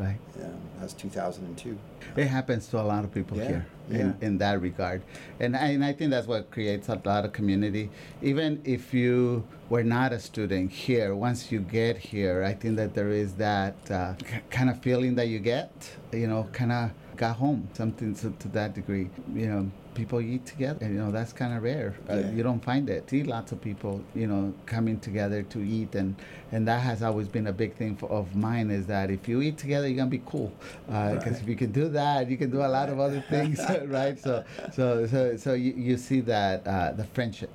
Right. 0.00 0.18
Um, 0.42 0.58
that 0.78 0.84
was 0.84 0.94
2002. 0.94 1.78
It 2.16 2.26
happens 2.26 2.66
to 2.68 2.80
a 2.80 2.86
lot 2.92 3.04
of 3.04 3.12
people 3.12 3.36
Yeah, 3.36 3.46
here 3.48 3.66
in, 3.90 3.96
yeah. 4.20 4.26
in 4.26 4.38
that 4.38 4.60
regard. 4.62 5.02
And 5.40 5.54
I, 5.54 5.66
and 5.74 5.84
I 5.84 5.92
think 5.92 6.10
that's 6.10 6.26
what 6.26 6.50
creates 6.50 6.88
a 6.88 6.98
lot 7.04 7.26
of 7.26 7.32
community. 7.34 7.90
Even 8.22 8.62
if 8.64 8.94
you 8.94 9.46
were 9.68 9.84
not 9.84 10.12
a 10.14 10.18
student 10.18 10.70
here, 10.72 11.14
once 11.14 11.52
you 11.52 11.60
get 11.60 11.98
here, 11.98 12.42
I 12.44 12.54
think 12.54 12.76
that 12.76 12.94
there 12.94 13.10
is 13.10 13.34
that 13.34 13.74
uh, 13.90 14.14
k- 14.14 14.40
kind 14.48 14.70
of 14.70 14.80
feeling 14.80 15.16
that 15.16 15.28
you 15.28 15.38
get, 15.38 15.70
you 16.12 16.26
know, 16.26 16.48
kind 16.52 16.72
of 16.72 16.90
got 17.16 17.36
home, 17.36 17.68
something 17.74 18.14
to, 18.14 18.30
to 18.30 18.48
that 18.48 18.72
degree. 18.74 19.10
You 19.34 19.46
know, 19.48 19.70
people 19.94 20.20
eat 20.20 20.46
together, 20.46 20.78
and, 20.84 20.94
you 20.94 21.00
know, 21.00 21.10
that's 21.10 21.32
kind 21.32 21.54
of 21.56 21.62
rare. 21.62 21.94
Uh, 22.08 22.14
Yeah. 22.16 22.30
you 22.30 22.42
don't 22.42 22.62
find 22.64 22.88
it. 22.88 23.08
See 23.10 23.22
lots 23.24 23.52
of 23.52 23.60
people, 23.60 24.02
you 24.14 24.26
know, 24.26 24.54
coming 24.66 24.98
together 25.00 25.42
to 25.42 25.58
eat, 25.62 25.94
and, 25.94 26.14
and 26.52 26.66
that 26.68 26.80
has 26.80 27.02
always 27.02 27.28
been 27.28 27.46
a 27.48 27.52
big 27.52 27.74
thing 27.74 27.96
for, 27.96 28.08
of 28.10 28.34
mine 28.36 28.70
is 28.70 28.86
that 28.86 29.10
if 29.10 29.28
you 29.28 29.40
eat 29.42 29.58
together, 29.58 29.86
you're 29.88 29.96
gonna 29.96 30.10
be 30.10 30.22
cool. 30.26 30.52
Because 30.86 31.24
Right. 31.24 31.42
if 31.42 31.48
you 31.48 31.56
can 31.56 31.72
do 31.72 31.88
that, 31.90 32.30
you 32.30 32.36
can 32.36 32.50
do 32.50 32.58
a 32.62 32.68
lot 32.78 32.88
of 32.88 32.98
other 33.00 33.20
things, 33.30 33.60
right? 33.86 34.18
So, 34.18 34.44
so, 34.72 35.06
so, 35.06 35.36
so 35.36 35.54
you, 35.54 35.72
you 35.72 35.96
see 35.96 36.20
that 36.22 36.66
uh, 36.66 36.92
the 36.92 37.04
friendship 37.04 37.50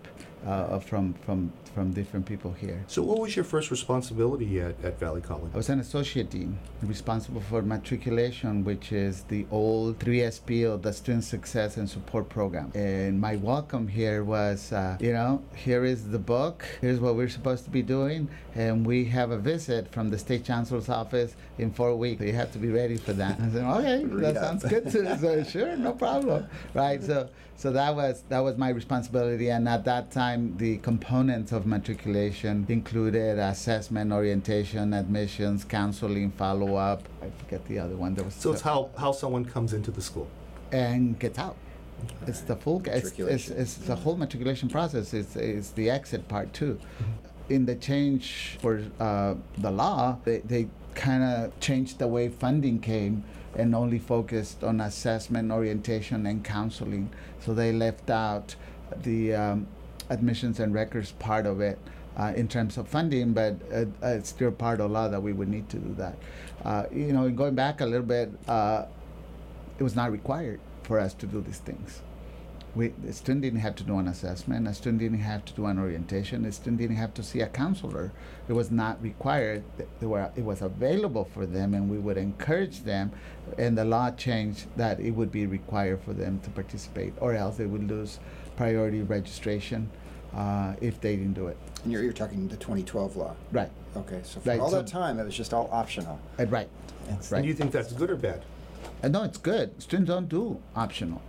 uh, 0.46 0.80
from 0.80 1.14
from 1.26 1.52
from 1.76 1.92
different 1.92 2.26
people 2.26 2.54
here. 2.54 2.84
So, 2.88 3.04
what 3.04 3.20
was 3.20 3.36
your 3.36 3.44
first 3.44 3.70
responsibility 3.70 4.62
at, 4.62 4.76
at 4.84 4.98
Valley 4.98 5.20
College? 5.20 5.52
I 5.54 5.58
was 5.58 5.70
an 5.70 5.82
associate 5.82 6.30
dean 6.30 6.58
responsible 6.82 7.42
for 7.42 7.62
matriculation, 7.62 8.64
which 8.64 8.94
is 8.94 9.24
the 9.24 9.46
old 9.52 10.00
3SP, 10.00 10.82
the 10.82 10.94
Student 10.94 11.26
Success 11.26 11.76
and 11.76 11.90
Support 11.90 12.30
Program. 12.30 12.72
And 12.74 13.20
my 13.20 13.36
welcome 13.36 13.88
here 13.88 14.24
was, 14.24 14.72
uh, 14.72 14.98
you 15.02 15.12
know, 15.12 15.44
here 15.56 15.84
is 15.84 16.10
the 16.10 16.20
book, 16.20 16.66
here's 16.80 17.00
what 17.02 17.16
we're 17.16 17.28
supposed 17.28 17.66
to 17.66 17.70
be 17.70 17.82
doing, 17.82 18.30
and 18.56 18.86
we 18.86 19.04
have 19.06 19.32
a 19.32 19.38
visit 19.38 19.92
from 19.92 20.10
the 20.10 20.18
state 20.18 20.46
chancellor's 20.46 20.88
office 20.88 21.36
in 21.58 21.72
four 21.72 21.96
weeks. 21.96 22.22
You 22.22 22.34
have 22.34 22.54
to 22.54 22.60
be 22.60 22.70
ready 22.70 22.96
for 22.96 23.14
that. 23.14 23.40
I 23.40 23.50
said, 23.50 23.64
okay, 23.64 24.04
that 24.22 24.36
sounds 24.36 24.64
good. 24.64 24.90
To, 24.92 25.20
so 25.20 25.44
sure, 25.44 25.76
no 25.76 25.92
problem, 25.92 26.48
right? 26.74 27.04
So, 27.04 27.30
so 27.58 27.72
that 27.72 27.96
was 27.96 28.24
that 28.30 28.40
was 28.40 28.58
my 28.58 28.70
responsibility, 28.70 29.50
and 29.50 29.68
at 29.68 29.86
that 29.86 30.12
time, 30.12 30.35
the 30.36 30.78
components 30.78 31.52
of 31.52 31.66
matriculation 31.66 32.66
included 32.70 33.40
assessment, 33.40 34.12
orientation, 34.12 34.94
admissions, 34.94 35.64
counseling, 35.64 36.32
follow 36.32 36.76
up. 36.76 37.08
I 37.22 37.30
forget 37.42 37.66
the 37.66 37.80
other 37.80 37.96
one. 37.96 38.16
There 38.16 38.26
was 38.26 38.34
So, 38.36 38.52
it's 38.52 38.62
how, 38.62 38.90
how 38.98 39.12
someone 39.12 39.46
comes 39.46 39.74
into 39.74 39.92
the 39.92 40.02
school. 40.02 40.28
and 40.72 41.18
gets 41.20 41.40
out. 41.40 41.56
It's 42.28 42.42
the 42.42 42.56
full. 42.56 42.80
It's, 42.80 42.88
it's, 42.88 43.04
Matriculation. 43.06 43.58
it's 43.58 43.76
the 43.76 43.96
whole 43.96 44.18
matriculation 44.18 44.68
process. 44.70 45.14
It's, 45.14 45.36
it's 45.36 45.70
the 45.72 45.90
exit 45.90 46.28
part 46.28 46.54
too. 46.54 46.80
In 47.50 47.66
the 47.66 47.76
change 47.76 48.58
for 48.60 48.82
uh, 49.00 49.36
the 49.60 49.72
law, 49.72 50.18
they, 50.26 50.40
they 50.40 50.68
kind 50.96 51.24
of 51.24 51.58
changed 51.60 52.00
the 52.00 52.08
way 52.08 52.28
funding 52.30 52.80
came 52.80 53.24
and 53.56 53.74
only 53.74 54.00
focused 54.00 54.64
on 54.64 54.82
assessment, 54.82 55.52
orientation, 55.52 56.26
and 56.26 56.44
counseling. 56.44 57.10
So 57.40 57.54
they 57.54 57.72
left 57.72 58.10
out 58.10 58.56
the 59.04 59.34
um, 59.34 59.68
admissions 60.10 60.60
and 60.60 60.74
records 60.74 61.12
part 61.14 61.46
of 61.46 61.62
it. 61.62 61.80
Uh, 62.18 62.32
in 62.38 62.48
terms 62.48 62.78
of 62.78 62.88
funding, 62.88 63.34
but 63.34 63.58
uh, 63.74 63.84
it's 64.02 64.30
still 64.30 64.50
part 64.50 64.80
of 64.80 64.90
law 64.90 65.10
that 65.10 65.22
we 65.22 65.34
would 65.34 65.50
need 65.50 65.68
to 65.68 65.76
do 65.78 65.94
that. 65.96 66.18
Uh, 66.64 66.86
you 66.90 67.12
know, 67.12 67.30
going 67.30 67.54
back 67.54 67.82
a 67.82 67.86
little 67.86 68.06
bit, 68.06 68.32
uh, 68.48 68.86
it 69.78 69.84
was 69.84 69.98
not 69.98 70.14
required 70.14 70.62
for 70.84 70.98
us 70.98 71.14
to 71.14 71.26
do 71.26 71.42
these 71.42 71.58
things. 71.58 72.02
We, 72.74 72.90
the 72.90 73.12
student 73.12 73.42
didn't 73.42 73.60
have 73.60 73.76
to 73.76 73.84
do 73.84 74.00
an 74.00 74.08
assessment. 74.08 74.68
A 74.68 74.74
student 74.74 75.00
didn't 75.00 75.20
have 75.20 75.44
to 75.46 75.54
do 75.54 75.66
an 75.66 75.78
orientation. 75.78 76.46
A 76.46 76.52
student 76.54 76.78
didn't 76.78 76.96
have 76.98 77.14
to 77.16 77.24
see 77.24 77.42
a 77.42 77.48
counselor. 77.48 78.12
It 78.48 78.54
was 78.54 78.72
not 78.72 79.02
required. 79.02 79.64
Were, 80.02 80.32
it 80.38 80.44
was 80.44 80.62
available 80.62 81.26
for 81.26 81.46
them, 81.46 81.74
and 81.74 81.90
we 81.90 81.98
would 81.98 82.18
encourage 82.18 82.84
them. 82.84 83.12
And 83.58 83.78
the 83.78 83.86
law 83.86 84.12
changed 84.12 84.68
that 84.78 85.00
it 85.00 85.12
would 85.12 85.32
be 85.32 85.46
required 85.46 86.02
for 86.02 86.14
them 86.14 86.40
to 86.42 86.50
participate, 86.50 87.14
or 87.20 87.34
else 87.34 87.58
they 87.58 87.66
would 87.66 87.90
lose 87.90 88.20
priority 88.56 89.02
registration 89.02 89.90
uh, 90.36 90.74
if 90.82 91.00
they 91.02 91.16
didn't 91.16 91.34
do 91.34 91.48
it. 91.48 91.58
And 91.84 91.92
you're, 91.92 92.04
you're 92.04 92.14
talking 92.14 92.48
the 92.48 92.58
2012 92.58 93.16
law. 93.16 93.36
Right. 93.52 93.70
Okay, 93.96 94.20
so 94.24 94.40
for 94.40 94.50
Right, 94.50 94.60
all 94.60 94.70
so- 94.70 94.78
that 94.82 94.88
time, 94.88 95.20
it 95.20 95.24
was 95.26 95.36
just 95.36 95.54
all 95.54 95.70
optional. 95.72 96.20
Uh, 96.40 96.46
right. 96.48 96.68
Yes. 97.08 97.32
Right. 97.32 97.38
And 97.40 97.44
do 97.46 97.48
you 97.50 97.54
think 97.54 97.72
that's 97.72 97.94
good 97.94 98.10
or 98.10 98.16
bad? 98.16 98.44
And 99.04 99.14
no, 99.14 99.24
it's 99.24 99.38
good. 99.38 99.82
Students 99.82 100.10
don't 100.10 100.28
do 100.30 100.60
optional, 100.76 101.22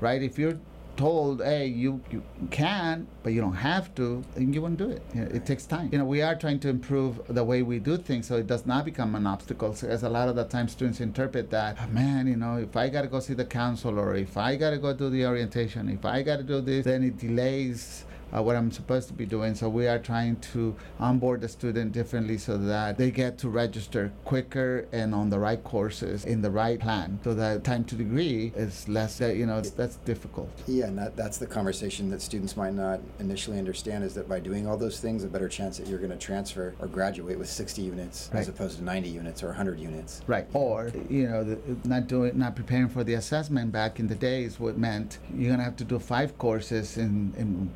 right? 0.00 0.22
If 0.22 0.38
you're 0.38 0.58
told, 1.02 1.42
hey, 1.42 1.66
you, 1.66 2.00
you 2.12 2.22
can, 2.52 3.08
but 3.24 3.32
you 3.32 3.40
don't 3.40 3.60
have 3.70 3.92
to, 3.92 4.22
then 4.36 4.52
you 4.52 4.62
won't 4.62 4.76
do 4.76 4.88
it. 4.88 5.02
You 5.12 5.22
know, 5.22 5.30
it 5.38 5.44
takes 5.44 5.66
time. 5.66 5.88
You 5.90 5.98
know, 5.98 6.04
we 6.04 6.22
are 6.22 6.36
trying 6.36 6.60
to 6.60 6.68
improve 6.68 7.20
the 7.26 7.42
way 7.42 7.62
we 7.62 7.80
do 7.80 7.96
things 7.96 8.28
so 8.28 8.36
it 8.36 8.46
does 8.46 8.66
not 8.66 8.84
become 8.84 9.16
an 9.16 9.26
obstacle. 9.26 9.74
So 9.74 9.88
as 9.88 10.04
a 10.04 10.08
lot 10.08 10.28
of 10.28 10.36
the 10.36 10.44
time 10.44 10.68
students 10.68 11.00
interpret 11.00 11.50
that, 11.50 11.76
"Oh, 11.82 11.88
man, 11.88 12.28
you 12.28 12.36
know, 12.36 12.54
if 12.56 12.76
I 12.76 12.88
got 12.88 13.02
to 13.02 13.08
go 13.08 13.18
see 13.18 13.34
the 13.34 13.44
counselor, 13.44 14.14
if 14.14 14.36
I 14.36 14.54
got 14.54 14.70
to 14.70 14.78
go 14.78 14.92
do 14.92 15.10
the 15.10 15.26
orientation, 15.26 15.88
if 15.88 16.04
I 16.04 16.22
got 16.22 16.36
to 16.36 16.44
do 16.44 16.60
this, 16.60 16.84
then 16.84 17.02
it 17.02 17.18
delays 17.18 18.04
uh, 18.34 18.42
what 18.42 18.56
I'm 18.56 18.70
supposed 18.70 19.08
to 19.08 19.14
be 19.14 19.26
doing. 19.26 19.54
So 19.54 19.68
we 19.68 19.86
are 19.86 19.98
trying 19.98 20.36
to 20.52 20.74
onboard 20.98 21.40
the 21.40 21.48
student 21.48 21.92
differently 21.92 22.38
so 22.38 22.56
that 22.58 22.98
they 22.98 23.10
get 23.10 23.38
to 23.38 23.48
register 23.48 24.12
quicker 24.24 24.86
and 24.92 25.14
on 25.14 25.30
the 25.30 25.38
right 25.38 25.62
courses 25.62 26.24
in 26.24 26.42
the 26.42 26.50
right 26.50 26.78
plan. 26.80 27.18
So 27.24 27.34
that 27.34 27.64
time 27.64 27.84
to 27.84 27.94
degree 27.94 28.52
is 28.56 28.88
less. 28.88 29.18
That 29.18 29.36
you 29.36 29.46
know, 29.46 29.58
it's, 29.58 29.70
that's 29.70 29.96
difficult. 29.96 30.50
Yeah, 30.66 30.86
and 30.86 30.98
that, 30.98 31.16
that's 31.16 31.38
the 31.38 31.46
conversation 31.46 32.10
that 32.10 32.22
students 32.22 32.56
might 32.56 32.74
not 32.74 33.00
initially 33.18 33.58
understand 33.58 34.04
is 34.04 34.14
that 34.14 34.28
by 34.28 34.40
doing 34.40 34.66
all 34.66 34.76
those 34.76 35.00
things, 35.00 35.24
a 35.24 35.28
better 35.28 35.48
chance 35.48 35.76
that 35.78 35.86
you're 35.86 35.98
going 35.98 36.10
to 36.10 36.16
transfer 36.16 36.74
or 36.80 36.86
graduate 36.88 37.38
with 37.38 37.48
60 37.48 37.82
units 37.82 38.30
Right. 38.32 38.40
as 38.40 38.48
opposed 38.48 38.78
to 38.78 38.84
90 38.84 39.08
units 39.08 39.42
or 39.42 39.48
100 39.48 39.78
units. 39.78 40.22
Right. 40.26 40.46
Or 40.54 40.90
you 41.08 41.28
know, 41.28 41.44
the, 41.44 41.58
not 41.84 42.06
doing, 42.06 42.38
not 42.38 42.56
preparing 42.56 42.88
for 42.88 43.04
the 43.04 43.14
assessment 43.14 43.72
back 43.72 43.98
in 44.00 44.06
the 44.08 44.14
days 44.14 44.58
what 44.58 44.78
meant 44.78 45.18
you're 45.34 45.50
gonna 45.50 45.62
have 45.64 45.76
to 45.76 45.84
do 45.84 45.98
five 45.98 46.38
courses 46.38 46.96
in, 46.96 47.32
and 47.36 47.70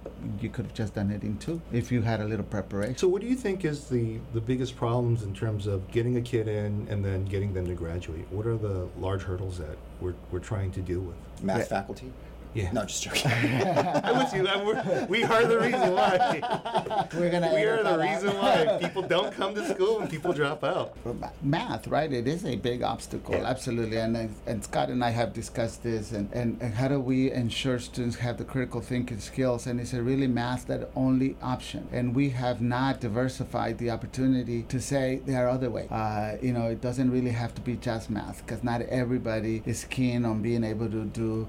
you 0.47 0.53
could 0.53 0.65
have 0.67 0.75
just 0.75 0.95
done 0.95 1.11
it 1.11 1.23
in 1.25 1.37
two 1.39 1.61
if 1.73 1.91
you 1.93 2.01
had 2.03 2.21
a 2.21 2.25
little 2.25 2.45
preparation. 2.45 2.97
So, 2.97 3.09
what 3.09 3.21
do 3.21 3.27
you 3.27 3.35
think 3.35 3.65
is 3.65 3.89
the, 3.89 4.19
the 4.33 4.41
biggest 4.41 4.77
problems 4.77 5.23
in 5.25 5.35
terms 5.35 5.67
of 5.67 5.91
getting 5.91 6.17
a 6.17 6.21
kid 6.21 6.47
in 6.49 6.87
and 6.89 7.05
then 7.05 7.25
getting 7.25 7.53
them 7.53 7.67
to 7.67 7.75
graduate? 7.75 8.27
What 8.31 8.47
are 8.47 8.57
the 8.57 8.89
large 8.99 9.23
hurdles 9.23 9.59
that 9.59 9.77
we're, 10.01 10.15
we're 10.31 10.39
trying 10.39 10.71
to 10.73 10.81
deal 10.81 11.01
with? 11.01 11.17
Math 11.43 11.59
Yeah. 11.59 11.65
faculty? 11.65 12.13
Yeah. 12.55 12.73
No, 12.73 12.85
just 12.85 13.03
joking. 13.03 13.31
I'm 13.33 14.19
with 14.19 14.33
you. 14.35 14.49
I'm, 14.49 14.65
we're, 14.65 14.83
the 15.47 15.59
reason 15.61 15.93
why. 15.93 16.41
We're 17.15 17.31
gonna 17.31 17.53
We 17.55 17.65
are 17.65 17.77
the 17.79 17.83
that 17.83 18.01
out. 18.01 18.01
reason 18.01 18.35
why 18.39 18.79
people 18.81 19.03
don't 19.03 19.33
come 19.33 19.55
to 19.55 19.69
school 19.75 20.01
and 20.01 20.09
people 20.11 20.33
drop 20.33 20.65
out. 20.65 20.97
Math, 21.43 21.87
right? 21.89 22.11
It 22.13 22.27
is 22.27 22.45
a 22.47 22.57
big 22.57 22.83
obstacle, 22.83 23.35
Yeah. 23.35 23.45
absolutely. 23.45 23.99
And 23.99 24.17
and 24.47 24.65
Scott 24.65 24.89
and 24.89 25.05
I 25.05 25.11
have 25.11 25.33
discussed 25.35 25.83
this, 25.83 26.13
and, 26.13 26.33
and, 26.33 26.57
and 26.63 26.73
how 26.75 26.89
do 26.89 26.99
we 26.99 27.31
ensure 27.31 27.79
students 27.79 28.17
have 28.17 28.39
the 28.39 28.45
critical 28.45 28.81
thinking 28.81 29.21
skills? 29.21 29.67
And 29.67 29.79
it's 29.81 29.93
a 29.93 30.03
really 30.03 30.27
math 30.27 30.67
that 30.69 30.89
only 30.97 31.37
option. 31.43 31.87
And 31.93 32.15
we 32.15 32.31
have 32.31 32.61
not 32.63 33.01
diversified 33.01 33.77
the 33.79 33.91
opportunity 33.91 34.63
to 34.65 34.81
say 34.81 35.21
there 35.27 35.45
are 35.47 35.49
other 35.51 35.69
ways. 35.71 35.91
Uh, 35.91 36.39
you 36.41 36.53
know, 36.55 36.67
it 36.69 36.81
doesn't 36.81 37.11
really 37.11 37.33
have 37.33 37.55
to 37.57 37.61
be 37.61 37.77
just 37.77 38.09
math, 38.09 38.45
because 38.47 38.65
not 38.65 38.81
everybody 38.83 39.63
is 39.67 39.85
keen 39.85 40.25
on 40.25 40.41
being 40.43 40.65
able 40.65 40.89
to 40.91 41.05
do. 41.05 41.47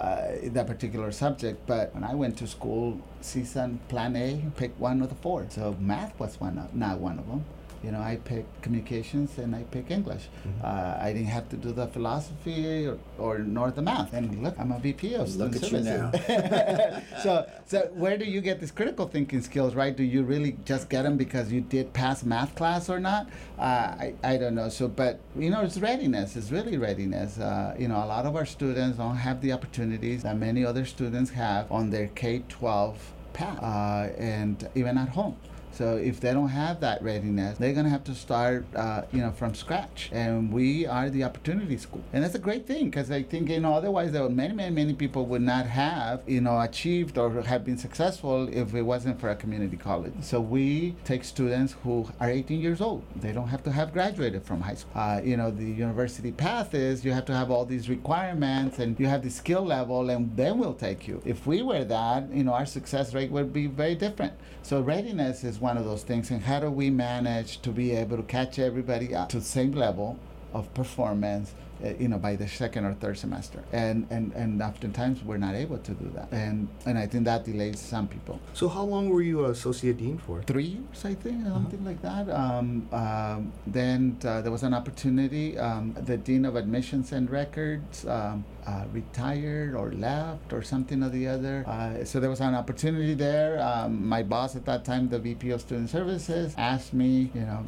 Uh, 0.00 0.38
that 0.44 0.66
particular 0.66 1.12
subject, 1.12 1.66
but 1.66 1.94
when 1.94 2.02
I 2.02 2.14
went 2.14 2.38
to 2.38 2.46
school, 2.46 2.98
season 3.20 3.80
plan 3.88 4.16
A, 4.16 4.42
pick 4.56 4.72
one 4.80 5.02
of 5.02 5.10
the 5.10 5.14
four. 5.14 5.44
So 5.50 5.76
math 5.78 6.18
was 6.18 6.40
one 6.40 6.56
of, 6.56 6.74
not 6.74 6.98
one 6.98 7.18
of 7.18 7.26
them. 7.28 7.44
You 7.82 7.92
know, 7.92 8.00
I 8.00 8.16
picked 8.16 8.62
communications 8.62 9.38
and 9.38 9.56
I 9.56 9.62
picked 9.62 9.90
English. 9.90 10.28
Mm-hmm. 10.46 10.64
Uh, 10.64 11.04
I 11.04 11.12
didn't 11.14 11.28
have 11.28 11.48
to 11.48 11.56
do 11.56 11.72
the 11.72 11.86
philosophy 11.86 12.86
or, 12.86 12.98
or 13.18 13.38
nor 13.38 13.70
the 13.70 13.80
math. 13.80 14.12
And 14.12 14.42
look, 14.42 14.54
I'm 14.58 14.70
a 14.72 14.78
VP 14.78 15.14
of 15.14 15.34
Look 15.36 15.56
at 15.56 15.62
you 15.62 15.82
services. 15.82 17.02
so, 17.22 17.46
so 17.64 17.90
where 17.94 18.18
do 18.18 18.26
you 18.26 18.42
get 18.42 18.60
these 18.60 18.70
critical 18.70 19.08
thinking 19.08 19.40
skills, 19.40 19.74
right? 19.74 19.96
Do 19.96 20.02
you 20.02 20.22
really 20.22 20.58
just 20.66 20.90
get 20.90 21.02
them 21.02 21.16
because 21.16 21.50
you 21.50 21.62
did 21.62 21.94
pass 21.94 22.22
math 22.22 22.54
class 22.54 22.90
or 22.90 23.00
not? 23.00 23.28
Uh, 23.58 23.62
I, 23.62 24.14
I 24.22 24.36
don't 24.36 24.54
know. 24.54 24.68
So, 24.68 24.86
but 24.86 25.20
you 25.34 25.48
know, 25.48 25.62
it's 25.62 25.78
readiness. 25.78 26.36
It's 26.36 26.50
really 26.50 26.76
readiness. 26.76 27.38
Uh, 27.38 27.74
you 27.78 27.88
know, 27.88 27.96
a 27.96 28.06
lot 28.06 28.26
of 28.26 28.36
our 28.36 28.46
students 28.46 28.98
don't 28.98 29.16
have 29.16 29.40
the 29.40 29.52
opportunities 29.52 30.22
that 30.24 30.36
many 30.36 30.66
other 30.66 30.84
students 30.84 31.30
have 31.30 31.70
on 31.72 31.88
their 31.88 32.08
K-12 32.08 32.96
path, 33.32 33.62
uh, 33.62 34.12
and 34.18 34.68
even 34.74 34.98
at 34.98 35.08
home. 35.08 35.36
So 35.80 35.96
if 35.96 36.20
they 36.20 36.34
don't 36.34 36.50
have 36.50 36.80
that 36.80 37.02
readiness, 37.02 37.56
they're 37.56 37.72
gonna 37.72 37.88
have 37.88 38.04
to 38.04 38.14
start, 38.14 38.66
uh, 38.76 39.04
you 39.12 39.22
know, 39.22 39.30
from 39.30 39.54
scratch. 39.54 40.10
And 40.12 40.52
we 40.52 40.84
are 40.84 41.08
the 41.08 41.24
opportunity 41.24 41.78
school, 41.78 42.02
and 42.12 42.22
that's 42.22 42.34
a 42.34 42.38
great 42.38 42.66
thing 42.66 42.90
because 42.90 43.10
I 43.10 43.22
think 43.22 43.48
you 43.48 43.60
know 43.60 43.72
otherwise 43.72 44.12
there 44.12 44.22
were 44.22 44.28
many, 44.28 44.52
many, 44.52 44.74
many 44.74 44.92
people 44.92 45.24
would 45.24 45.40
not 45.40 45.64
have 45.64 46.20
you 46.26 46.42
know 46.42 46.60
achieved 46.60 47.16
or 47.16 47.40
have 47.40 47.64
been 47.64 47.78
successful 47.78 48.46
if 48.52 48.74
it 48.74 48.82
wasn't 48.82 49.18
for 49.18 49.30
a 49.30 49.34
community 49.34 49.78
college. 49.78 50.12
So 50.20 50.38
we 50.38 50.96
take 51.04 51.24
students 51.24 51.74
who 51.82 52.06
are 52.20 52.28
18 52.28 52.60
years 52.60 52.82
old. 52.82 53.02
They 53.16 53.32
don't 53.32 53.48
have 53.48 53.62
to 53.62 53.72
have 53.72 53.94
graduated 53.94 54.42
from 54.44 54.60
high 54.60 54.74
school. 54.74 54.92
Uh, 54.94 55.22
you 55.24 55.38
know, 55.38 55.50
the 55.50 55.64
university 55.64 56.30
path 56.30 56.74
is 56.74 57.06
you 57.06 57.12
have 57.12 57.24
to 57.24 57.34
have 57.34 57.50
all 57.50 57.64
these 57.64 57.88
requirements 57.88 58.80
and 58.80 59.00
you 59.00 59.06
have 59.06 59.22
the 59.22 59.30
skill 59.30 59.64
level, 59.64 60.10
and 60.10 60.36
then 60.36 60.58
we'll 60.58 60.74
take 60.74 61.08
you. 61.08 61.22
If 61.24 61.46
we 61.46 61.62
were 61.62 61.84
that, 61.84 62.30
you 62.30 62.44
know, 62.44 62.52
our 62.52 62.66
success 62.66 63.14
rate 63.14 63.30
would 63.30 63.50
be 63.54 63.66
very 63.66 63.94
different. 63.94 64.34
So 64.62 64.82
readiness 64.82 65.42
is 65.42 65.58
one 65.58 65.69
of 65.76 65.84
those 65.84 66.02
things, 66.02 66.30
and 66.30 66.42
how 66.42 66.60
do 66.60 66.70
we 66.70 66.90
manage 66.90 67.60
to 67.62 67.70
be 67.70 67.92
able 67.92 68.16
to 68.16 68.22
catch 68.22 68.58
everybody 68.58 69.14
up 69.14 69.28
to 69.30 69.38
the 69.38 69.44
same 69.44 69.72
level 69.72 70.18
of 70.52 70.72
performance? 70.74 71.54
Uh, 71.82 71.94
you 71.98 72.08
know, 72.08 72.18
by 72.18 72.36
the 72.36 72.46
second 72.46 72.84
or 72.84 72.94
third 72.94 73.16
semester, 73.16 73.62
and 73.72 74.06
and 74.10 74.32
and 74.34 74.60
oftentimes 74.62 75.22
we're 75.24 75.38
not 75.38 75.54
able 75.54 75.78
to 75.78 75.92
do 75.92 76.10
that, 76.14 76.28
and 76.30 76.68
and 76.84 76.98
I 76.98 77.06
think 77.06 77.24
that 77.24 77.44
delays 77.44 77.80
some 77.80 78.06
people 78.06 78.38
So, 78.52 78.68
how 78.68 78.82
long 78.84 79.08
were 79.08 79.22
you 79.22 79.44
associate 79.46 79.96
dean 79.98 80.18
for? 80.18 80.42
three 80.42 80.64
years, 80.76 81.04
I 81.04 81.14
think, 81.14 81.46
something 81.46 81.84
like 81.84 82.02
that. 82.02 82.28
Um, 82.28 82.88
um, 82.92 83.52
then 83.66 84.18
uh, 84.24 84.40
there 84.42 84.52
was 84.52 84.62
an 84.62 84.74
opportunity. 84.74 85.58
Um, 85.58 85.94
the 86.04 86.16
dean 86.16 86.44
of 86.44 86.56
admissions 86.56 87.12
and 87.12 87.30
records 87.30 88.04
um, 88.06 88.44
uh, 88.66 88.84
retired 88.92 89.74
or 89.74 89.90
left 89.92 90.52
or 90.52 90.62
something 90.62 91.02
or 91.02 91.08
the 91.08 91.26
other. 91.28 91.64
Uh, 91.66 92.04
so 92.04 92.20
there 92.20 92.30
was 92.30 92.40
an 92.40 92.54
opportunity 92.54 93.14
there. 93.14 93.60
Um, 93.62 94.06
my 94.06 94.22
boss 94.22 94.54
at 94.56 94.64
that 94.66 94.84
time, 94.84 95.08
the 95.08 95.18
VP 95.18 95.50
of 95.50 95.60
Student 95.62 95.88
Services, 95.90 96.54
asked 96.58 96.92
me, 96.92 97.30
you 97.34 97.40
know. 97.42 97.64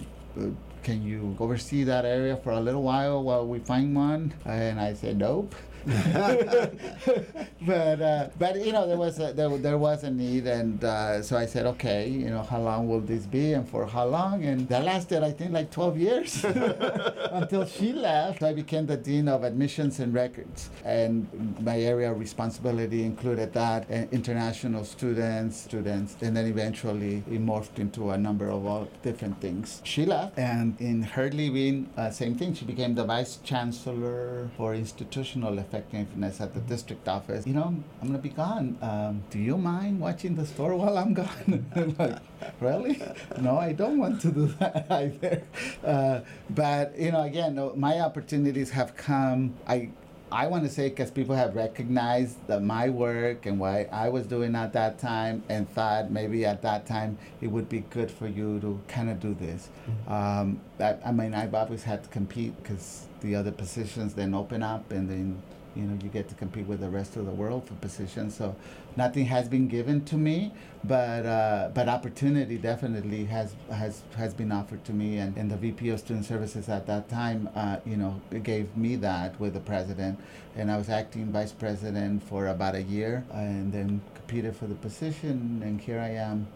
Can 0.83 1.03
you 1.03 1.37
oversee 1.39 1.85
that 1.85 2.05
area 2.05 2.37
for 2.37 2.51
a 2.51 2.61
little 2.61 2.83
while 2.83 3.23
while 3.23 3.47
we 3.47 3.61
find 3.61 3.95
one? 3.95 4.35
And 4.45 4.81
I 4.81 4.95
said, 4.95 5.19
nope. 5.19 5.55
but 7.67 8.01
uh, 8.01 8.29
but 8.39 8.65
you 8.65 8.73
know 8.73 8.87
there 8.87 8.97
was 8.97 9.19
a, 9.19 9.33
there, 9.33 9.49
there 9.59 9.79
was 9.79 10.05
a 10.05 10.11
need, 10.11 10.47
and 10.47 10.83
uh, 10.85 11.23
so 11.23 11.37
I 11.37 11.47
said, 11.47 11.67
okay, 11.67 12.09
you 12.09 12.31
know, 12.31 12.43
how 12.43 12.61
long 12.61 12.89
will 12.89 13.01
this 13.01 13.27
be, 13.27 13.53
and 13.55 13.69
for 13.69 13.87
how 13.87 14.07
long? 14.07 14.45
And 14.45 14.69
that 14.69 14.85
lasted, 14.85 15.25
I 15.25 15.33
think, 15.33 15.53
like 15.53 15.71
12 15.71 15.99
years 15.99 16.45
until 17.33 17.67
she 17.67 17.93
left. 17.93 18.43
I 18.43 18.53
became 18.53 18.87
the 18.87 18.97
dean 18.97 19.27
of 19.29 19.43
admissions 19.43 19.99
and 19.99 20.15
records, 20.15 20.71
and 20.85 21.27
my 21.61 21.81
area 21.81 22.13
of 22.13 22.21
responsibility 22.21 23.05
included 23.05 23.53
that 23.55 23.87
and 23.89 24.13
international 24.13 24.85
students, 24.85 25.57
students, 25.57 26.17
and 26.21 26.37
then 26.37 26.47
eventually 26.47 27.25
it 27.31 27.45
morphed 27.45 27.79
into 27.79 28.11
a 28.11 28.19
number 28.19 28.49
of 28.49 28.65
all 28.67 28.89
different 29.03 29.41
things. 29.41 29.81
She 29.85 30.07
left, 30.07 30.39
and 30.39 30.81
in 30.81 31.03
her 31.03 31.29
leaving, 31.31 31.91
uh, 31.97 32.11
same 32.11 32.37
thing. 32.37 32.55
She 32.55 32.65
became 32.65 32.95
the 32.95 33.05
vice 33.05 33.39
chancellor 33.43 34.51
for 34.57 34.75
institutional 34.75 35.59
effectiveness 35.73 36.41
at 36.41 36.53
the 36.55 36.61
district 36.61 37.09
office. 37.09 37.47
You 37.47 37.55
know, 37.55 37.75
I'm 38.01 38.07
gonna 38.07 38.19
be 38.19 38.29
gone. 38.29 38.77
Um, 38.83 39.23
do 39.31 39.39
you 39.39 39.57
mind 39.57 40.01
watching 40.01 40.35
the 40.35 40.47
store 40.47 40.75
while 40.77 40.99
I'm 40.99 41.15
gone? 41.15 41.67
like, 41.99 42.19
really? 42.61 43.01
No, 43.41 43.59
I 43.59 43.73
don't 43.73 43.99
want 43.99 44.21
to 44.23 44.31
do 44.31 44.47
that 44.59 44.87
either. 44.91 45.43
Uh, 45.85 46.21
but 46.51 46.99
you 46.99 47.13
know, 47.13 47.23
again, 47.23 47.59
my 47.77 48.01
opportunities 48.01 48.71
have 48.71 48.97
come. 48.97 49.55
I 49.67 49.91
I 50.31 50.47
want 50.47 50.65
to 50.65 50.71
say 50.71 50.89
because 50.89 51.11
people 51.11 51.37
have 51.37 51.55
recognized 51.55 52.39
that 52.47 52.63
my 52.63 52.89
work 52.89 53.45
and 53.45 53.61
what 53.61 53.93
I 53.93 54.09
was 54.09 54.27
doing 54.27 54.55
at 54.57 54.73
that 54.73 54.99
time 54.99 55.43
and 55.51 55.69
thought 55.69 56.11
maybe 56.11 56.47
at 56.47 56.63
that 56.63 56.87
time 56.87 57.19
it 57.43 57.49
would 57.49 57.69
be 57.69 57.81
good 57.91 58.11
for 58.11 58.27
you 58.27 58.59
to 58.61 58.81
kind 58.89 59.11
of 59.11 59.21
do 59.21 59.35
this. 59.35 59.69
Mm-hmm. 59.69 60.13
Um, 60.13 60.61
I, 60.81 60.97
I 61.05 61.13
mean, 61.13 61.35
I've 61.35 61.55
always 61.55 61.83
had 61.83 62.03
to 62.05 62.09
compete 62.09 62.57
because 62.63 63.07
the 63.21 63.35
other 63.35 63.53
positions 63.53 64.15
then 64.15 64.35
open 64.35 64.63
up 64.63 64.91
and 64.91 65.09
then 65.09 65.43
you 65.75 65.83
know 65.83 65.99
you 66.03 66.09
get 66.11 66.29
to 66.29 66.35
compete 66.35 66.67
with 66.67 66.81
the 66.81 66.89
rest 66.89 67.17
of 67.17 67.25
the 67.27 67.31
world 67.33 67.67
for 67.67 67.75
positions 67.75 68.35
so 68.35 68.55
nothing 68.97 69.25
has 69.27 69.49
been 69.49 69.69
given 69.69 70.05
to 70.05 70.17
me 70.17 70.53
but 70.85 71.25
uh, 71.27 71.71
but 71.75 71.89
opportunity 71.89 72.57
definitely 72.59 73.25
has 73.25 73.55
has 73.71 74.03
has 74.17 74.35
been 74.35 74.53
offered 74.53 74.85
to 74.85 74.93
me 74.93 75.19
and, 75.19 75.37
and 75.37 75.51
the 75.51 75.57
VP 75.57 75.89
of 75.91 75.99
student 76.01 76.25
services 76.27 76.69
at 76.69 76.87
that 76.87 77.09
time 77.09 77.49
uh, 77.55 77.77
you 77.87 77.97
know 77.97 78.21
gave 78.43 78.77
me 78.77 78.97
that 78.97 79.39
with 79.41 79.55
the 79.55 79.61
president 79.61 80.19
and 80.57 80.71
I 80.71 80.77
was 80.77 80.89
acting 80.89 81.27
vice 81.33 81.53
president 81.53 82.23
for 82.23 82.49
about 82.49 82.75
a 82.75 82.83
year 82.83 83.25
and 83.33 83.73
then 83.73 84.01
competed 84.15 84.57
for 84.57 84.67
the 84.67 84.75
position 84.75 85.63
and 85.65 85.81
here 85.81 85.99
I 86.01 86.11
am 86.11 86.47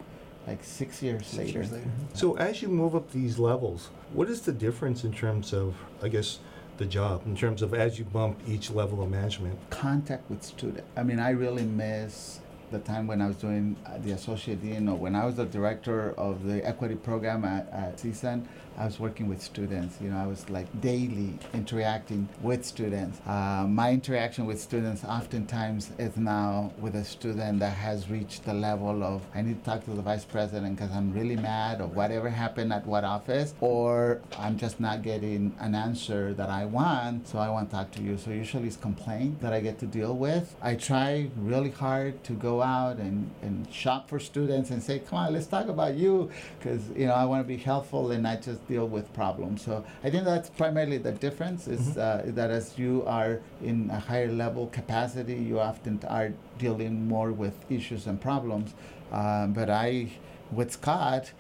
like 0.47 0.63
six 0.63 1.03
years 1.03 1.27
Six 1.27 1.39
later. 1.39 1.59
years 1.59 1.73
later. 1.73 1.91
So 2.15 2.37
as 2.37 2.63
you 2.63 2.69
move 2.69 2.95
up 2.95 3.11
these 3.11 3.37
levels, 3.37 3.91
what 4.13 4.31
is 4.31 4.43
the 4.43 4.53
difference 4.53 5.03
in 5.03 5.13
terms 5.13 5.53
of, 5.53 5.75
I 6.03 6.07
guess, 6.07 6.39
the 6.79 6.87
job 6.87 7.23
in 7.27 7.37
terms 7.37 7.63
of 7.63 7.75
as 7.75 7.99
you 7.99 8.05
bump 8.05 8.39
each 8.47 8.71
level 8.71 9.03
of 9.03 9.11
management? 9.11 9.59
Contact 9.71 10.29
with 10.31 10.43
students. 10.43 10.83
I 10.97 11.03
mean, 11.03 11.19
I 11.19 11.31
really 11.31 11.65
miss 11.65 12.41
the 12.71 12.79
time 12.81 13.07
when 13.07 13.21
I 13.21 13.29
was 13.29 13.37
doing 13.37 13.77
the 14.01 14.13
associate 14.13 14.63
dean 14.63 14.89
or 14.89 14.97
when 14.97 15.15
I 15.15 15.25
was 15.25 15.37
the 15.37 15.45
director 15.45 16.13
of 16.19 16.45
the 16.45 16.67
equity 16.67 16.97
program 16.97 17.45
at, 17.45 17.69
at 17.71 17.97
CSUN. 17.99 18.45
I 18.79 18.85
was 18.85 19.01
working 19.01 19.27
with 19.27 19.41
students. 19.41 19.99
You 20.03 20.11
know, 20.11 20.19
I 20.19 20.27
was 20.27 20.49
like 20.51 20.67
daily 20.83 21.39
interacting 21.55 22.29
with 22.43 22.65
students. 22.65 23.21
Uh, 23.27 23.65
my 23.67 23.91
interaction 23.91 24.45
with 24.45 24.61
students 24.61 25.03
oftentimes 25.03 25.93
is 25.99 26.17
now 26.17 26.73
with 26.79 26.95
a 26.95 27.05
student 27.05 27.61
that 27.61 27.73
has 27.73 28.11
reached 28.11 28.45
the 28.45 28.53
level 28.53 29.03
of 29.03 29.23
I 29.35 29.41
need 29.41 29.65
to 29.65 29.71
talk 29.71 29.85
to 29.85 29.91
the 29.93 30.03
vice 30.03 30.25
president 30.25 30.77
because 30.77 30.95
I'm 30.95 31.13
really 31.13 31.37
mad 31.37 31.81
or 31.81 31.87
whatever 31.87 32.29
happened 32.29 32.73
at 32.73 32.87
what 32.87 33.05
office, 33.05 33.55
or 33.61 34.21
I'm 34.39 34.59
just 34.59 34.79
not 34.79 35.03
getting 35.03 35.55
an 35.59 35.75
answer 35.75 36.35
that 36.35 36.51
I 36.51 36.67
want, 36.67 37.29
so 37.29 37.39
I 37.39 37.49
want 37.49 37.71
to 37.71 37.77
talk 37.77 37.91
to 37.93 38.03
you. 38.03 38.19
So 38.19 38.31
usually 38.31 38.69
it's 38.69 38.77
complaint 38.77 39.41
that 39.41 39.55
I 39.55 39.61
get 39.61 39.79
to 39.79 39.87
deal 39.87 40.15
with. 40.15 40.55
I 40.61 40.75
try 40.75 41.31
really 41.39 41.71
hard 41.71 42.23
to 42.25 42.33
go 42.35 42.63
out 42.63 42.99
and, 42.99 43.31
and 43.41 43.73
shop 43.73 44.11
for 44.11 44.21
students 44.21 44.71
and 44.71 44.83
say, 44.83 44.99
come 44.99 45.19
on, 45.19 45.33
let's 45.33 45.47
talk 45.47 45.69
about 45.69 45.95
you 45.95 46.31
because 46.59 46.83
you 46.95 47.07
know 47.07 47.15
I 47.15 47.25
want 47.25 47.43
to 47.43 47.49
be 47.49 47.57
helpful 47.57 48.11
and 48.11 48.23
not 48.23 48.43
just 48.43 48.66
deal 48.69 48.87
with 48.87 49.13
problems. 49.13 49.65
So 49.65 49.85
I 50.03 50.11
think 50.11 50.25
that's 50.25 50.51
primarily 50.51 50.99
the 50.99 51.13
difference 51.13 51.69
is 51.69 51.81
mm-hmm. 51.81 52.31
uh, 52.31 52.33
that 52.35 52.51
as 52.51 52.79
you 52.79 53.05
are 53.07 53.41
in 53.63 53.91
a 53.91 53.99
higher 53.99 54.31
level 54.31 54.67
capacity, 54.69 55.35
you 55.35 55.61
often 55.61 56.01
are 56.09 56.33
dealing 56.59 57.07
more 57.09 57.33
with 57.33 57.55
issues 57.71 58.07
and 58.07 58.21
problems. 58.21 58.75
Um, 59.13 59.53
but 59.53 59.71
I, 59.71 60.09
with 60.51 60.73
Scott, 60.73 61.33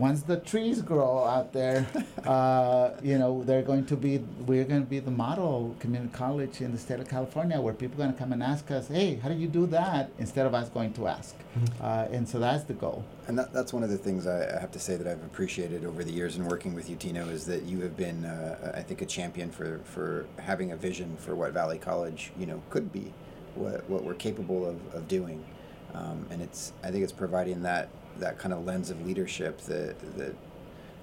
once 0.00 0.22
the 0.22 0.38
trees 0.38 0.80
grow 0.80 1.24
out 1.24 1.52
there, 1.52 1.86
uh, 2.24 2.90
you 3.02 3.18
know, 3.18 3.44
they're 3.44 3.62
going 3.62 3.84
to 3.84 3.96
be, 3.96 4.18
we're 4.46 4.64
going 4.64 4.80
to 4.80 4.88
be 4.88 4.98
the 4.98 5.10
model 5.10 5.76
community 5.78 6.10
college 6.12 6.62
in 6.62 6.72
the 6.72 6.78
state 6.78 6.98
of 6.98 7.08
California 7.08 7.60
where 7.60 7.74
people 7.74 8.00
are 8.00 8.04
going 8.04 8.12
to 8.12 8.18
come 8.18 8.32
and 8.32 8.42
ask 8.42 8.70
us, 8.70 8.88
hey, 8.88 9.16
how 9.16 9.28
do 9.28 9.34
you 9.34 9.46
do 9.46 9.66
that? 9.66 10.10
Instead 10.18 10.46
of 10.46 10.54
us 10.54 10.70
going 10.70 10.92
to 10.94 11.06
ask. 11.06 11.36
Mm-hmm. 11.38 11.84
Uh, 11.84 12.16
and 12.16 12.26
so 12.26 12.38
that's 12.38 12.64
the 12.64 12.72
goal. 12.72 13.04
And 13.28 13.38
that, 13.38 13.52
that's 13.52 13.74
one 13.74 13.82
of 13.82 13.90
the 13.90 13.98
things 13.98 14.26
I, 14.26 14.58
have 14.58 14.72
to 14.72 14.78
say 14.78 14.96
that 14.96 15.06
I've 15.06 15.22
appreciated 15.22 15.84
over 15.84 16.02
the 16.02 16.12
years 16.12 16.36
in 16.36 16.46
working 16.46 16.74
with 16.74 16.88
you, 16.88 16.96
Tino, 16.96 17.28
is 17.28 17.44
that 17.46 17.64
you 17.64 17.80
have 17.82 17.96
been, 17.96 18.24
uh, 18.24 18.72
I 18.74 18.80
think, 18.80 19.02
a 19.02 19.06
champion 19.06 19.50
for, 19.50 19.80
for 19.84 20.26
having 20.38 20.72
a 20.72 20.76
vision 20.76 21.16
for 21.18 21.34
what 21.34 21.52
Valley 21.52 21.78
College, 21.78 22.32
you 22.38 22.46
know, 22.46 22.62
could 22.70 22.90
be, 22.90 23.12
what, 23.54 23.88
what 23.90 24.02
we're 24.02 24.14
capable 24.14 24.66
of, 24.66 24.94
of 24.94 25.06
doing. 25.08 25.44
Um, 25.92 26.26
and 26.30 26.40
it's, 26.40 26.72
I 26.82 26.90
think 26.90 27.04
it's 27.04 27.12
providing 27.12 27.62
that 27.64 27.90
that 28.20 28.38
kind 28.38 28.54
of 28.54 28.64
lens 28.64 28.90
of 28.90 29.04
leadership 29.06 29.60
that 29.62 29.98
that 30.16 30.34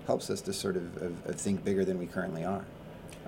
helps 0.07 0.30
us 0.30 0.41
to 0.41 0.53
sort 0.53 0.78
of, 0.78 0.97
of, 0.97 1.26
of 1.28 1.36
think 1.36 1.63
bigger 1.63 1.84
than 1.84 1.99
we 1.99 2.07
currently 2.07 2.45
are. 2.45 2.65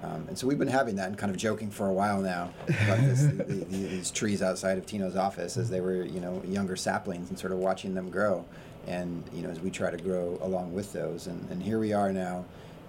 Um, 0.02 0.26
and 0.30 0.38
so 0.38 0.48
we've 0.48 0.58
been 0.58 0.70
having 0.70 0.96
that 0.96 1.10
and 1.10 1.18
kind 1.18 1.30
of 1.30 1.38
joking 1.38 1.70
for 1.70 1.88
a 1.88 1.94
while 1.94 2.22
now 2.22 2.52
about 2.68 3.02
this, 3.02 3.22
the, 3.22 3.44
the, 3.44 3.66
these 3.66 4.12
trees 4.12 4.42
outside 4.42 4.78
of 4.78 4.86
Tino's 4.86 5.18
office 5.18 5.58
as 5.58 5.70
they 5.70 5.82
were, 5.82 6.04
you 6.04 6.22
know, 6.22 6.42
younger 6.48 6.78
saplings 6.78 7.30
and 7.30 7.38
sort 7.38 7.52
of 7.52 7.60
watching 7.60 7.94
them 7.94 8.10
grow. 8.10 8.46
And, 8.88 9.24
you 9.34 9.42
know, 9.42 9.50
as 9.50 9.60
we 9.60 9.70
try 9.70 9.92
to 9.92 9.98
grow 9.98 10.40
along 10.42 10.74
with 10.74 10.94
those. 10.94 11.28
And, 11.28 11.50
and 11.52 11.62
here 11.62 11.80
we 11.80 11.92
are 11.92 12.14
now, 12.14 12.46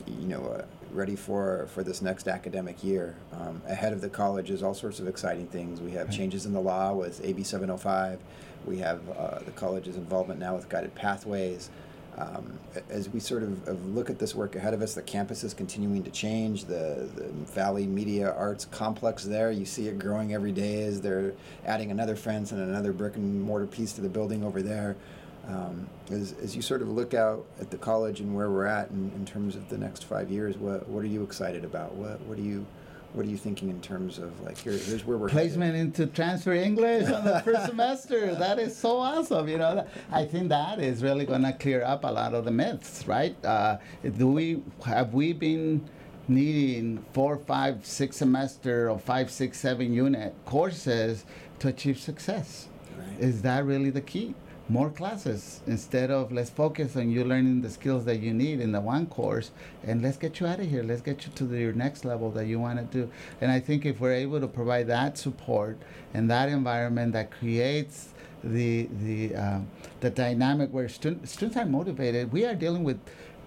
you 0.07 0.29
know, 0.29 0.45
uh, 0.47 0.65
ready 0.93 1.17
for, 1.17 1.67
for 1.75 1.83
this 1.83 2.01
next 2.01 2.29
academic 2.29 2.83
year. 2.85 3.17
Um, 3.33 3.61
ahead 3.67 3.93
of 3.93 4.01
the 4.01 4.09
college 4.09 4.51
is 4.51 4.63
all 4.63 4.75
sorts 4.75 5.01
of 5.01 5.09
exciting 5.09 5.49
things. 5.49 5.81
We 5.81 5.91
have 5.93 6.11
changes 6.13 6.47
in 6.47 6.53
the 6.53 6.61
law 6.61 6.93
with 6.93 7.25
AB 7.25 7.43
705. 7.43 8.21
We 8.67 8.79
have 8.79 9.01
uh, 9.11 9.39
the 9.41 9.53
college's 9.53 9.97
involvement 9.97 10.41
now 10.41 10.55
with 10.55 10.69
guided 10.69 10.95
pathways. 10.95 11.71
Um, 12.19 12.59
as 12.91 13.09
we 13.09 13.21
sort 13.21 13.43
of, 13.43 13.67
of, 13.69 13.87
look 13.95 14.11
at 14.11 14.19
this 14.19 14.35
work 14.35 14.57
ahead 14.57 14.75
of 14.75 14.83
us, 14.83 14.95
the 14.95 15.03
campus 15.03 15.43
is 15.45 15.55
continuing 15.55 16.03
to 16.03 16.11
change. 16.11 16.65
The, 16.65 17.09
the, 17.15 17.29
Valley 17.53 17.87
Media 17.87 18.33
Arts 18.33 18.65
Complex 18.67 19.25
there, 19.25 19.51
you 19.51 19.65
see 19.65 19.89
it 19.89 19.99
growing 19.99 20.35
every 20.35 20.53
day 20.53 20.83
as 20.83 21.01
they're 21.01 21.33
adding 21.65 21.91
another 21.91 22.17
fence 22.17 22.53
and 22.53 22.61
another 22.61 22.93
brick 22.93 23.17
and 23.17 23.41
mortar 23.41 23.67
piece 23.67 23.93
to 23.93 24.01
the 24.01 24.09
building 24.09 24.45
over 24.45 24.61
there. 24.61 24.97
Um, 25.49 25.89
as, 26.11 26.35
as 26.43 26.55
you 26.55 26.63
sort 26.63 26.83
of 26.83 26.89
look 26.89 27.15
out 27.15 27.47
at 27.61 27.71
the 27.71 27.79
college 27.79 28.21
and 28.21 28.35
where 28.35 28.51
we're 28.51 28.67
at 28.67 28.91
in, 28.91 29.11
in 29.15 29.25
terms 29.25 29.57
of 29.57 29.69
the 29.69 29.79
next 29.79 30.05
five 30.05 30.31
years, 30.31 30.59
what, 30.59 30.89
what 30.89 31.03
are 31.03 31.09
you 31.09 31.23
excited 31.23 31.65
about? 31.65 31.95
What, 31.95 32.21
what 32.23 32.39
are 32.39 32.43
you 32.43 32.67
what 33.13 33.27
are 33.27 33.29
you 33.29 33.37
thinking 33.37 33.71
in 33.71 33.81
terms 33.81 34.19
of 34.19 34.41
like 34.43 34.59
here, 34.59 34.73
here's 34.73 35.05
where 35.05 35.19
we're 35.19 35.29
placement 35.29 35.75
headed. 35.75 35.99
into 35.99 36.07
transfer 36.07 36.53
English 36.53 37.11
on 37.11 37.25
the 37.25 37.41
first 37.45 37.67
semester? 37.67 38.35
That 38.35 38.59
is 38.59 38.77
so 38.77 38.99
awesome. 38.99 39.49
You 39.49 39.59
know, 39.59 39.87
I 40.13 40.25
think 40.25 40.49
that 40.51 40.79
is 40.79 41.03
really 41.03 41.27
going 41.27 41.43
to 41.43 41.53
clear 41.53 41.83
up 41.83 42.05
a 42.05 42.09
lot 42.09 42.35
of 42.35 42.45
the 42.45 42.51
myths, 42.51 43.07
right? 43.07 43.37
Uh, 43.45 43.79
do 44.17 44.29
we 44.29 44.63
have 44.87 45.13
we 45.13 45.33
been 45.33 45.89
needing 46.29 47.05
four, 47.13 47.37
five, 47.37 47.85
six 47.85 48.17
semester 48.19 48.89
or 48.89 48.99
five, 48.99 49.31
six, 49.31 49.59
seven 49.59 49.93
unit 49.93 50.35
courses 50.45 51.25
to 51.59 51.69
achieve 51.69 51.99
success? 51.99 52.69
Right. 52.97 53.21
Is 53.21 53.43
that 53.43 53.65
really 53.65 53.91
the 53.91 54.01
key? 54.01 54.35
More 54.71 54.91
classes. 54.91 55.61
Instead 55.67 56.11
of 56.11 56.33
let's 56.33 56.51
focus 56.51 56.97
on 56.97 57.11
you 57.11 57.25
learning 57.25 57.61
the 57.61 57.71
skills 57.71 58.05
that 58.05 58.21
you 58.21 58.33
need 58.33 58.61
in 58.61 58.73
the 58.73 58.81
one 58.81 59.07
course 59.07 59.51
and 59.85 60.01
let's 60.01 60.17
get 60.17 60.39
you 60.39 60.47
out 60.47 60.61
of 60.61 60.69
here. 60.71 60.83
Let's 60.83 61.03
get 61.03 61.27
you 61.27 61.33
to 61.35 61.45
the, 61.45 61.59
your 61.59 61.73
next 61.73 62.05
level 62.05 62.31
that 62.33 62.47
you 62.47 62.61
want 62.61 62.79
to 62.79 62.85
do. 62.85 63.11
And 63.41 63.51
i 63.51 63.59
think 63.59 63.85
if 63.85 64.01
we're 64.01 64.13
able 64.13 64.41
to 64.41 64.47
provide 64.47 64.87
that 64.87 65.19
support 65.19 65.77
and 66.15 66.31
that 66.31 66.49
environment 66.49 67.13
that 67.13 67.31
creates 67.31 68.11
the 68.43 68.89
the 69.03 69.35
um, 69.35 69.69
the 70.01 70.11
dynamic 70.11 70.71
where 70.73 70.89
student, 70.89 71.29
students 71.29 71.57
are 71.59 71.67
motivated 71.67 72.33
we 72.33 72.47
are 72.47 72.55
dealing 72.55 72.85
with 72.85 72.99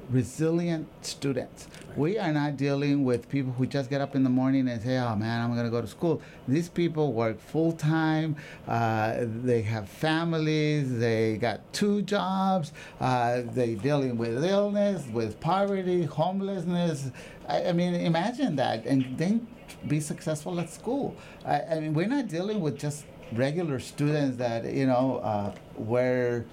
resilient 0.10 0.88
students. 1.02 1.68
Right. 1.88 1.98
We 1.98 2.20
are 2.20 2.32
not 2.32 2.58
dealing 2.58 3.04
with 3.04 3.30
people 3.30 3.52
who 3.54 3.66
just 3.66 3.90
get 3.90 4.02
up 4.02 4.16
in 4.16 4.24
the 4.24 4.30
morning 4.30 4.68
and 4.68 4.82
say, 4.82 4.98
"Oh 4.98 5.16
man, 5.16 5.42
I'm 5.42 5.54
going 5.54 5.66
to 5.66 5.72
go 5.72 5.82
to 5.82 5.88
school." 5.88 6.22
These 6.48 6.70
people 6.70 7.14
work 7.14 7.40
full 7.40 7.72
time. 7.72 8.36
Uh, 8.68 9.26
they 9.44 9.62
have 9.64 9.90
families. 9.90 11.00
They 11.00 11.38
got 11.38 11.62
two 11.74 12.02
jobs. 12.02 12.74
Uh, 13.00 13.42
they 13.54 13.76
dealing 13.76 14.18
with 14.18 14.44
illness, 14.44 15.06
with 15.08 15.40
poverty, 15.40 16.04
homelessness. 16.04 17.12
I, 17.48 17.66
I, 17.66 17.72
mean, 17.74 17.94
imagine 17.96 18.56
that, 18.58 18.86
and 18.86 19.18
then 19.18 19.48
be 19.88 20.00
successful 20.00 20.60
at 20.60 20.70
school. 20.70 21.16
I, 21.46 21.62
I, 21.62 21.80
mean, 21.80 21.94
we're 21.94 22.08
not 22.08 22.28
dealing 22.28 22.62
with 22.62 22.78
just 22.78 23.06
regular 23.34 23.80
students 23.80 24.38
that 24.38 24.72
you 24.72 24.86
know 24.86 25.18
uh, 25.18 25.54
where 25.76 26.46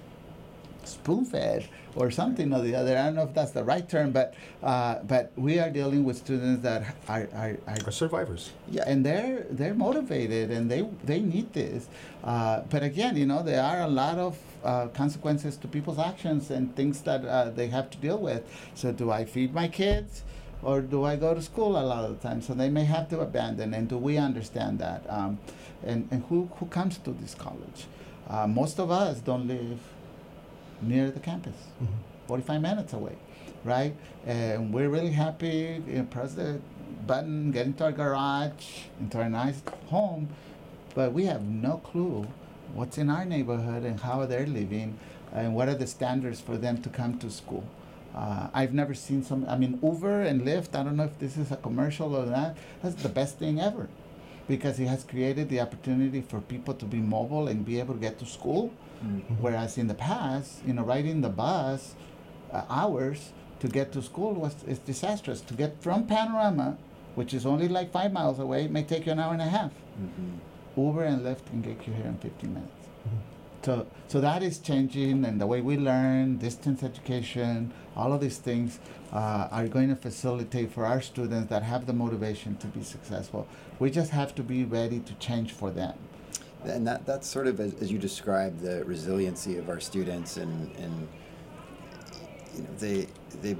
spoon 0.91 1.25
fed 1.25 1.69
or 1.97 2.11
something 2.11 2.53
or 2.55 2.61
the 2.61 2.75
other. 2.75 2.97
I 2.99 3.05
don't 3.07 3.15
know 3.15 3.23
if 3.31 3.35
that's 3.35 3.53
the 3.53 3.65
right 3.65 3.87
term, 3.89 4.11
but 4.13 4.35
uh, 4.63 4.97
but 5.13 5.33
we 5.37 5.59
are 5.59 5.71
dealing 5.71 6.05
with 6.05 6.17
students 6.17 6.63
that 6.63 6.83
are, 7.09 7.29
are, 7.35 7.57
are 7.67 7.79
Are 7.87 7.93
survivors. 7.93 8.51
Yeah. 8.71 8.85
and 8.87 9.05
they're 9.07 9.47
they're 9.51 9.75
motivated 9.75 10.51
and 10.51 10.71
they 10.71 10.83
they 11.05 11.21
need 11.21 11.53
this. 11.53 11.89
Uh, 12.23 12.61
but 12.71 12.83
again, 12.83 13.17
you 13.17 13.27
know, 13.27 13.43
there 13.43 13.63
are 13.63 13.81
a 13.83 13.89
lot 13.89 14.19
of 14.19 14.39
uh, 14.65 14.89
consequences 14.89 15.57
to 15.57 15.67
people's 15.69 15.99
actions 15.99 16.51
and 16.51 16.75
things 16.77 17.01
that 17.03 17.25
uh, 17.25 17.51
they 17.51 17.69
have 17.69 17.89
to 17.91 17.99
deal 17.99 18.19
with. 18.19 18.43
So, 18.75 18.93
do 18.93 19.11
I 19.11 19.25
feed 19.25 19.55
my 19.55 19.69
kids? 19.69 20.23
Or 20.63 20.83
do 20.83 21.05
I 21.05 21.17
go 21.17 21.33
to 21.33 21.41
school 21.41 21.79
a 21.79 21.87
lot 21.93 22.05
of 22.05 22.11
the 22.21 22.29
time? 22.29 22.43
So 22.43 22.53
they 22.53 22.69
may 22.69 22.85
have 22.85 23.09
to 23.09 23.21
abandon, 23.21 23.73
and 23.73 23.89
do 23.89 23.97
we 23.97 24.19
understand 24.19 24.79
that? 24.81 25.01
Um, 25.09 25.39
and 25.83 26.07
and 26.13 26.23
who, 26.29 26.51
who 26.57 26.67
comes 26.67 26.99
to 26.99 27.13
this 27.13 27.35
college? 27.35 27.87
Uh, 28.29 28.47
most 28.47 28.79
of 28.79 28.91
us 28.91 29.21
don't 29.21 29.47
live 29.49 29.79
near 30.83 31.11
the 31.11 31.21
campus. 31.21 31.55
45 32.27 32.61
minutes 32.61 32.93
away, 32.93 33.17
right? 33.65 33.95
And 34.27 34.73
we're 34.73 34.89
really 34.89 35.11
happy, 35.11 35.83
you 35.87 35.99
know, 35.99 36.05
press 36.05 36.35
the 36.35 36.61
button, 37.07 37.51
get 37.51 37.67
into 37.67 37.85
our 37.85 37.93
garage, 37.93 38.85
into 39.01 39.19
our 39.19 39.29
nice 39.29 39.63
home, 39.87 40.29
but 40.95 41.13
we 41.13 41.25
have 41.25 41.43
no 41.43 41.79
clue 41.79 42.27
what's 42.75 42.99
in 42.99 43.11
our 43.11 43.25
neighborhood 43.25 43.83
and 43.83 44.01
how 44.01 44.25
they're 44.27 44.47
living 44.47 44.99
and 45.33 45.55
what 45.55 45.69
are 45.69 45.75
the 45.75 45.87
standards 45.87 46.41
for 46.41 46.57
them 46.57 46.81
to 46.83 46.89
come 46.89 47.19
to 47.19 47.31
school. 47.31 47.65
Uh, 48.15 48.49
I've 48.53 48.75
never 48.75 48.95
seen 48.95 49.23
some, 49.23 49.47
I 49.49 49.57
mean, 49.57 49.79
Uber 49.83 50.23
and 50.23 50.43
Lyft, 50.43 50.75
I 50.75 50.83
don't 50.83 50.97
know 50.97 51.05
if 51.05 51.19
this 51.19 51.37
is 51.37 51.51
a 51.53 51.57
commercial 51.57 52.15
or 52.17 52.27
not, 52.27 52.57
that's 52.83 53.01
the 53.03 53.09
best 53.09 53.39
thing 53.39 53.61
ever 53.61 53.89
because 54.49 54.81
it 54.81 54.87
has 54.87 55.05
created 55.05 55.49
the 55.49 55.61
opportunity 55.61 56.21
for 56.21 56.41
people 56.41 56.75
to 56.75 56.85
be 56.85 56.99
mobile 56.99 57.47
and 57.47 57.65
be 57.65 57.79
able 57.79 57.95
to 57.95 58.01
get 58.01 58.19
to 58.19 58.27
school. 58.27 58.73
Whereas 59.41 59.79
in 59.79 59.87
the 59.89 59.95
past, 59.95 60.63
you 60.67 60.75
know, 60.75 60.83
riding 60.83 61.21
the 61.23 61.29
bus 61.31 61.95
uh, 62.53 62.65
hours 62.69 63.33
to 63.61 63.69
get 63.69 63.93
to 63.93 64.03
school 64.03 64.35
was 64.35 64.57
is 64.67 64.79
disastrous. 64.79 65.41
To 65.43 65.55
get 65.55 65.83
from 65.83 66.07
Panorama, 66.07 66.77
which 67.15 67.33
is 67.33 67.47
only 67.47 67.69
like 67.69 67.93
five 67.93 68.13
miles 68.13 68.39
away, 68.39 68.69
may 68.69 68.83
take 68.83 69.07
you 69.07 69.13
an 69.13 69.21
hour 69.21 69.33
and 69.33 69.43
a 69.43 69.47
half. 69.47 69.73
Uber 70.77 71.05
and 71.05 71.23
Lyft 71.23 71.47
can 71.47 71.61
get 71.63 71.87
you 71.87 71.93
here 71.93 72.07
in 72.07 72.17
15 72.19 72.55
minutes. 72.55 72.73
So, 73.63 73.87
so 74.09 74.21
that 74.23 74.43
is 74.43 74.59
changing, 74.59 75.25
and 75.27 75.39
the 75.39 75.47
way 75.47 75.61
we 75.61 75.77
learn, 75.77 76.39
distance 76.39 76.83
education, 76.83 77.73
all 77.95 78.13
of 78.15 78.21
these 78.23 78.39
things 78.39 78.79
uh, 79.13 79.49
are 79.51 79.69
going 79.69 79.91
to 79.91 79.97
facilitate 79.97 80.73
for 80.73 80.87
our 80.87 81.03
students 81.03 81.51
that 81.51 81.63
have 81.63 81.85
the 81.87 81.93
motivation 81.93 82.57
to 82.57 82.67
be 82.69 82.83
successful. 82.83 83.47
We 83.79 83.91
just 83.91 84.13
have 84.13 84.35
to 84.37 84.43
be 84.43 84.65
ready 84.65 85.01
to 85.01 85.15
change 85.15 85.53
for 85.53 85.71
them. 85.71 85.95
And 86.65 86.87
that, 86.87 87.07
that's 87.07 87.27
sort 87.27 87.47
of 87.47 87.59
as, 87.59 87.75
as 87.75 87.91
you 87.91 87.99
described 87.99 88.61
the 88.61 88.85
resiliency 88.85 89.57
of 89.57 89.69
our 89.69 89.81
students 89.81 90.37
and, 90.37 90.75
and 90.77 91.09
you 92.55 92.63
know 92.63 92.69
they 92.79 93.07
they 93.41 93.57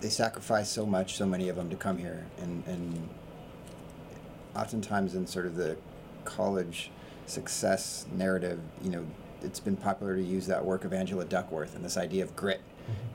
they 0.00 0.08
sacrifice 0.08 0.70
so 0.70 0.86
much, 0.86 1.16
so 1.16 1.26
many 1.26 1.48
of 1.48 1.56
them 1.56 1.70
to 1.70 1.76
come 1.76 1.98
here 1.98 2.26
and, 2.38 2.62
and 2.66 3.08
oftentimes 4.54 5.14
in 5.14 5.26
sort 5.26 5.46
of 5.46 5.56
the 5.56 5.76
college 6.24 6.90
success 7.26 8.06
narrative, 8.12 8.60
you 8.82 8.90
know, 8.90 9.04
it's 9.42 9.60
been 9.60 9.76
popular 9.76 10.16
to 10.16 10.22
use 10.22 10.46
that 10.46 10.64
work 10.64 10.84
of 10.84 10.92
Angela 10.92 11.24
Duckworth 11.24 11.74
and 11.74 11.84
this 11.84 11.96
idea 11.96 12.22
of 12.22 12.34
grit. 12.36 12.60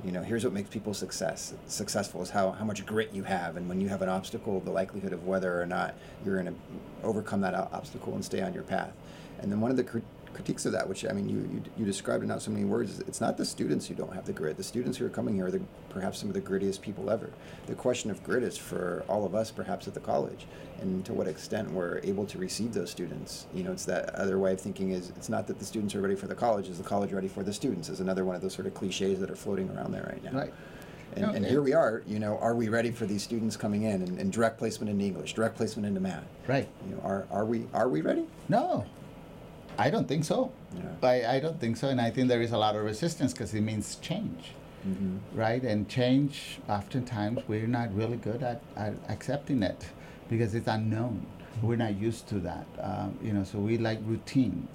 You 0.04 0.12
know, 0.12 0.24
here's 0.24 0.44
what 0.44 0.54
makes 0.54 0.70
people 0.70 0.94
success 0.94 1.54
successful 1.68 2.22
is 2.22 2.30
how, 2.30 2.52
how 2.52 2.66
much 2.66 2.86
grit 2.86 3.14
you 3.14 3.24
have, 3.24 3.58
and 3.58 3.68
when 3.68 3.82
you 3.82 3.90
have 3.90 4.02
an 4.02 4.10
obstacle, 4.10 4.60
the 4.62 4.72
likelihood 4.72 5.14
of 5.14 5.26
whether 5.26 5.62
or 5.62 5.66
not 5.66 5.94
you're 6.26 6.42
going 6.42 6.54
to 6.54 6.62
overcome 7.04 7.42
that 7.42 7.54
obstacle 7.54 8.14
and 8.16 8.24
stay 8.24 8.42
on 8.42 8.54
your 8.54 8.64
path. 8.64 8.94
And 9.40 9.52
then 9.52 9.62
one 9.62 9.72
of 9.72 9.78
the 9.78 10.02
critiques 10.40 10.66
of 10.66 10.72
that, 10.72 10.88
which 10.88 11.06
I 11.06 11.12
mean, 11.12 11.28
you, 11.28 11.38
you 11.52 11.62
you 11.80 11.86
described 11.86 12.24
in 12.24 12.30
not 12.30 12.42
so 12.42 12.50
many 12.50 12.64
words, 12.64 13.02
it's 13.02 13.20
not 13.20 13.36
the 13.36 13.44
students 13.44 13.86
who 13.88 13.94
don't 13.94 14.14
have 14.14 14.26
the 14.26 14.32
grit. 14.32 14.56
The 14.56 14.64
students 14.64 14.98
who 14.98 15.06
are 15.06 15.10
coming 15.10 15.36
here 15.36 15.48
are 15.48 15.52
the, 15.52 15.62
perhaps 15.90 16.20
some 16.20 16.30
of 16.30 16.34
the 16.34 16.42
grittiest 16.42 16.80
people 16.80 17.10
ever. 17.10 17.30
The 17.68 17.76
question 17.76 18.10
of 18.10 18.24
grit 18.24 18.42
is 18.44 18.58
for 18.58 19.04
all 19.10 19.26
of 19.26 19.36
us, 19.36 19.52
perhaps 19.52 19.86
at 19.90 19.94
the 19.94 20.00
college, 20.00 20.46
and 20.80 21.06
to 21.06 21.14
what 21.14 21.28
extent 21.28 21.70
we're 21.72 22.00
able 22.04 22.26
to 22.28 22.38
receive 22.38 22.74
those 22.74 22.90
students. 22.90 23.48
You 23.54 23.64
know, 23.64 23.74
it's 23.74 23.84
that 23.86 24.16
other 24.16 24.40
way 24.40 24.54
of 24.54 24.62
thinking 24.62 24.92
is 24.92 25.10
it's 25.10 25.28
not 25.28 25.46
that 25.48 25.60
the 25.60 25.66
students 25.66 25.94
are 25.94 26.02
ready 26.02 26.16
for 26.16 26.28
the 26.28 26.36
college, 26.36 26.70
is 26.70 26.78
the 26.78 26.86
college 26.86 27.12
ready 27.12 27.28
for 27.28 27.44
the 27.44 27.54
students? 27.54 27.90
Is 27.90 28.00
another 28.00 28.24
one 28.24 28.36
of 28.38 28.42
those 28.42 28.54
sort 28.54 28.66
of 28.66 28.74
cliches 28.74 29.20
that 29.20 29.30
are 29.30 29.36
floating 29.36 29.70
around 29.72 29.92
there 29.92 30.04
right 30.04 30.24
now. 30.24 30.40
Right. 30.40 30.54
And, 31.16 31.26
No, 31.26 31.34
and 31.34 31.46
here 31.46 31.62
we 31.62 31.74
are. 31.74 32.02
You 32.08 32.20
know, 32.20 32.38
are 32.38 32.56
we 32.56 32.70
ready 32.70 32.92
for 32.92 33.06
these 33.06 33.24
students 33.24 33.58
coming 33.58 33.84
in 33.84 34.04
and, 34.04 34.20
and 34.20 34.32
direct 34.32 34.58
placement 34.58 34.90
into 34.90 35.04
English, 35.04 35.34
direct 35.34 35.56
placement 35.58 35.86
into 35.86 36.00
math? 36.00 36.24
Right. 36.48 36.70
You 36.88 36.96
know, 36.96 37.02
are 37.02 37.28
are 37.30 37.46
we 37.46 37.66
are 37.74 37.90
we 37.90 38.02
ready? 38.02 38.26
No, 38.48 38.86
I 39.80 39.90
don't 39.90 40.08
think 40.08 40.26
so. 40.26 40.52
Yeah. 40.76 40.82
I, 41.08 41.36
I 41.36 41.40
don't 41.40 41.60
think 41.60 41.78
so, 41.78 41.88
and 41.88 42.02
I 42.02 42.10
think 42.12 42.28
there 42.28 42.42
is 42.42 42.52
a 42.52 42.58
lot 42.58 42.76
of 42.76 42.84
resistance 42.84 43.32
because 43.34 43.54
it 43.54 43.62
means 43.62 43.96
change, 44.02 44.52
Mm-hmm. 44.88 45.38
right? 45.38 45.62
And 45.62 45.90
change, 45.90 46.60
oftentimes, 46.70 47.40
we're 47.50 47.68
not 47.68 47.94
really 47.94 48.16
good 48.16 48.42
at, 48.44 48.62
at 48.78 48.94
accepting 49.10 49.62
it 49.64 49.86
because 50.30 50.56
it's 50.56 50.68
unknown. 50.68 51.26
We're 51.62 51.76
not 51.76 51.96
used 51.98 52.28
to 52.30 52.40
that, 52.40 52.66
um, 52.80 53.18
you 53.22 53.34
know. 53.34 53.44
So 53.44 53.58
we 53.60 53.78
like 53.78 54.00
routine. 54.06 54.68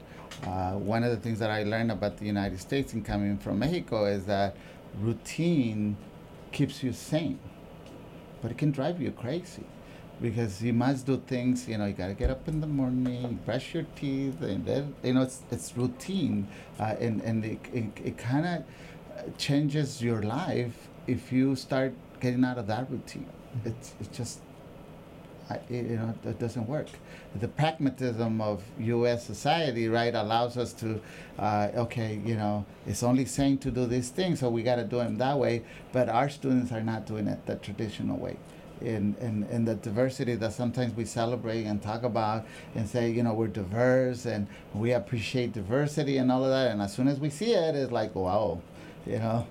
Uh, 0.47 0.73
one 0.73 1.05
of 1.05 1.11
the 1.11 1.17
things 1.17 1.39
that 1.39 1.51
I 1.51 1.63
learned 1.63 1.91
about 1.91 2.19
the 2.19 2.27
United 2.27 2.61
States 2.61 2.93
and 2.93 3.03
coming 3.05 3.39
from 3.39 3.61
Mexico 3.61 4.05
is 4.05 4.25
that 4.27 4.57
routine 5.01 5.97
keeps 6.53 6.83
you 6.83 6.93
sane, 6.93 7.39
but 8.43 8.51
it 8.51 8.59
can 8.59 8.71
drive 8.73 9.01
you 9.01 9.11
crazy 9.11 9.65
because 10.21 10.63
you 10.63 10.73
must 10.73 11.07
do 11.07 11.23
things. 11.27 11.69
You 11.69 11.79
know, 11.79 11.87
you 11.87 11.93
gotta 11.93 12.15
get 12.15 12.31
up 12.31 12.47
in 12.49 12.61
the 12.61 12.67
morning, 12.67 13.41
brush 13.45 13.75
your 13.75 13.87
teeth, 13.97 14.41
and 14.43 14.65
then 14.65 14.95
you 15.03 15.15
know 15.15 15.23
it's 15.23 15.43
it's 15.51 15.77
routine, 15.77 16.49
uh, 16.79 16.95
and 17.01 17.21
and 17.23 17.45
it 17.45 17.61
it, 17.73 17.85
it 18.05 18.19
kind 18.19 18.47
of 18.47 19.39
changes 19.39 20.03
your 20.03 20.23
life 20.23 20.89
if 21.07 21.33
you 21.33 21.57
start 21.57 21.95
getting 22.21 22.45
out 22.45 22.59
of 22.59 22.67
that 22.67 22.91
routine. 22.91 23.27
It's 23.65 23.95
it's 24.01 24.17
just. 24.17 24.41
I, 25.51 25.61
you 25.69 25.83
know, 25.83 26.15
it 26.25 26.39
doesn't 26.39 26.67
work. 26.67 26.87
The 27.39 27.49
pragmatism 27.49 28.41
of 28.41 28.63
U.S. 28.79 29.27
society, 29.27 29.89
right, 29.89 30.15
allows 30.15 30.57
us 30.57 30.73
to, 30.73 31.03
uh, 31.39 31.69
okay, 31.75 32.19
you 32.25 32.35
know, 32.35 32.65
it's 32.87 33.03
only 33.03 33.27
saying 33.27 33.59
to 33.59 33.71
do 33.71 33.85
this 33.85 34.09
thing, 34.09 34.37
so 34.37 34.49
we 34.49 34.63
got 34.63 34.77
to 34.77 34.85
do 34.85 34.97
them 34.97 35.19
that 35.19 35.39
way. 35.39 35.63
But 35.93 36.09
our 36.09 36.31
students 36.31 36.73
are 36.73 36.81
not 36.81 37.05
doing 37.05 37.27
it 37.29 37.45
the 37.45 37.57
traditional 37.57 38.17
way 38.17 38.39
in, 38.81 39.15
in, 39.21 39.45
in 39.51 39.65
the 39.65 39.75
diversity 39.75 40.35
that 40.37 40.53
sometimes 40.53 40.95
we 40.95 41.05
celebrate 41.05 41.65
and 41.65 41.83
talk 41.83 42.03
about 42.03 42.47
and 42.75 42.89
say, 42.89 43.11
you 43.11 43.23
know, 43.23 43.35
we're 43.35 43.49
diverse 43.49 44.27
and 44.27 44.47
we 44.75 44.93
appreciate 44.93 45.53
diversity 45.53 46.19
and 46.19 46.31
all 46.31 46.45
of 46.45 46.51
that. 46.51 46.71
And 46.71 46.83
as 46.83 46.93
soon 46.93 47.09
as 47.09 47.19
we 47.21 47.31
see 47.31 47.53
it, 47.53 47.75
it's 47.75 47.93
like, 47.93 48.15
wow, 48.15 48.61
you 49.07 49.19
know, 49.19 49.47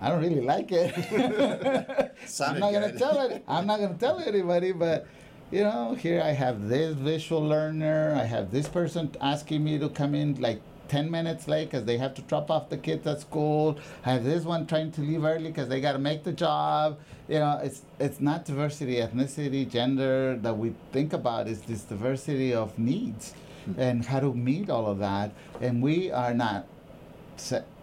I 0.00 0.08
don't 0.08 0.20
really 0.20 0.40
like 0.40 0.70
it. 0.72 0.94
I'm 2.40 2.60
not 2.60 2.72
gonna 2.72 2.98
tell 2.98 3.20
it. 3.28 3.44
I'm 3.48 3.66
not 3.66 3.80
gonna 3.80 3.94
tell 3.94 4.18
anybody, 4.20 4.72
but 4.72 5.06
you 5.50 5.60
know, 5.62 5.94
here 5.94 6.20
I 6.20 6.32
have 6.32 6.68
this 6.68 6.94
visual 6.94 7.42
learner. 7.42 8.14
I 8.18 8.24
have 8.24 8.50
this 8.50 8.68
person 8.68 9.10
asking 9.20 9.64
me 9.64 9.78
to 9.78 9.88
come 9.88 10.14
in 10.14 10.40
like 10.40 10.60
10 10.88 11.10
minutes 11.10 11.48
late 11.48 11.70
because 11.70 11.84
they 11.84 11.98
have 11.98 12.14
to 12.14 12.22
drop 12.22 12.50
off 12.50 12.68
the 12.68 12.76
kids 12.76 13.06
at 13.06 13.20
school. 13.20 13.78
I 14.04 14.12
have 14.12 14.24
this 14.24 14.44
one 14.44 14.66
trying 14.66 14.92
to 14.92 15.00
leave 15.00 15.24
early 15.24 15.48
because 15.48 15.68
they 15.68 15.80
got 15.80 15.92
to 15.92 15.98
make 15.98 16.24
the 16.24 16.32
job. 16.32 16.98
You 17.28 17.40
know, 17.40 17.60
it's 17.62 17.82
it's 17.98 18.20
not 18.20 18.44
diversity, 18.44 18.96
ethnicity, 18.96 19.68
gender 19.68 20.36
that 20.42 20.56
we 20.56 20.74
think 20.92 21.12
about. 21.12 21.48
It's 21.48 21.60
this 21.60 21.82
diversity 21.82 22.54
of 22.54 22.78
needs 22.78 23.34
hmm. 23.64 23.80
and 23.80 24.04
how 24.04 24.20
to 24.20 24.32
meet 24.32 24.70
all 24.70 24.86
of 24.86 24.98
that. 24.98 25.32
And 25.60 25.82
we 25.82 26.10
are 26.10 26.34
not 26.34 26.66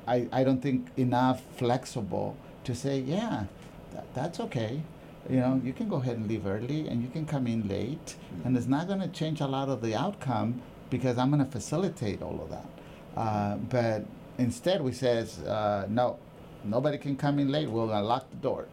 I, 0.08 0.28
I 0.32 0.44
don't 0.44 0.62
think 0.62 0.88
enough 0.98 1.42
flexible 1.56 2.36
to 2.66 2.76
say, 2.76 3.00
yeah, 3.00 3.46
that, 3.94 4.14
that's 4.14 4.40
okay. 4.40 4.82
You 5.30 5.38
know, 5.38 5.62
you 5.64 5.72
can 5.72 5.88
go 5.88 5.98
ahead 5.98 6.18
and 6.18 6.28
leave 6.28 6.46
early 6.46 6.88
and 6.90 7.02
you 7.02 7.10
can 7.10 7.26
come 7.26 7.48
in 7.48 7.68
late, 7.68 8.16
hmm. 8.30 8.48
and 8.48 8.58
it's 8.58 8.68
not 8.68 8.88
going 8.88 9.00
to 9.00 9.08
change 9.08 9.40
a 9.40 9.48
lot 9.48 9.70
of 9.70 9.82
the 9.82 9.96
outcome 9.96 10.62
because 10.90 11.18
I'm 11.18 11.32
going 11.32 11.44
to 11.44 11.52
facilitate 11.52 12.22
all 12.22 12.42
of 12.42 12.50
that. 12.50 12.73
Uh, 13.16 13.56
but 13.56 14.06
instead, 14.38 14.82
we 14.82 14.92
says, 14.92 15.40
uh, 15.40 15.86
no, 15.90 16.18
nobody 16.64 16.98
can 16.98 17.16
come 17.16 17.40
in 17.40 17.52
late. 17.52 17.70
We're 17.70 17.88
going 17.88 18.02
to 18.02 18.08
lock 18.08 18.30
the 18.30 18.38
door. 18.38 18.68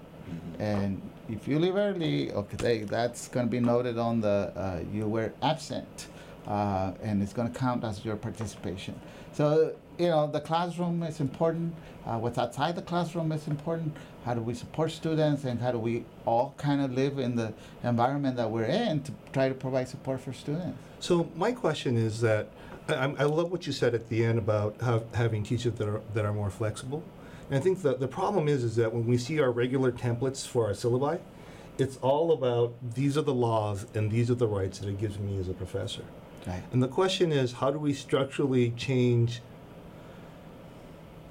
And 0.58 1.00
if 1.28 1.48
you 1.48 1.58
leave 1.58 1.76
early, 1.76 2.32
okay, 2.32 2.84
that's 2.84 3.28
going 3.28 3.46
to 3.46 3.50
be 3.50 3.60
noted 3.60 3.98
on 3.98 4.20
the 4.20 4.52
uh, 4.54 4.80
you 4.92 5.06
were 5.06 5.32
absent, 5.42 6.08
uh, 6.46 6.92
and 7.02 7.22
it's 7.22 7.32
going 7.32 7.50
to 7.50 7.58
count 7.58 7.84
as 7.84 8.04
your 8.04 8.16
participation. 8.16 8.98
So 9.32 9.74
you 9.98 10.08
know 10.08 10.26
the 10.26 10.40
classroom 10.40 11.02
is 11.02 11.20
important. 11.20 11.74
Uh, 12.06 12.18
what's 12.18 12.38
outside 12.38 12.76
the 12.76 12.82
classroom 12.82 13.32
is 13.32 13.46
important. 13.46 13.96
How 14.24 14.34
do 14.34 14.40
we 14.40 14.54
support 14.54 14.90
students, 14.90 15.44
and 15.44 15.60
how 15.60 15.72
do 15.72 15.78
we 15.78 16.04
all 16.26 16.54
kind 16.58 16.80
of 16.82 16.92
live 16.92 17.18
in 17.18 17.36
the 17.36 17.52
environment 17.82 18.36
that 18.36 18.50
we're 18.50 18.64
in 18.64 19.02
to 19.02 19.12
try 19.32 19.48
to 19.48 19.54
provide 19.54 19.88
support 19.88 20.20
for 20.20 20.32
students? 20.32 20.78
So 21.00 21.30
my 21.36 21.52
question 21.52 21.96
is 21.96 22.20
that 22.20 22.48
I, 22.88 22.94
I'm- 22.94 23.16
love 23.16 23.50
what 23.50 23.66
you 23.66 23.72
said 23.72 23.94
at 23.94 24.08
the 24.08 24.24
end 24.24 24.38
about 24.38 24.76
how, 24.80 25.04
having 25.14 25.42
teachers 25.42 25.74
that 25.74 25.88
are 25.88 26.00
that 26.14 26.24
are 26.24 26.32
more 26.32 26.50
flexible. 26.50 27.02
And 27.48 27.58
I 27.58 27.60
think 27.60 27.82
that 27.82 28.00
the 28.00 28.08
problem 28.08 28.48
is 28.48 28.62
is 28.62 28.76
that 28.76 28.92
when 28.92 29.06
we 29.06 29.18
see 29.18 29.40
our 29.40 29.50
regular 29.50 29.90
templates 29.90 30.46
for 30.46 30.66
our 30.66 30.72
syllabi, 30.72 31.20
it's 31.78 31.96
all 31.98 32.32
about 32.32 32.74
these 32.94 33.18
are 33.18 33.22
the 33.22 33.34
laws 33.34 33.86
and 33.94 34.10
these 34.10 34.30
are 34.30 34.34
the 34.34 34.46
rights 34.46 34.78
that 34.78 34.88
it 34.88 34.98
gives 34.98 35.18
me 35.18 35.38
as 35.38 35.48
a 35.48 35.54
professor. 35.54 36.04
Right. 36.46 36.62
And 36.72 36.82
the 36.82 36.88
question 36.88 37.32
is, 37.32 37.52
how 37.52 37.70
do 37.70 37.78
we 37.78 37.92
structurally 37.92 38.70
change 38.70 39.42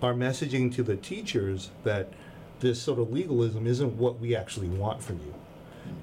our 0.02 0.14
messaging 0.14 0.74
to 0.76 0.84
the 0.84 0.96
teachers 0.96 1.72
that 1.84 2.12
this 2.60 2.82
sort 2.82 3.00
of 3.00 3.12
legalism 3.12 3.68
isn't 3.68 3.96
what 3.98 4.20
we 4.20 4.36
actually 4.36 4.68
want 4.68 5.02
from 5.02 5.20
you. 5.20 5.34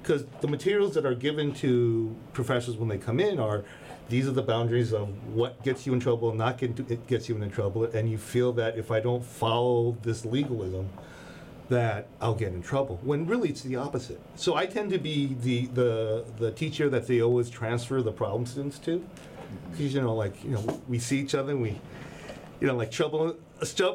Because 0.01 0.25
the 0.41 0.47
materials 0.47 0.93
that 0.95 1.05
are 1.05 1.15
given 1.15 1.53
to 1.55 2.15
professors 2.33 2.75
when 2.75 2.89
they 2.89 2.97
come 2.97 3.19
in 3.19 3.39
are 3.39 3.63
these 4.09 4.27
are 4.27 4.31
the 4.31 4.41
boundaries 4.41 4.93
of 4.93 5.09
what 5.33 5.61
gets 5.63 5.85
you 5.85 5.93
in 5.93 5.99
trouble 5.99 6.29
and 6.29 6.37
not 6.37 6.57
get 6.57 6.79
it 6.79 7.07
gets 7.07 7.27
you 7.27 7.35
in 7.41 7.49
trouble, 7.51 7.83
and 7.85 8.09
you 8.09 8.17
feel 8.17 8.53
that 8.53 8.77
if 8.77 8.91
I 8.91 8.99
don't 8.99 9.23
follow 9.23 9.97
this 10.01 10.25
legalism, 10.25 10.89
that 11.69 12.07
I'll 12.21 12.35
get 12.35 12.53
in 12.53 12.61
trouble. 12.61 12.99
When 13.03 13.25
really 13.25 13.49
it's 13.49 13.61
the 13.61 13.75
opposite. 13.75 14.21
So 14.35 14.55
I 14.55 14.65
tend 14.65 14.91
to 14.91 14.97
be 14.97 15.35
the 15.41 15.65
the 15.67 16.25
the 16.37 16.51
teacher 16.51 16.89
that 16.89 17.07
they 17.07 17.21
always 17.21 17.49
transfer 17.49 18.01
the 18.01 18.11
problem 18.11 18.45
students 18.45 18.79
to, 18.79 19.05
because 19.71 19.93
you 19.93 20.01
know, 20.01 20.15
like 20.15 20.43
you 20.43 20.51
know, 20.51 20.81
we 20.87 20.99
see 20.99 21.19
each 21.19 21.35
other, 21.35 21.51
and 21.51 21.61
we, 21.61 21.79
you 22.61 22.67
know, 22.67 22.75
like 22.75 22.91
trouble 22.91 23.35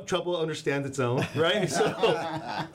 trouble 0.07 0.37
understands 0.37 0.87
its 0.87 0.99
own, 0.99 1.27
right? 1.35 1.71
so. 1.71 2.67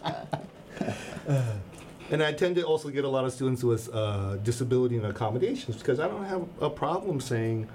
And 2.10 2.24
I 2.24 2.32
tend 2.32 2.56
to 2.56 2.64
also 2.64 2.90
get 2.90 3.04
a 3.04 3.10
lot 3.10 3.26
of 3.26 3.34
students 3.34 3.64
with 3.64 3.94
uh, 3.94 4.38
disability 4.38 4.96
and 4.96 5.06
accommodations 5.06 5.78
because 5.78 6.00
I 6.00 6.08
don't 6.08 6.24
have 6.26 6.48
a 6.62 6.70
problem 6.70 7.20
saying 7.20 7.68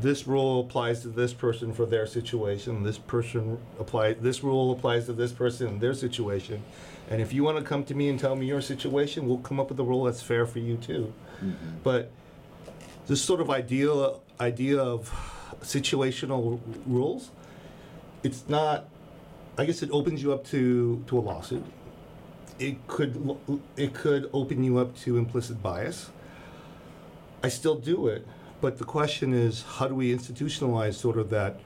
this 0.00 0.26
rule 0.26 0.60
applies 0.60 1.00
to 1.02 1.08
this 1.08 1.32
person 1.32 1.72
for 1.72 1.84
their 1.84 2.06
situation. 2.06 2.82
This 2.82 2.98
person 2.98 3.58
apply 3.80 4.14
this 4.14 4.44
rule 4.44 4.70
applies 4.72 5.06
to 5.06 5.12
this 5.12 5.32
person 5.32 5.68
in 5.68 5.78
their 5.80 5.94
situation. 5.94 6.62
And 7.10 7.20
if 7.20 7.32
you 7.32 7.42
want 7.42 7.58
to 7.58 7.64
come 7.64 7.84
to 7.84 7.94
me 7.94 8.08
and 8.08 8.20
tell 8.20 8.36
me 8.36 8.46
your 8.46 8.60
situation, 8.60 9.26
we'll 9.26 9.38
come 9.38 9.58
up 9.58 9.70
with 9.70 9.80
a 9.80 9.84
rule 9.84 10.04
that's 10.04 10.22
fair 10.22 10.46
for 10.46 10.58
you 10.58 10.76
too. 10.76 11.12
Mm-hmm. 11.36 11.78
But 11.82 12.10
this 13.06 13.22
sort 13.22 13.40
of 13.40 13.50
idea 13.50 14.10
idea 14.40 14.80
of 14.80 15.10
situational 15.62 16.60
rules, 16.86 17.30
it's 18.22 18.48
not. 18.48 18.88
I 19.58 19.64
guess 19.64 19.82
it 19.82 19.90
opens 19.90 20.22
you 20.22 20.32
up 20.34 20.44
to 20.48 21.02
to 21.06 21.18
a 21.18 21.20
lawsuit 21.20 21.64
it 22.58 22.86
could 22.86 23.38
it 23.76 23.94
could 23.94 24.30
open 24.32 24.64
you 24.64 24.78
up 24.78 24.96
to 24.98 25.18
implicit 25.18 25.62
bias. 25.62 26.10
I 27.42 27.48
still 27.48 27.74
do 27.74 28.08
it, 28.08 28.26
but 28.60 28.78
the 28.78 28.84
question 28.84 29.32
is, 29.32 29.62
how 29.62 29.88
do 29.88 29.94
we 29.94 30.14
institutionalize 30.14 30.94
sort 30.94 31.18
of 31.18 31.30
that 31.30 31.60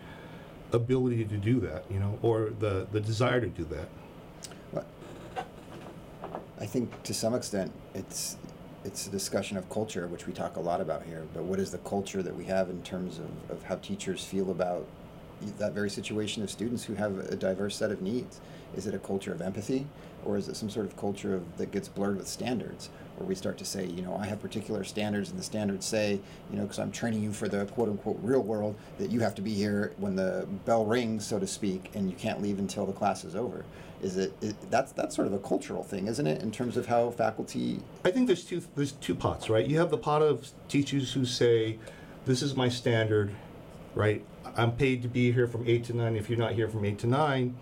ability 0.73 1.25
to 1.25 1.37
do 1.37 1.61
that, 1.61 1.85
you 1.91 1.99
know, 1.99 2.19
or 2.23 2.51
the 2.59 2.87
the 2.93 3.01
desire 3.01 3.41
to 3.41 3.47
do 3.47 3.65
that? 3.67 3.89
Well, 4.73 4.85
I 6.61 6.67
think 6.67 7.03
to 7.05 7.15
some 7.15 7.35
extent 7.35 7.73
it's 7.95 8.37
it's 8.85 9.07
a 9.07 9.11
discussion 9.11 9.57
of 9.57 9.69
culture, 9.69 10.07
which 10.09 10.27
we 10.27 10.33
talk 10.33 10.57
a 10.57 10.61
lot 10.61 10.81
about 10.81 11.05
here. 11.05 11.27
But 11.35 11.45
what 11.45 11.61
is 11.61 11.71
the 11.71 11.79
culture 11.79 12.23
that 12.23 12.35
we 12.35 12.45
have 12.47 12.71
in 12.71 12.83
terms 12.83 13.19
of, 13.19 13.51
of 13.51 13.63
how 13.63 13.77
teachers 13.77 14.25
feel 14.25 14.51
about 14.51 14.87
that 15.59 15.73
very 15.73 15.91
situation 15.91 16.43
of 16.43 16.51
students 16.51 16.85
who 16.85 16.95
have 16.95 17.19
a 17.19 17.37
diverse 17.37 17.77
set 17.77 17.91
of 17.91 18.03
needs? 18.03 18.41
Is 18.77 18.87
it 18.87 18.95
a 18.95 18.99
culture 18.99 19.33
of 19.33 19.41
empathy? 19.41 19.87
or 20.25 20.37
is 20.37 20.49
it 20.49 20.57
some 20.57 20.71
sort 20.71 20.87
of 20.87 20.97
culture 20.97 21.35
of, 21.35 21.57
that 21.59 21.71
gets 21.71 21.89
blurred 21.89 22.17
with 22.17 22.29
standards 22.29 22.91
where 23.17 23.27
we 23.27 23.35
start 23.35 23.59
to 23.59 23.65
say 23.65 23.87
you 23.87 24.03
know 24.03 24.17
i 24.17 24.27
have 24.27 24.41
particular 24.41 24.85
standards 24.85 25.31
and 25.31 25.39
the 25.39 25.43
standards 25.43 25.87
say 25.87 26.19
you 26.51 26.57
know 26.57 26.63
because 26.63 26.79
i'm 26.79 26.91
training 26.93 27.23
you 27.23 27.33
for 27.33 27.49
the 27.49 27.65
quote 27.67 27.89
unquote 27.89 28.19
real 28.23 28.43
world 28.43 28.75
that 28.99 29.11
you 29.11 29.21
have 29.21 29.35
to 29.35 29.43
be 29.43 29.53
here 29.53 29.93
when 29.99 30.17
the 30.17 30.47
bell 30.65 30.85
rings 30.85 31.27
so 31.27 31.39
to 31.39 31.47
speak 31.47 31.91
and 31.95 32.11
you 32.11 32.17
can't 32.17 32.41
leave 32.41 32.59
until 32.59 32.87
the 32.87 32.93
class 32.93 33.25
is 33.25 33.35
over 33.35 33.65
is 34.03 34.17
it, 34.17 34.33
that's 34.71 34.93
that's 34.93 35.15
sort 35.15 35.27
of 35.27 35.35
a 35.35 35.39
cultural 35.39 35.83
thing 35.83 36.07
isn't 36.07 36.27
it 36.27 36.43
in 36.43 36.51
terms 36.51 36.77
of 36.77 36.87
how 36.87 37.11
faculty 37.11 37.81
i 38.05 38.11
think 38.11 38.27
there's 38.27 38.45
two 38.45 38.63
there's 38.75 38.93
two 38.93 39.15
pots 39.15 39.51
right 39.51 39.67
you 39.67 39.79
have 39.79 39.91
the 39.91 39.99
pot 39.99 40.23
of 40.23 40.51
teachers 40.69 41.13
who 41.13 41.25
say 41.25 41.79
this 42.25 42.43
is 42.43 42.55
my 42.57 42.69
standard 42.69 43.31
right 43.95 44.25
i'm 44.61 44.73
paid 44.73 45.03
to 45.03 45.09
be 45.09 45.33
here 45.33 45.47
from 45.47 45.67
8 45.67 45.85
to 45.85 45.93
9 45.95 46.17
if 46.17 46.29
you're 46.29 46.39
not 46.39 46.53
here 46.53 46.69
from 46.69 46.85
8 46.85 46.99
to 46.99 47.07
9 47.07 47.55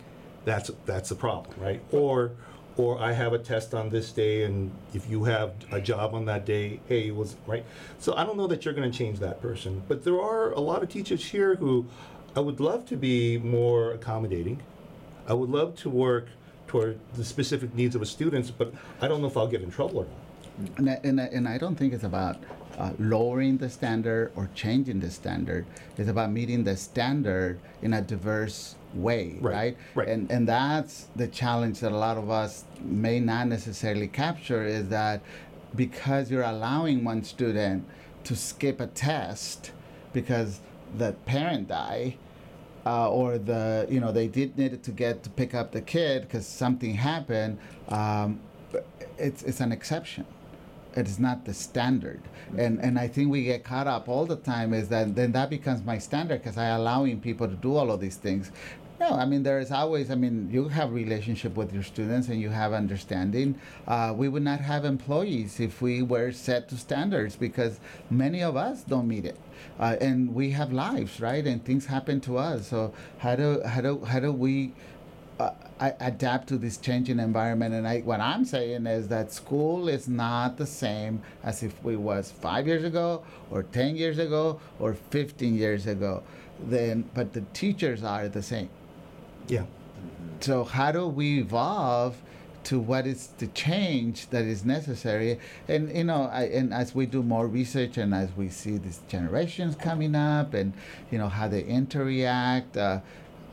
that's 0.44 0.70
that's 0.86 1.10
a 1.10 1.16
problem 1.16 1.54
right 1.60 1.82
or 1.92 2.32
or 2.78 3.00
I 3.00 3.12
have 3.12 3.32
a 3.32 3.38
test 3.38 3.74
on 3.74 3.90
this 3.90 4.12
day, 4.12 4.44
and 4.44 4.70
if 4.94 5.10
you 5.10 5.24
have 5.24 5.52
a 5.72 5.80
job 5.80 6.14
on 6.14 6.24
that 6.26 6.46
day, 6.46 6.80
hey, 6.88 7.08
it 7.08 7.16
was 7.16 7.36
right. 7.46 7.64
So 7.98 8.14
I 8.16 8.24
don't 8.24 8.36
know 8.36 8.46
that 8.46 8.64
you're 8.64 8.72
going 8.72 8.90
to 8.90 8.96
change 8.96 9.18
that 9.18 9.42
person, 9.42 9.82
but 9.88 10.04
there 10.04 10.20
are 10.20 10.52
a 10.52 10.60
lot 10.60 10.82
of 10.82 10.88
teachers 10.88 11.24
here 11.24 11.56
who 11.56 11.86
I 12.36 12.40
would 12.40 12.60
love 12.60 12.86
to 12.86 12.96
be 12.96 13.36
more 13.36 13.92
accommodating. 13.92 14.62
I 15.26 15.34
would 15.34 15.50
love 15.50 15.74
to 15.80 15.90
work 15.90 16.28
toward 16.68 17.00
the 17.14 17.24
specific 17.24 17.74
needs 17.74 17.96
of 17.96 18.02
a 18.02 18.06
student, 18.06 18.52
but 18.56 18.72
I 19.00 19.08
don't 19.08 19.20
know 19.20 19.26
if 19.26 19.36
I'll 19.36 19.48
get 19.48 19.62
in 19.62 19.72
trouble 19.72 20.00
or 20.00 20.04
not. 20.04 20.78
And 20.78 20.90
I, 20.90 21.00
and 21.02 21.20
I, 21.20 21.24
and 21.24 21.48
I 21.48 21.58
don't 21.58 21.74
think 21.74 21.92
it's 21.92 22.04
about 22.04 22.36
uh, 22.78 22.92
lowering 22.98 23.58
the 23.58 23.68
standard 23.68 24.32
or 24.36 24.48
changing 24.54 25.00
the 25.00 25.10
standard. 25.10 25.66
It's 25.96 26.08
about 26.08 26.30
meeting 26.30 26.64
the 26.64 26.76
standard 26.76 27.58
in 27.82 27.92
a 27.92 28.00
diverse 28.00 28.76
way, 28.94 29.36
right. 29.40 29.54
right? 29.54 29.76
Right. 29.94 30.08
And 30.08 30.30
and 30.30 30.48
that's 30.48 31.08
the 31.16 31.26
challenge 31.26 31.80
that 31.80 31.92
a 31.92 31.96
lot 31.96 32.16
of 32.16 32.30
us 32.30 32.64
may 32.80 33.20
not 33.20 33.48
necessarily 33.48 34.06
capture 34.08 34.64
is 34.64 34.88
that 34.88 35.20
because 35.74 36.30
you're 36.30 36.44
allowing 36.44 37.04
one 37.04 37.24
student 37.24 37.84
to 38.24 38.36
skip 38.36 38.80
a 38.80 38.86
test 38.86 39.72
because 40.12 40.60
the 40.96 41.12
parent 41.26 41.68
died 41.68 42.14
uh, 42.86 43.10
or 43.10 43.38
the 43.38 43.86
you 43.90 44.00
know 44.00 44.12
they 44.12 44.28
did 44.28 44.56
need 44.56 44.82
to 44.82 44.90
get 44.90 45.22
to 45.24 45.30
pick 45.30 45.54
up 45.54 45.72
the 45.72 45.80
kid 45.80 46.22
because 46.22 46.46
something 46.46 46.94
happened 46.94 47.58
um, 47.88 48.40
it's 49.18 49.42
it's 49.42 49.60
an 49.60 49.72
exception 49.72 50.24
it 50.98 51.06
is 51.06 51.18
not 51.18 51.44
the 51.44 51.54
standard 51.54 52.20
and 52.56 52.80
and 52.80 52.98
i 52.98 53.06
think 53.06 53.30
we 53.30 53.44
get 53.44 53.62
caught 53.64 53.86
up 53.86 54.08
all 54.08 54.26
the 54.26 54.36
time 54.36 54.72
is 54.72 54.88
that 54.88 55.14
then 55.14 55.32
that 55.32 55.48
becomes 55.50 55.84
my 55.84 55.98
standard 55.98 56.42
because 56.42 56.58
i 56.58 56.66
allowing 56.66 57.20
people 57.20 57.46
to 57.46 57.54
do 57.56 57.76
all 57.76 57.90
of 57.90 58.00
these 58.00 58.16
things 58.16 58.50
no, 59.00 59.10
I 59.10 59.26
mean 59.26 59.44
there 59.44 59.60
is 59.60 59.70
always. 59.70 60.10
I 60.10 60.16
mean 60.16 60.48
you 60.50 60.68
have 60.68 60.92
relationship 60.92 61.54
with 61.54 61.72
your 61.72 61.84
students 61.84 62.28
and 62.28 62.40
you 62.40 62.50
have 62.50 62.72
understanding. 62.72 63.54
Uh, 63.86 64.12
we 64.16 64.28
would 64.28 64.42
not 64.42 64.60
have 64.60 64.84
employees 64.84 65.60
if 65.60 65.80
we 65.80 66.02
were 66.02 66.32
set 66.32 66.68
to 66.70 66.76
standards 66.76 67.36
because 67.36 67.78
many 68.10 68.42
of 68.42 68.56
us 68.56 68.82
don't 68.82 69.06
meet 69.06 69.24
it, 69.24 69.38
uh, 69.78 69.96
and 70.00 70.34
we 70.34 70.50
have 70.50 70.72
lives, 70.72 71.20
right? 71.20 71.46
And 71.46 71.64
things 71.64 71.86
happen 71.86 72.20
to 72.22 72.38
us. 72.38 72.68
So 72.68 72.92
how 73.18 73.36
do 73.36 73.62
how 73.64 73.82
do 73.82 74.04
how 74.04 74.18
do 74.18 74.32
we 74.32 74.72
uh, 75.38 75.50
adapt 75.80 76.48
to 76.48 76.58
this 76.58 76.76
changing 76.76 77.18
environment. 77.18 77.74
And 77.74 77.86
I, 77.86 78.00
what 78.00 78.20
I'm 78.20 78.44
saying 78.44 78.86
is 78.86 79.08
that 79.08 79.32
school 79.32 79.88
is 79.88 80.08
not 80.08 80.56
the 80.56 80.66
same 80.66 81.22
as 81.42 81.62
if 81.62 81.82
we 81.84 81.96
was 81.96 82.30
five 82.30 82.66
years 82.66 82.84
ago, 82.84 83.22
or 83.50 83.62
10 83.62 83.96
years 83.96 84.18
ago, 84.18 84.60
or 84.78 84.94
15 84.94 85.54
years 85.54 85.86
ago. 85.86 86.22
Then, 86.60 87.08
but 87.14 87.32
the 87.32 87.42
teachers 87.52 88.02
are 88.02 88.28
the 88.28 88.42
same. 88.42 88.68
Yeah. 89.46 89.64
So 90.40 90.64
how 90.64 90.92
do 90.92 91.06
we 91.06 91.40
evolve 91.40 92.16
to 92.64 92.78
what 92.78 93.06
is 93.06 93.28
the 93.38 93.46
change 93.48 94.28
that 94.30 94.44
is 94.44 94.64
necessary? 94.64 95.38
And 95.68 95.96
you 95.96 96.04
know, 96.04 96.28
I, 96.32 96.44
and 96.44 96.74
as 96.74 96.94
we 96.94 97.06
do 97.06 97.22
more 97.22 97.46
research 97.46 97.96
and 97.96 98.14
as 98.14 98.30
we 98.36 98.48
see 98.48 98.76
these 98.78 99.00
generations 99.08 99.76
coming 99.76 100.14
up, 100.14 100.54
and 100.54 100.72
you 101.10 101.18
know 101.18 101.28
how 101.28 101.48
they 101.48 101.62
interact. 101.62 102.76
Uh, 102.76 103.00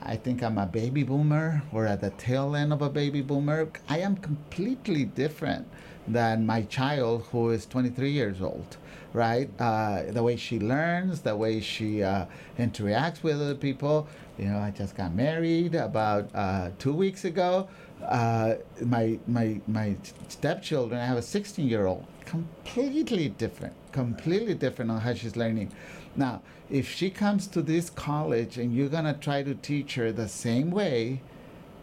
I 0.05 0.15
think 0.15 0.43
I'm 0.43 0.59
a 0.59 0.67
baby 0.67 1.01
boomer 1.01 1.63
or 1.73 1.87
at 1.87 2.01
the 2.01 2.11
tail 2.11 2.55
end 2.55 2.71
of 2.71 2.81
a 2.83 2.89
baby 2.89 3.21
boomer. 3.21 3.69
I 3.89 3.99
am 3.99 4.15
completely 4.17 5.03
different 5.03 5.67
than 6.07 6.45
my 6.45 6.61
child 6.61 7.25
who 7.31 7.49
is 7.49 7.65
23 7.65 8.11
years 8.11 8.39
old, 8.39 8.77
right? 9.13 9.49
Uh, 9.59 10.03
the 10.11 10.21
way 10.21 10.35
she 10.35 10.59
learns, 10.59 11.21
the 11.21 11.35
way 11.35 11.59
she 11.59 12.03
uh, 12.03 12.25
interacts 12.59 13.23
with 13.23 13.41
other 13.41 13.55
people. 13.55 14.07
You 14.37 14.45
know, 14.45 14.59
I 14.59 14.69
just 14.69 14.95
got 14.95 15.15
married 15.15 15.73
about 15.73 16.29
uh, 16.35 16.69
two 16.77 16.93
weeks 16.93 17.25
ago. 17.25 17.67
Uh, 18.03 18.55
my 18.81 19.17
my 19.25 19.59
my 19.67 19.95
stepchildren, 20.27 21.01
I 21.01 21.05
have 21.05 21.17
a 21.17 21.21
16 21.23 21.67
year 21.67 21.87
old, 21.87 22.05
completely 22.25 23.29
different, 23.29 23.73
completely 23.91 24.53
different 24.53 24.91
on 24.91 25.01
how 25.01 25.15
she's 25.15 25.35
learning. 25.35 25.71
Now, 26.15 26.41
if 26.69 26.89
she 26.89 27.09
comes 27.09 27.47
to 27.47 27.61
this 27.61 27.89
college 27.89 28.57
and 28.57 28.75
you're 28.75 28.89
gonna 28.89 29.13
try 29.13 29.43
to 29.43 29.55
teach 29.55 29.95
her 29.95 30.11
the 30.11 30.27
same 30.27 30.71
way 30.71 31.21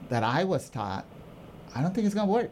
that 0.09 0.23
I 0.23 0.45
was 0.45 0.69
taught, 0.69 1.05
I 1.75 1.83
don't 1.83 1.95
think 1.95 2.07
it's 2.07 2.15
gonna 2.15 2.31
work 2.31 2.51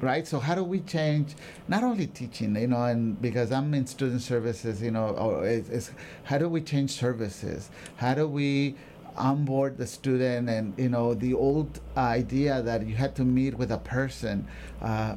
right? 0.00 0.26
So 0.26 0.40
how 0.40 0.54
do 0.54 0.64
we 0.64 0.80
change 0.80 1.34
not 1.68 1.82
only 1.82 2.06
teaching 2.06 2.56
you 2.56 2.66
know 2.66 2.84
and 2.84 3.20
because 3.20 3.50
i'm 3.52 3.72
in 3.74 3.86
student 3.86 4.22
services 4.22 4.82
you 4.82 4.90
know 4.90 5.08
or 5.08 5.46
it's, 5.46 5.68
it's, 5.68 5.90
how 6.24 6.38
do 6.38 6.48
we 6.48 6.60
change 6.60 6.90
services? 6.90 7.70
How 7.96 8.14
do 8.14 8.28
we 8.28 8.74
onboard 9.16 9.78
the 9.78 9.86
student 9.86 10.48
and 10.50 10.74
you 10.76 10.90
know 10.90 11.14
the 11.14 11.32
old 11.32 11.80
idea 11.96 12.60
that 12.62 12.86
you 12.86 12.94
had 12.94 13.14
to 13.16 13.24
meet 13.24 13.54
with 13.54 13.72
a 13.72 13.78
person 13.78 14.46
uh, 14.82 15.16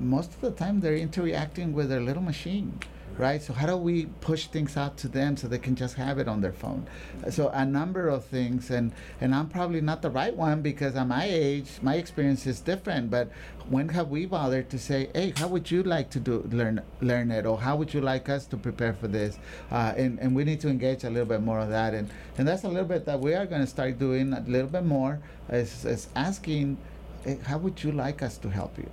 most 0.00 0.32
of 0.32 0.40
the 0.40 0.50
time 0.52 0.80
they're 0.80 0.96
interacting 0.96 1.74
with 1.74 1.90
their 1.90 2.00
little 2.00 2.22
machine 2.22 2.78
right? 3.18 3.42
So 3.42 3.52
how 3.52 3.66
do 3.66 3.76
we 3.76 4.06
push 4.20 4.46
things 4.46 4.76
out 4.76 4.96
to 4.98 5.08
them 5.08 5.36
so 5.36 5.48
they 5.48 5.58
can 5.58 5.74
just 5.74 5.94
have 5.96 6.18
it 6.18 6.28
on 6.28 6.40
their 6.40 6.52
phone? 6.52 6.86
So 7.30 7.48
a 7.48 7.64
number 7.64 8.08
of 8.08 8.24
things, 8.24 8.70
and 8.70 8.92
and 9.20 9.34
I'm 9.34 9.48
probably 9.48 9.80
not 9.80 10.02
the 10.02 10.10
right 10.10 10.34
one 10.34 10.62
because 10.62 10.96
at 10.96 11.06
my 11.06 11.24
age, 11.24 11.78
my 11.82 11.96
experience 11.96 12.46
is 12.46 12.60
different. 12.60 13.10
But 13.10 13.30
when 13.68 13.88
have 13.90 14.08
we 14.08 14.26
bothered 14.26 14.70
to 14.70 14.78
say, 14.78 15.08
hey, 15.14 15.32
how 15.36 15.48
would 15.48 15.70
you 15.70 15.82
like 15.82 16.10
to 16.10 16.20
do 16.20 16.48
learn 16.50 16.82
learn 17.00 17.30
it, 17.30 17.46
or 17.46 17.58
how 17.58 17.76
would 17.76 17.92
you 17.94 18.00
like 18.00 18.28
us 18.28 18.46
to 18.46 18.56
prepare 18.56 18.92
for 18.92 19.08
this? 19.08 19.38
Uh, 19.70 19.94
and 19.96 20.18
and 20.20 20.34
we 20.34 20.44
need 20.44 20.60
to 20.60 20.68
engage 20.68 21.04
a 21.04 21.10
little 21.10 21.26
bit 21.26 21.42
more 21.42 21.60
of 21.60 21.68
that, 21.70 21.94
and 21.94 22.10
and 22.38 22.46
that's 22.46 22.64
a 22.64 22.68
little 22.68 22.88
bit 22.88 23.04
that 23.06 23.20
we 23.20 23.34
are 23.34 23.46
going 23.46 23.62
to 23.62 23.66
start 23.66 23.98
doing 23.98 24.32
a 24.32 24.40
little 24.40 24.68
bit 24.68 24.84
more 24.84 25.20
is, 25.50 25.84
is 25.84 26.08
asking, 26.14 26.76
hey, 27.24 27.38
how 27.44 27.58
would 27.58 27.82
you 27.82 27.92
like 27.92 28.22
us 28.22 28.38
to 28.38 28.48
help 28.48 28.76
you? 28.78 28.90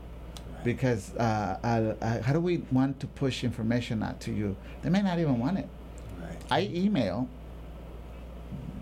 Because 0.64 1.14
uh, 1.16 2.22
how 2.24 2.34
do 2.34 2.40
we 2.40 2.58
want 2.72 3.00
to 3.02 3.08
push 3.08 3.44
information 3.44 4.02
out 4.04 4.20
to 4.22 4.32
you? 4.32 4.56
They 4.82 4.90
may 4.90 5.02
not 5.02 5.20
even 5.20 5.40
want 5.40 5.60
it. 5.60 5.68
Right. 6.22 6.38
I 6.52 6.62
email. 6.74 7.28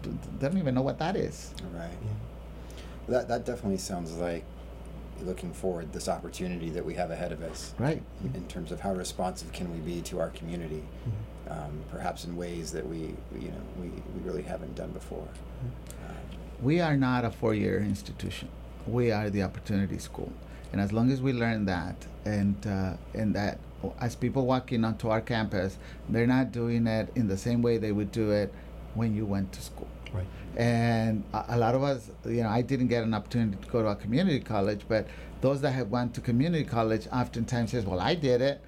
They 0.03 0.11
don't 0.39 0.57
even 0.57 0.75
know 0.75 0.82
what 0.82 0.99
that 0.99 1.15
is. 1.15 1.53
Right. 1.73 1.89
That 3.07 3.27
that 3.27 3.45
definitely 3.45 3.77
sounds 3.77 4.13
like 4.17 4.43
looking 5.23 5.53
forward 5.53 5.93
this 5.93 6.07
opportunity 6.09 6.69
that 6.71 6.84
we 6.84 6.95
have 6.95 7.11
ahead 7.11 7.32
of 7.32 7.43
us. 7.43 7.73
Right. 7.77 8.01
in- 8.34 8.47
terms 8.47 8.71
of 8.71 8.79
how 8.79 8.93
responsive 8.93 9.51
can 9.53 9.71
we 9.71 9.77
be 9.79 10.01
to 10.01 10.19
our 10.19 10.29
community, 10.32 10.84
um, 11.47 11.79
perhaps 11.91 12.25
in 12.25 12.36
ways 12.36 12.71
that 12.71 12.86
we, 12.88 12.97
you 13.39 13.49
know, 13.49 13.61
we, 13.79 13.88
we 13.89 14.21
really 14.23 14.41
haven't 14.41 14.75
done 14.75 14.89
before. 14.91 15.27
Um, 16.09 16.15
We 16.61 16.82
are 16.82 16.97
not 16.97 17.23
a 17.23 17.29
four-year 17.32 17.79
institution. 17.79 18.49
We 18.88 19.11
are 19.11 19.29
the 19.29 19.43
opportunity 19.43 19.99
school, 19.99 20.34
and 20.72 20.80
as 20.80 20.93
long 20.93 21.11
as 21.11 21.22
we 21.22 21.34
learn 21.34 21.65
that, 21.65 21.95
and 22.26 22.55
uh, 22.65 22.93
and 23.13 23.36
that 23.36 23.59
as 23.99 24.15
people 24.15 24.45
walk 24.45 24.72
in 24.72 24.86
onto 24.86 25.09
our 25.09 25.22
campus, 25.22 25.78
they're 26.09 26.28
not 26.28 26.51
doing 26.51 26.88
it 26.88 27.09
in 27.15 27.28
the 27.28 27.38
same 27.38 27.61
way 27.61 27.78
they 27.78 27.91
would 27.91 28.11
do 28.11 28.32
it 28.32 28.53
when 28.93 29.15
you 29.15 29.26
went 29.26 29.51
to 29.53 29.61
school. 29.61 29.88
Right. 30.13 30.28
and 30.57 31.24
a, 31.34 31.45
a 31.55 31.57
lot 31.57 31.74
of 31.74 31.84
us 31.84 32.11
you 32.26 32.43
know 32.43 32.49
i 32.49 32.61
didn't 32.61 32.88
get 32.88 33.01
an 33.05 33.13
opportunity 33.13 33.55
to 33.55 33.67
go 33.69 33.82
to 33.82 33.88
a 33.88 33.95
community 33.95 34.41
college 34.41 34.82
but 34.89 35.07
those 35.39 35.61
that 35.61 35.72
have 35.72 35.89
went 35.89 36.13
to 36.15 36.19
community 36.19 36.65
college 36.65 37.07
oftentimes 37.13 37.72
says 37.72 37.86
well 37.86 38.01
i 38.01 38.13
did 38.13 38.41
it 38.41 38.59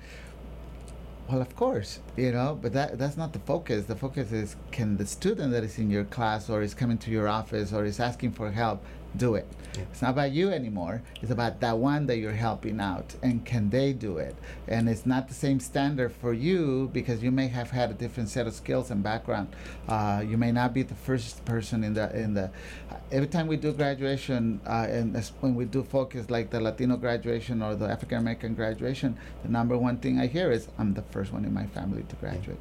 well 1.29 1.41
of 1.41 1.53
course 1.57 1.99
you 2.15 2.31
know 2.31 2.57
but 2.61 2.71
that 2.71 2.97
that's 2.97 3.17
not 3.17 3.33
the 3.33 3.39
focus 3.39 3.85
the 3.87 3.95
focus 3.95 4.31
is 4.31 4.55
can 4.71 4.95
the 4.95 5.05
student 5.05 5.51
that 5.51 5.65
is 5.65 5.77
in 5.77 5.89
your 5.89 6.05
class 6.05 6.49
or 6.49 6.61
is 6.61 6.73
coming 6.73 6.97
to 6.97 7.11
your 7.11 7.27
office 7.27 7.73
or 7.73 7.83
is 7.83 7.99
asking 7.99 8.31
for 8.31 8.51
help 8.51 8.81
do 9.17 9.35
it. 9.35 9.47
Yeah. 9.75 9.85
it's 9.91 10.01
not 10.03 10.11
about 10.11 10.31
you 10.31 10.51
anymore. 10.51 11.01
It's 11.21 11.31
about 11.31 11.59
that 11.61 11.77
one 11.77 12.05
that 12.05 12.17
you're 12.17 12.31
helping 12.31 12.79
out 12.79 13.15
and 13.23 13.43
can 13.43 13.69
they 13.71 13.91
do 13.91 14.17
it? 14.17 14.35
And 14.67 14.87
it's 14.87 15.05
not 15.05 15.27
the 15.27 15.33
same 15.33 15.59
standard 15.59 16.11
for 16.11 16.31
you 16.31 16.91
because 16.93 17.23
you 17.23 17.31
may 17.31 17.47
have 17.47 17.71
had 17.71 17.89
a 17.89 17.93
different 17.93 18.29
set 18.29 18.45
of 18.45 18.53
skills 18.53 18.91
and 18.91 19.01
background. 19.01 19.55
Uh, 19.87 20.23
you 20.25 20.37
may 20.37 20.51
not 20.51 20.73
be 20.73 20.83
the 20.83 20.95
first 20.95 21.43
person 21.45 21.83
in 21.83 21.95
the 21.95 22.15
in 22.15 22.33
the 22.35 22.51
every 23.11 23.27
time 23.27 23.47
we 23.47 23.57
do 23.57 23.71
graduation 23.71 24.59
uh, 24.67 24.87
and 24.89 25.17
when 25.39 25.55
we 25.55 25.65
do 25.65 25.83
focus 25.83 26.29
like 26.29 26.49
the 26.49 26.59
latino 26.59 26.95
graduation 26.97 27.61
or 27.61 27.75
the 27.75 27.85
african 27.85 28.17
american 28.17 28.55
graduation 28.55 29.15
the 29.43 29.49
number 29.49 29.77
one 29.77 29.97
thing 29.97 30.19
i 30.19 30.25
hear 30.25 30.51
is 30.51 30.67
i'm 30.79 30.93
the 30.93 31.01
first 31.03 31.31
one 31.31 31.45
in 31.45 31.53
my 31.53 31.65
family 31.67 32.03
to 32.09 32.15
graduate. 32.15 32.57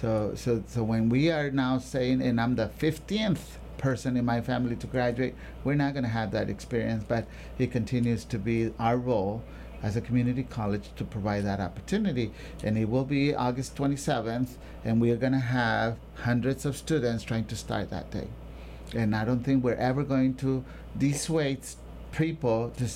So, 0.00 0.32
so, 0.36 0.62
so 0.68 0.84
when 0.84 1.08
we 1.08 1.30
are 1.32 1.50
now 1.50 1.78
saying, 1.78 2.22
and 2.22 2.40
I'm 2.40 2.54
the 2.54 2.70
15th 2.78 3.58
person 3.78 4.16
in 4.16 4.24
my 4.24 4.40
family 4.40 4.76
to 4.76 4.86
graduate, 4.86 5.34
we're 5.64 5.74
not 5.74 5.92
going 5.92 6.04
to 6.04 6.10
have 6.10 6.30
that 6.32 6.50
experience, 6.50 7.04
but 7.06 7.26
it 7.58 7.70
continues 7.70 8.24
to 8.26 8.38
be 8.38 8.72
our 8.78 8.96
role 8.96 9.42
as 9.82 9.96
a 9.96 10.00
community 10.00 10.42
college 10.42 10.90
to 10.96 11.04
provide 11.04 11.44
that 11.44 11.60
opportunity. 11.60 12.32
And 12.62 12.76
it 12.76 12.88
will 12.88 13.04
be 13.04 13.34
August 13.34 13.76
27th, 13.76 14.56
and 14.84 15.00
we 15.00 15.10
are 15.10 15.16
going 15.16 15.32
to 15.32 15.38
have 15.38 15.96
hundreds 16.16 16.66
of 16.66 16.76
students 16.76 17.24
trying 17.24 17.44
to 17.46 17.56
start 17.56 17.90
that 17.90 18.10
day. 18.10 18.28
And 18.94 19.14
I 19.14 19.24
don't 19.24 19.44
think 19.44 19.62
we're 19.62 19.74
ever 19.74 20.02
going 20.02 20.34
to 20.36 20.64
dissuade 20.96 21.60
people 22.12 22.72
to, 22.78 22.88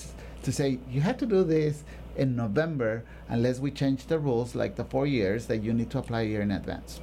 to 0.43 0.53
say, 0.53 0.79
you 0.91 1.01
have 1.03 1.19
to 1.19 1.27
do 1.27 1.45
this 1.45 1.85
in 2.17 2.37
November 2.37 3.05
unless 3.29 3.59
we 3.59 3.71
change 3.71 4.07
the 4.07 4.19
rules, 4.19 4.55
like 4.55 4.77
the 4.77 4.85
four 4.85 5.07
years, 5.07 5.47
that 5.47 5.59
you 5.59 5.73
need 5.73 5.91
to 5.91 5.99
apply 5.99 6.23
a 6.23 6.25
year 6.25 6.43
in 6.43 6.51
advance. 6.51 7.01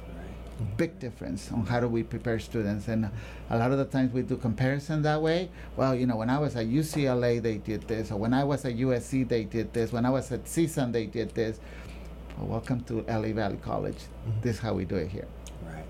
Big 0.76 0.98
difference 0.98 1.50
on 1.52 1.64
how 1.66 1.80
do 1.80 1.88
we 1.88 2.02
prepare 2.02 2.38
students. 2.38 2.88
And 2.88 3.10
a 3.48 3.58
lot 3.58 3.72
of 3.72 3.78
the 3.78 3.84
times 3.86 4.12
we 4.12 4.22
do 4.22 4.36
comparison 4.36 5.02
that 5.02 5.22
way. 5.22 5.48
Well, 5.76 5.94
you 5.94 6.06
know, 6.06 6.16
when 6.16 6.28
I 6.28 6.38
was 6.38 6.54
at 6.56 6.66
UCLA, 6.66 7.40
they 7.40 7.56
did 7.58 7.88
this. 7.88 8.10
Or 8.10 8.18
when 8.18 8.34
I 8.34 8.44
was 8.44 8.64
at 8.64 8.76
USC, 8.76 9.26
they 9.26 9.44
did 9.44 9.72
this. 9.72 9.92
When 9.92 10.04
I 10.04 10.10
was 10.10 10.30
at 10.32 10.44
CSUN, 10.44 10.92
they 10.92 11.06
did 11.06 11.34
this. 11.34 11.60
Well, 12.36 12.48
welcome 12.48 12.80
to 12.84 13.04
LA 13.08 13.32
Valley 13.32 13.58
College. 13.62 13.96
Mhm. 14.26 14.42
This 14.42 14.56
is 14.56 14.60
how 14.60 14.74
we 14.74 14.84
do 14.84 14.96
it 14.96 15.08
here. 15.08 15.26
Right. 15.64 15.84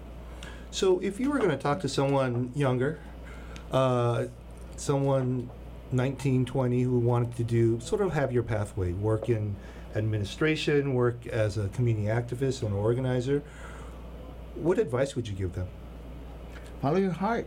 So, 0.70 1.00
if 1.00 1.18
you 1.18 1.30
were 1.30 1.38
going 1.38 1.50
to 1.50 1.56
talk 1.56 1.80
to 1.80 1.88
someone 1.88 2.52
younger, 2.54 2.98
uh, 3.72 4.26
someone 4.76 5.50
19, 5.92 6.44
20 6.44 6.82
who 6.82 6.98
wanted 6.98 7.34
to 7.36 7.44
do 7.44 7.80
sort 7.80 8.00
of 8.00 8.12
have 8.12 8.30
your 8.32 8.44
pathway, 8.44 8.92
work 8.92 9.28
in 9.28 9.56
administration, 9.96 10.94
work 10.94 11.26
as 11.26 11.58
a 11.58 11.68
community 11.68 12.06
activist 12.06 12.62
or 12.62 12.66
an 12.66 12.72
organizer, 12.72 13.42
what 14.60 14.78
advice 14.78 15.16
would 15.16 15.26
you 15.28 15.34
give 15.34 15.54
them? 15.54 15.68
follow 16.80 16.96
your 16.96 17.12
heart. 17.12 17.46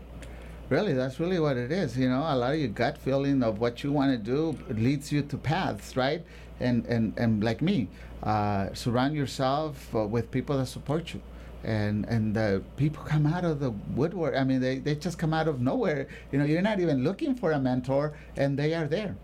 Really, 0.70 0.94
that's 0.94 1.20
really 1.20 1.40
what 1.40 1.58
it 1.58 1.72
is. 1.72 1.98
You 1.98 2.10
know, 2.10 2.22
a 2.22 2.36
lot 2.36 2.54
of 2.54 2.60
your 2.60 2.70
gut 2.70 2.98
feeling 2.98 3.44
of 3.44 3.60
what 3.60 3.84
you 3.84 3.92
want 3.92 4.12
to 4.12 4.18
do 4.18 4.58
leads 4.70 5.12
you 5.12 5.22
to 5.24 5.38
paths, 5.38 5.96
right? 5.98 6.24
And 6.60 6.86
and 6.86 7.14
and 7.18 7.44
like 7.44 7.62
me, 7.62 7.90
uh, 8.24 8.74
surround 8.74 9.16
yourself 9.16 9.94
uh, 9.94 10.06
with 10.06 10.32
people 10.32 10.58
that 10.58 10.68
support 10.68 11.14
you. 11.14 11.22
And 11.64 12.06
and 12.06 12.38
uh, 12.38 12.60
people 12.78 13.04
come 13.04 13.26
out 13.26 13.44
of 13.46 13.60
the 13.60 13.72
woodwork. 13.96 14.36
I 14.36 14.44
mean, 14.44 14.62
they, 14.62 14.80
they 14.80 14.96
just 14.96 15.18
come 15.18 15.34
out 15.34 15.48
of 15.48 15.62
nowhere. 15.62 16.08
You 16.32 16.40
know, 16.40 16.46
you're 16.46 16.62
not 16.62 16.80
even 16.80 17.04
looking 17.04 17.36
for 17.36 17.52
a 17.52 17.60
mentor, 17.60 18.14
and 18.36 18.58
they 18.58 18.74
are 18.74 18.88
there. 18.88 19.16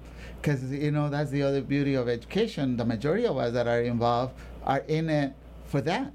Because 0.42 0.64
you 0.72 0.92
know 0.92 1.10
that's 1.10 1.32
the 1.32 1.44
other 1.44 1.62
beauty 1.62 1.96
of 1.96 2.08
education. 2.08 2.78
The 2.78 2.86
majority 2.86 3.26
of 3.26 3.38
us 3.38 3.54
that 3.54 3.68
are 3.68 3.82
involved 3.82 4.34
are 4.64 4.84
in 4.88 5.10
it 5.10 5.34
for 5.66 5.82
that 5.82 6.12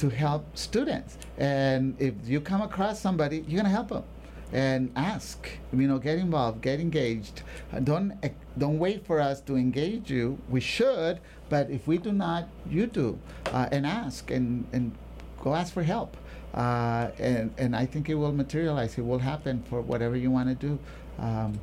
to 0.00 0.08
help 0.08 0.56
students. 0.56 1.18
And 1.36 1.94
if 2.00 2.14
you 2.24 2.40
come 2.40 2.62
across 2.62 2.98
somebody, 2.98 3.44
you're 3.46 3.58
gonna 3.62 3.68
help 3.68 3.88
them. 3.88 4.04
And 4.52 4.90
ask, 4.96 5.48
you 5.72 5.86
know, 5.86 5.98
get 5.98 6.18
involved, 6.18 6.60
get 6.60 6.80
engaged. 6.80 7.42
Don't 7.84 8.14
don't 8.58 8.78
wait 8.78 9.06
for 9.06 9.20
us 9.20 9.40
to 9.42 9.56
engage 9.56 10.10
you. 10.10 10.38
We 10.48 10.60
should, 10.60 11.20
but 11.48 11.70
if 11.70 11.86
we 11.86 11.98
do 11.98 12.12
not, 12.12 12.48
you 12.68 12.86
do, 12.86 13.18
uh, 13.52 13.68
and 13.70 13.86
ask 13.86 14.30
and 14.30 14.66
and 14.72 14.92
go 15.40 15.54
ask 15.54 15.72
for 15.72 15.84
help. 15.84 16.16
Uh, 16.54 17.10
and 17.18 17.54
and 17.58 17.76
I 17.76 17.86
think 17.86 18.08
it 18.08 18.14
will 18.14 18.32
materialize. 18.32 18.98
It 18.98 19.06
will 19.06 19.20
happen 19.20 19.62
for 19.68 19.82
whatever 19.82 20.16
you 20.16 20.32
want 20.32 20.48
to 20.48 20.56
do. 20.56 20.78
Um, 21.18 21.60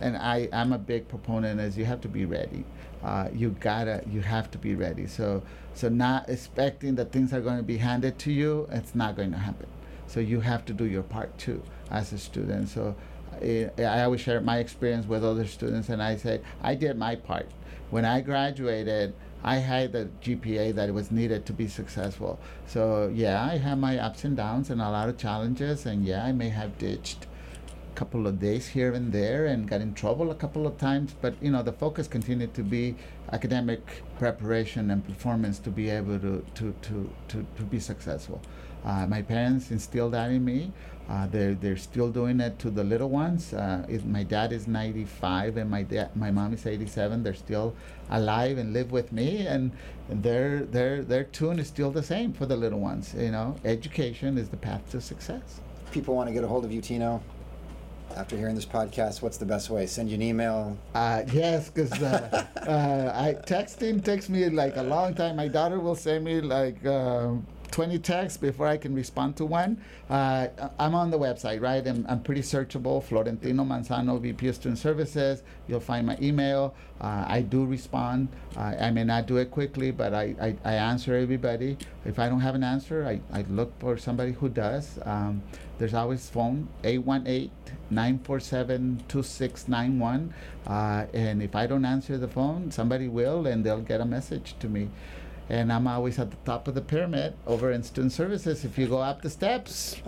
and 0.00 0.16
I, 0.16 0.48
I'm 0.52 0.72
a 0.72 0.78
big 0.78 1.08
proponent 1.08 1.60
as 1.60 1.76
you 1.76 1.84
have 1.84 2.00
to 2.02 2.08
be 2.08 2.24
ready. 2.24 2.64
Uh, 3.02 3.28
you 3.34 3.50
gotta, 3.60 4.02
you 4.10 4.20
have 4.20 4.50
to 4.50 4.58
be 4.58 4.74
ready. 4.74 5.06
So, 5.06 5.42
so 5.74 5.88
not 5.88 6.28
expecting 6.28 6.96
that 6.96 7.12
things 7.12 7.32
are 7.32 7.40
going 7.40 7.56
to 7.56 7.62
be 7.62 7.78
handed 7.78 8.18
to 8.20 8.32
you, 8.32 8.68
it's 8.70 8.94
not 8.94 9.16
going 9.16 9.32
to 9.32 9.38
happen. 9.38 9.66
So 10.06 10.20
you 10.20 10.40
have 10.40 10.64
to 10.66 10.72
do 10.72 10.84
your 10.84 11.02
part 11.02 11.36
too 11.38 11.62
as 11.90 12.12
a 12.12 12.18
student. 12.18 12.68
So 12.68 12.94
I, 13.40 13.70
I 13.78 14.02
always 14.02 14.20
share 14.20 14.40
my 14.40 14.58
experience 14.58 15.06
with 15.06 15.24
other 15.24 15.46
students, 15.46 15.88
and 15.88 16.02
I 16.02 16.16
say 16.16 16.40
I 16.62 16.74
did 16.74 16.98
my 16.98 17.14
part. 17.14 17.48
When 17.90 18.04
I 18.04 18.20
graduated, 18.20 19.14
I 19.42 19.56
had 19.56 19.92
the 19.92 20.08
GPA 20.22 20.74
that 20.74 20.92
was 20.92 21.10
needed 21.10 21.46
to 21.46 21.52
be 21.52 21.66
successful. 21.66 22.38
So 22.66 23.10
yeah, 23.14 23.42
I 23.42 23.56
had 23.56 23.78
my 23.78 23.98
ups 23.98 24.24
and 24.24 24.36
downs 24.36 24.68
and 24.70 24.80
a 24.80 24.90
lot 24.90 25.08
of 25.08 25.16
challenges, 25.16 25.86
and 25.86 26.04
yeah, 26.04 26.24
I 26.24 26.32
may 26.32 26.50
have 26.50 26.76
ditched 26.78 27.26
couple 27.90 28.26
of 28.26 28.40
days 28.40 28.68
here 28.68 28.92
and 28.92 29.12
there 29.12 29.46
and 29.46 29.68
got 29.68 29.80
in 29.80 29.94
trouble 29.94 30.30
a 30.30 30.34
couple 30.34 30.66
of 30.66 30.76
times 30.78 31.14
but 31.20 31.34
you 31.40 31.50
know 31.50 31.62
the 31.62 31.72
focus 31.72 32.08
continued 32.08 32.52
to 32.54 32.62
be 32.62 32.94
academic 33.32 34.02
preparation 34.18 34.90
and 34.90 35.06
performance 35.06 35.58
to 35.58 35.70
be 35.70 35.90
able 35.90 36.18
to 36.18 36.44
to 36.54 36.74
to 36.82 37.10
to, 37.28 37.46
to 37.56 37.62
be 37.62 37.80
successful 37.80 38.40
uh, 38.84 39.06
my 39.06 39.20
parents 39.20 39.70
instilled 39.70 40.12
that 40.12 40.30
in 40.30 40.44
me 40.44 40.72
uh, 41.10 41.26
they're, 41.26 41.54
they're 41.54 41.76
still 41.76 42.08
doing 42.08 42.38
it 42.38 42.56
to 42.60 42.70
the 42.70 42.84
little 42.84 43.08
ones. 43.08 43.52
Uh, 43.52 43.84
my 44.06 44.22
dad 44.22 44.52
is 44.52 44.68
95 44.68 45.56
and 45.56 45.68
my 45.68 45.82
dad, 45.82 46.14
my 46.14 46.30
mom 46.30 46.54
is 46.54 46.64
87. 46.64 47.24
They're 47.24 47.34
still 47.34 47.74
alive 48.10 48.58
and 48.58 48.72
live 48.72 48.92
with 48.92 49.10
me, 49.10 49.44
and, 49.44 49.72
and 50.08 50.22
their 50.22 50.60
their 50.60 51.02
their 51.02 51.24
tune 51.24 51.58
is 51.58 51.66
still 51.66 51.90
the 51.90 52.02
same 52.02 52.32
for 52.32 52.46
the 52.46 52.56
little 52.56 52.78
ones. 52.78 53.12
You 53.18 53.32
know, 53.32 53.56
education 53.64 54.38
is 54.38 54.50
the 54.50 54.56
path 54.56 54.88
to 54.92 55.00
success. 55.00 55.60
People 55.90 56.14
want 56.14 56.28
to 56.28 56.32
get 56.32 56.44
a 56.44 56.46
hold 56.46 56.64
of 56.64 56.70
you, 56.70 56.80
Tino. 56.80 57.20
After 58.16 58.36
hearing 58.36 58.54
this 58.54 58.66
podcast, 58.66 59.22
what's 59.22 59.38
the 59.38 59.46
best 59.46 59.70
way? 59.70 59.86
Send 59.86 60.08
you 60.10 60.16
an 60.16 60.22
email. 60.22 60.76
Uh, 60.94 61.22
yes, 61.32 61.70
because 61.70 61.92
uh, 62.02 62.46
uh, 62.56 63.12
I 63.14 63.34
texting 63.46 64.04
takes 64.04 64.28
me 64.28 64.48
like 64.50 64.76
a 64.76 64.82
long 64.82 65.14
time. 65.14 65.36
My 65.36 65.48
daughter 65.48 65.78
will 65.80 65.94
send 65.94 66.24
me 66.24 66.40
like 66.40 66.84
um, 66.86 67.46
20 67.70 67.98
texts 67.98 68.36
before 68.36 68.66
I 68.66 68.76
can 68.76 68.94
respond 68.94 69.36
to 69.36 69.44
one. 69.44 69.80
Uh, 70.08 70.48
I'm 70.78 70.94
on 70.94 71.10
the 71.10 71.18
website, 71.18 71.60
right? 71.60 71.86
I'm, 71.86 72.04
I'm 72.08 72.22
pretty 72.22 72.42
searchable. 72.42 73.02
Florentino 73.02 73.64
Manzano, 73.64 74.20
VP 74.20 74.48
of 74.48 74.54
Student 74.56 74.78
Services. 74.78 75.42
You'll 75.68 75.80
find 75.80 76.06
my 76.06 76.18
email. 76.20 76.74
Uh, 77.00 77.24
I 77.26 77.42
do 77.42 77.64
respond. 77.64 78.28
Uh, 78.56 78.74
I 78.80 78.90
may 78.90 79.04
not 79.04 79.26
do 79.26 79.38
it 79.38 79.50
quickly, 79.50 79.90
but 79.90 80.12
I, 80.12 80.34
I, 80.40 80.56
I, 80.64 80.74
answer 80.74 81.14
everybody. 81.14 81.78
If 82.04 82.18
I 82.18 82.28
don't 82.28 82.40
have 82.40 82.54
an 82.54 82.64
answer, 82.64 83.06
I, 83.06 83.20
I 83.32 83.42
look 83.48 83.78
for 83.80 83.96
somebody 83.96 84.32
who 84.32 84.48
does. 84.48 84.98
Um, 85.04 85.42
there's 85.80 85.94
always 85.94 86.28
phone 86.28 86.68
818-947-2691 87.92 90.30
uh, 90.66 91.06
and 91.14 91.42
if 91.42 91.56
i 91.56 91.66
don't 91.66 91.86
answer 91.86 92.18
the 92.18 92.28
phone 92.28 92.70
somebody 92.70 93.08
will 93.08 93.46
and 93.46 93.64
they'll 93.64 93.80
get 93.80 94.02
a 94.02 94.04
message 94.04 94.54
to 94.60 94.68
me 94.68 94.90
and 95.50 95.72
I'm 95.72 95.86
always 95.88 96.18
at 96.18 96.30
the 96.30 96.36
top 96.44 96.68
of 96.68 96.74
the 96.74 96.80
pyramid 96.80 97.34
over 97.46 97.72
in 97.72 97.82
student 97.82 98.12
services. 98.12 98.64
If 98.64 98.78
you 98.78 98.86
go 98.86 98.98
up 98.98 99.20
the 99.20 99.28
steps, 99.28 100.00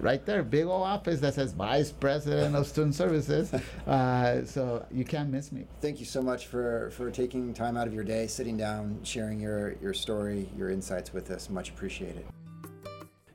right 0.00 0.24
there, 0.26 0.42
big 0.42 0.66
old 0.66 0.82
office 0.82 1.20
that 1.20 1.34
says 1.34 1.52
Vice 1.52 1.92
President 1.92 2.56
of 2.56 2.66
Student 2.66 2.94
Services. 2.94 3.52
Uh, 3.86 4.44
so 4.44 4.84
you 4.90 5.04
can't 5.04 5.30
miss 5.30 5.50
me. 5.50 5.64
Thank 5.80 5.98
you 5.98 6.04
so 6.04 6.20
much 6.20 6.46
for, 6.46 6.90
for 6.90 7.10
taking 7.10 7.54
time 7.54 7.76
out 7.76 7.86
of 7.86 7.94
your 7.94 8.04
day, 8.04 8.26
sitting 8.26 8.56
down, 8.56 8.98
sharing 9.02 9.40
your, 9.40 9.76
your 9.80 9.94
story, 9.94 10.48
your 10.58 10.70
insights 10.70 11.14
with 11.14 11.30
us. 11.30 11.48
Much 11.48 11.70
appreciated. 11.70 12.26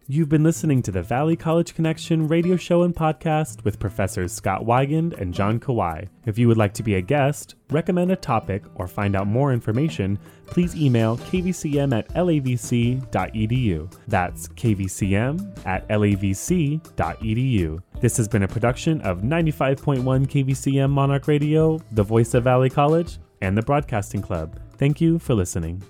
You've 0.06 0.28
been 0.28 0.44
listening 0.44 0.82
to 0.82 0.92
the 0.92 1.02
Valley 1.02 1.38
College 1.38 1.76
Connection 1.76 2.28
radio 2.28 2.58
show 2.58 2.84
and 2.84 2.94
podcast 2.94 3.64
with 3.64 3.80
Professors 3.80 4.34
Scott 4.34 4.64
Weigand 4.66 5.20
and 5.20 5.34
John 5.34 5.62
Kawai. 5.62 6.10
If 6.26 6.38
you 6.38 6.50
would 6.50 6.58
like 6.58 6.74
to 6.74 6.84
be 6.84 6.96
a 6.96 7.02
guest, 7.02 7.56
recommend 7.70 8.12
a 8.12 8.18
topic, 8.18 8.64
or 8.76 8.86
find 8.86 9.16
out 9.16 9.28
more 9.28 9.54
information, 9.54 10.20
please 10.54 10.76
email 10.76 11.18
kvcm 11.18 11.98
at 11.98 12.08
lavc.edu. 12.10 13.94
That's 14.08 14.48
kvcm 14.50 15.66
at 15.66 15.88
lavc.edu. 15.88 17.82
This 18.00 18.18
has 18.18 18.28
been 18.28 18.44
a 18.44 18.48
production 18.48 19.02
of 19.02 19.22
95.1 19.22 20.04
KVCM 20.04 20.90
Monarch 20.92 21.28
Radio, 21.28 21.80
the 21.92 22.04
voice 22.04 22.34
of 22.36 22.44
Valley 22.44 22.70
College, 22.70 23.18
and 23.42 23.58
the 23.58 23.64
Broadcasting 23.64 24.22
Club. 24.22 24.60
Thank 24.78 25.02
you 25.02 25.18
for 25.18 25.34
listening. 25.34 25.82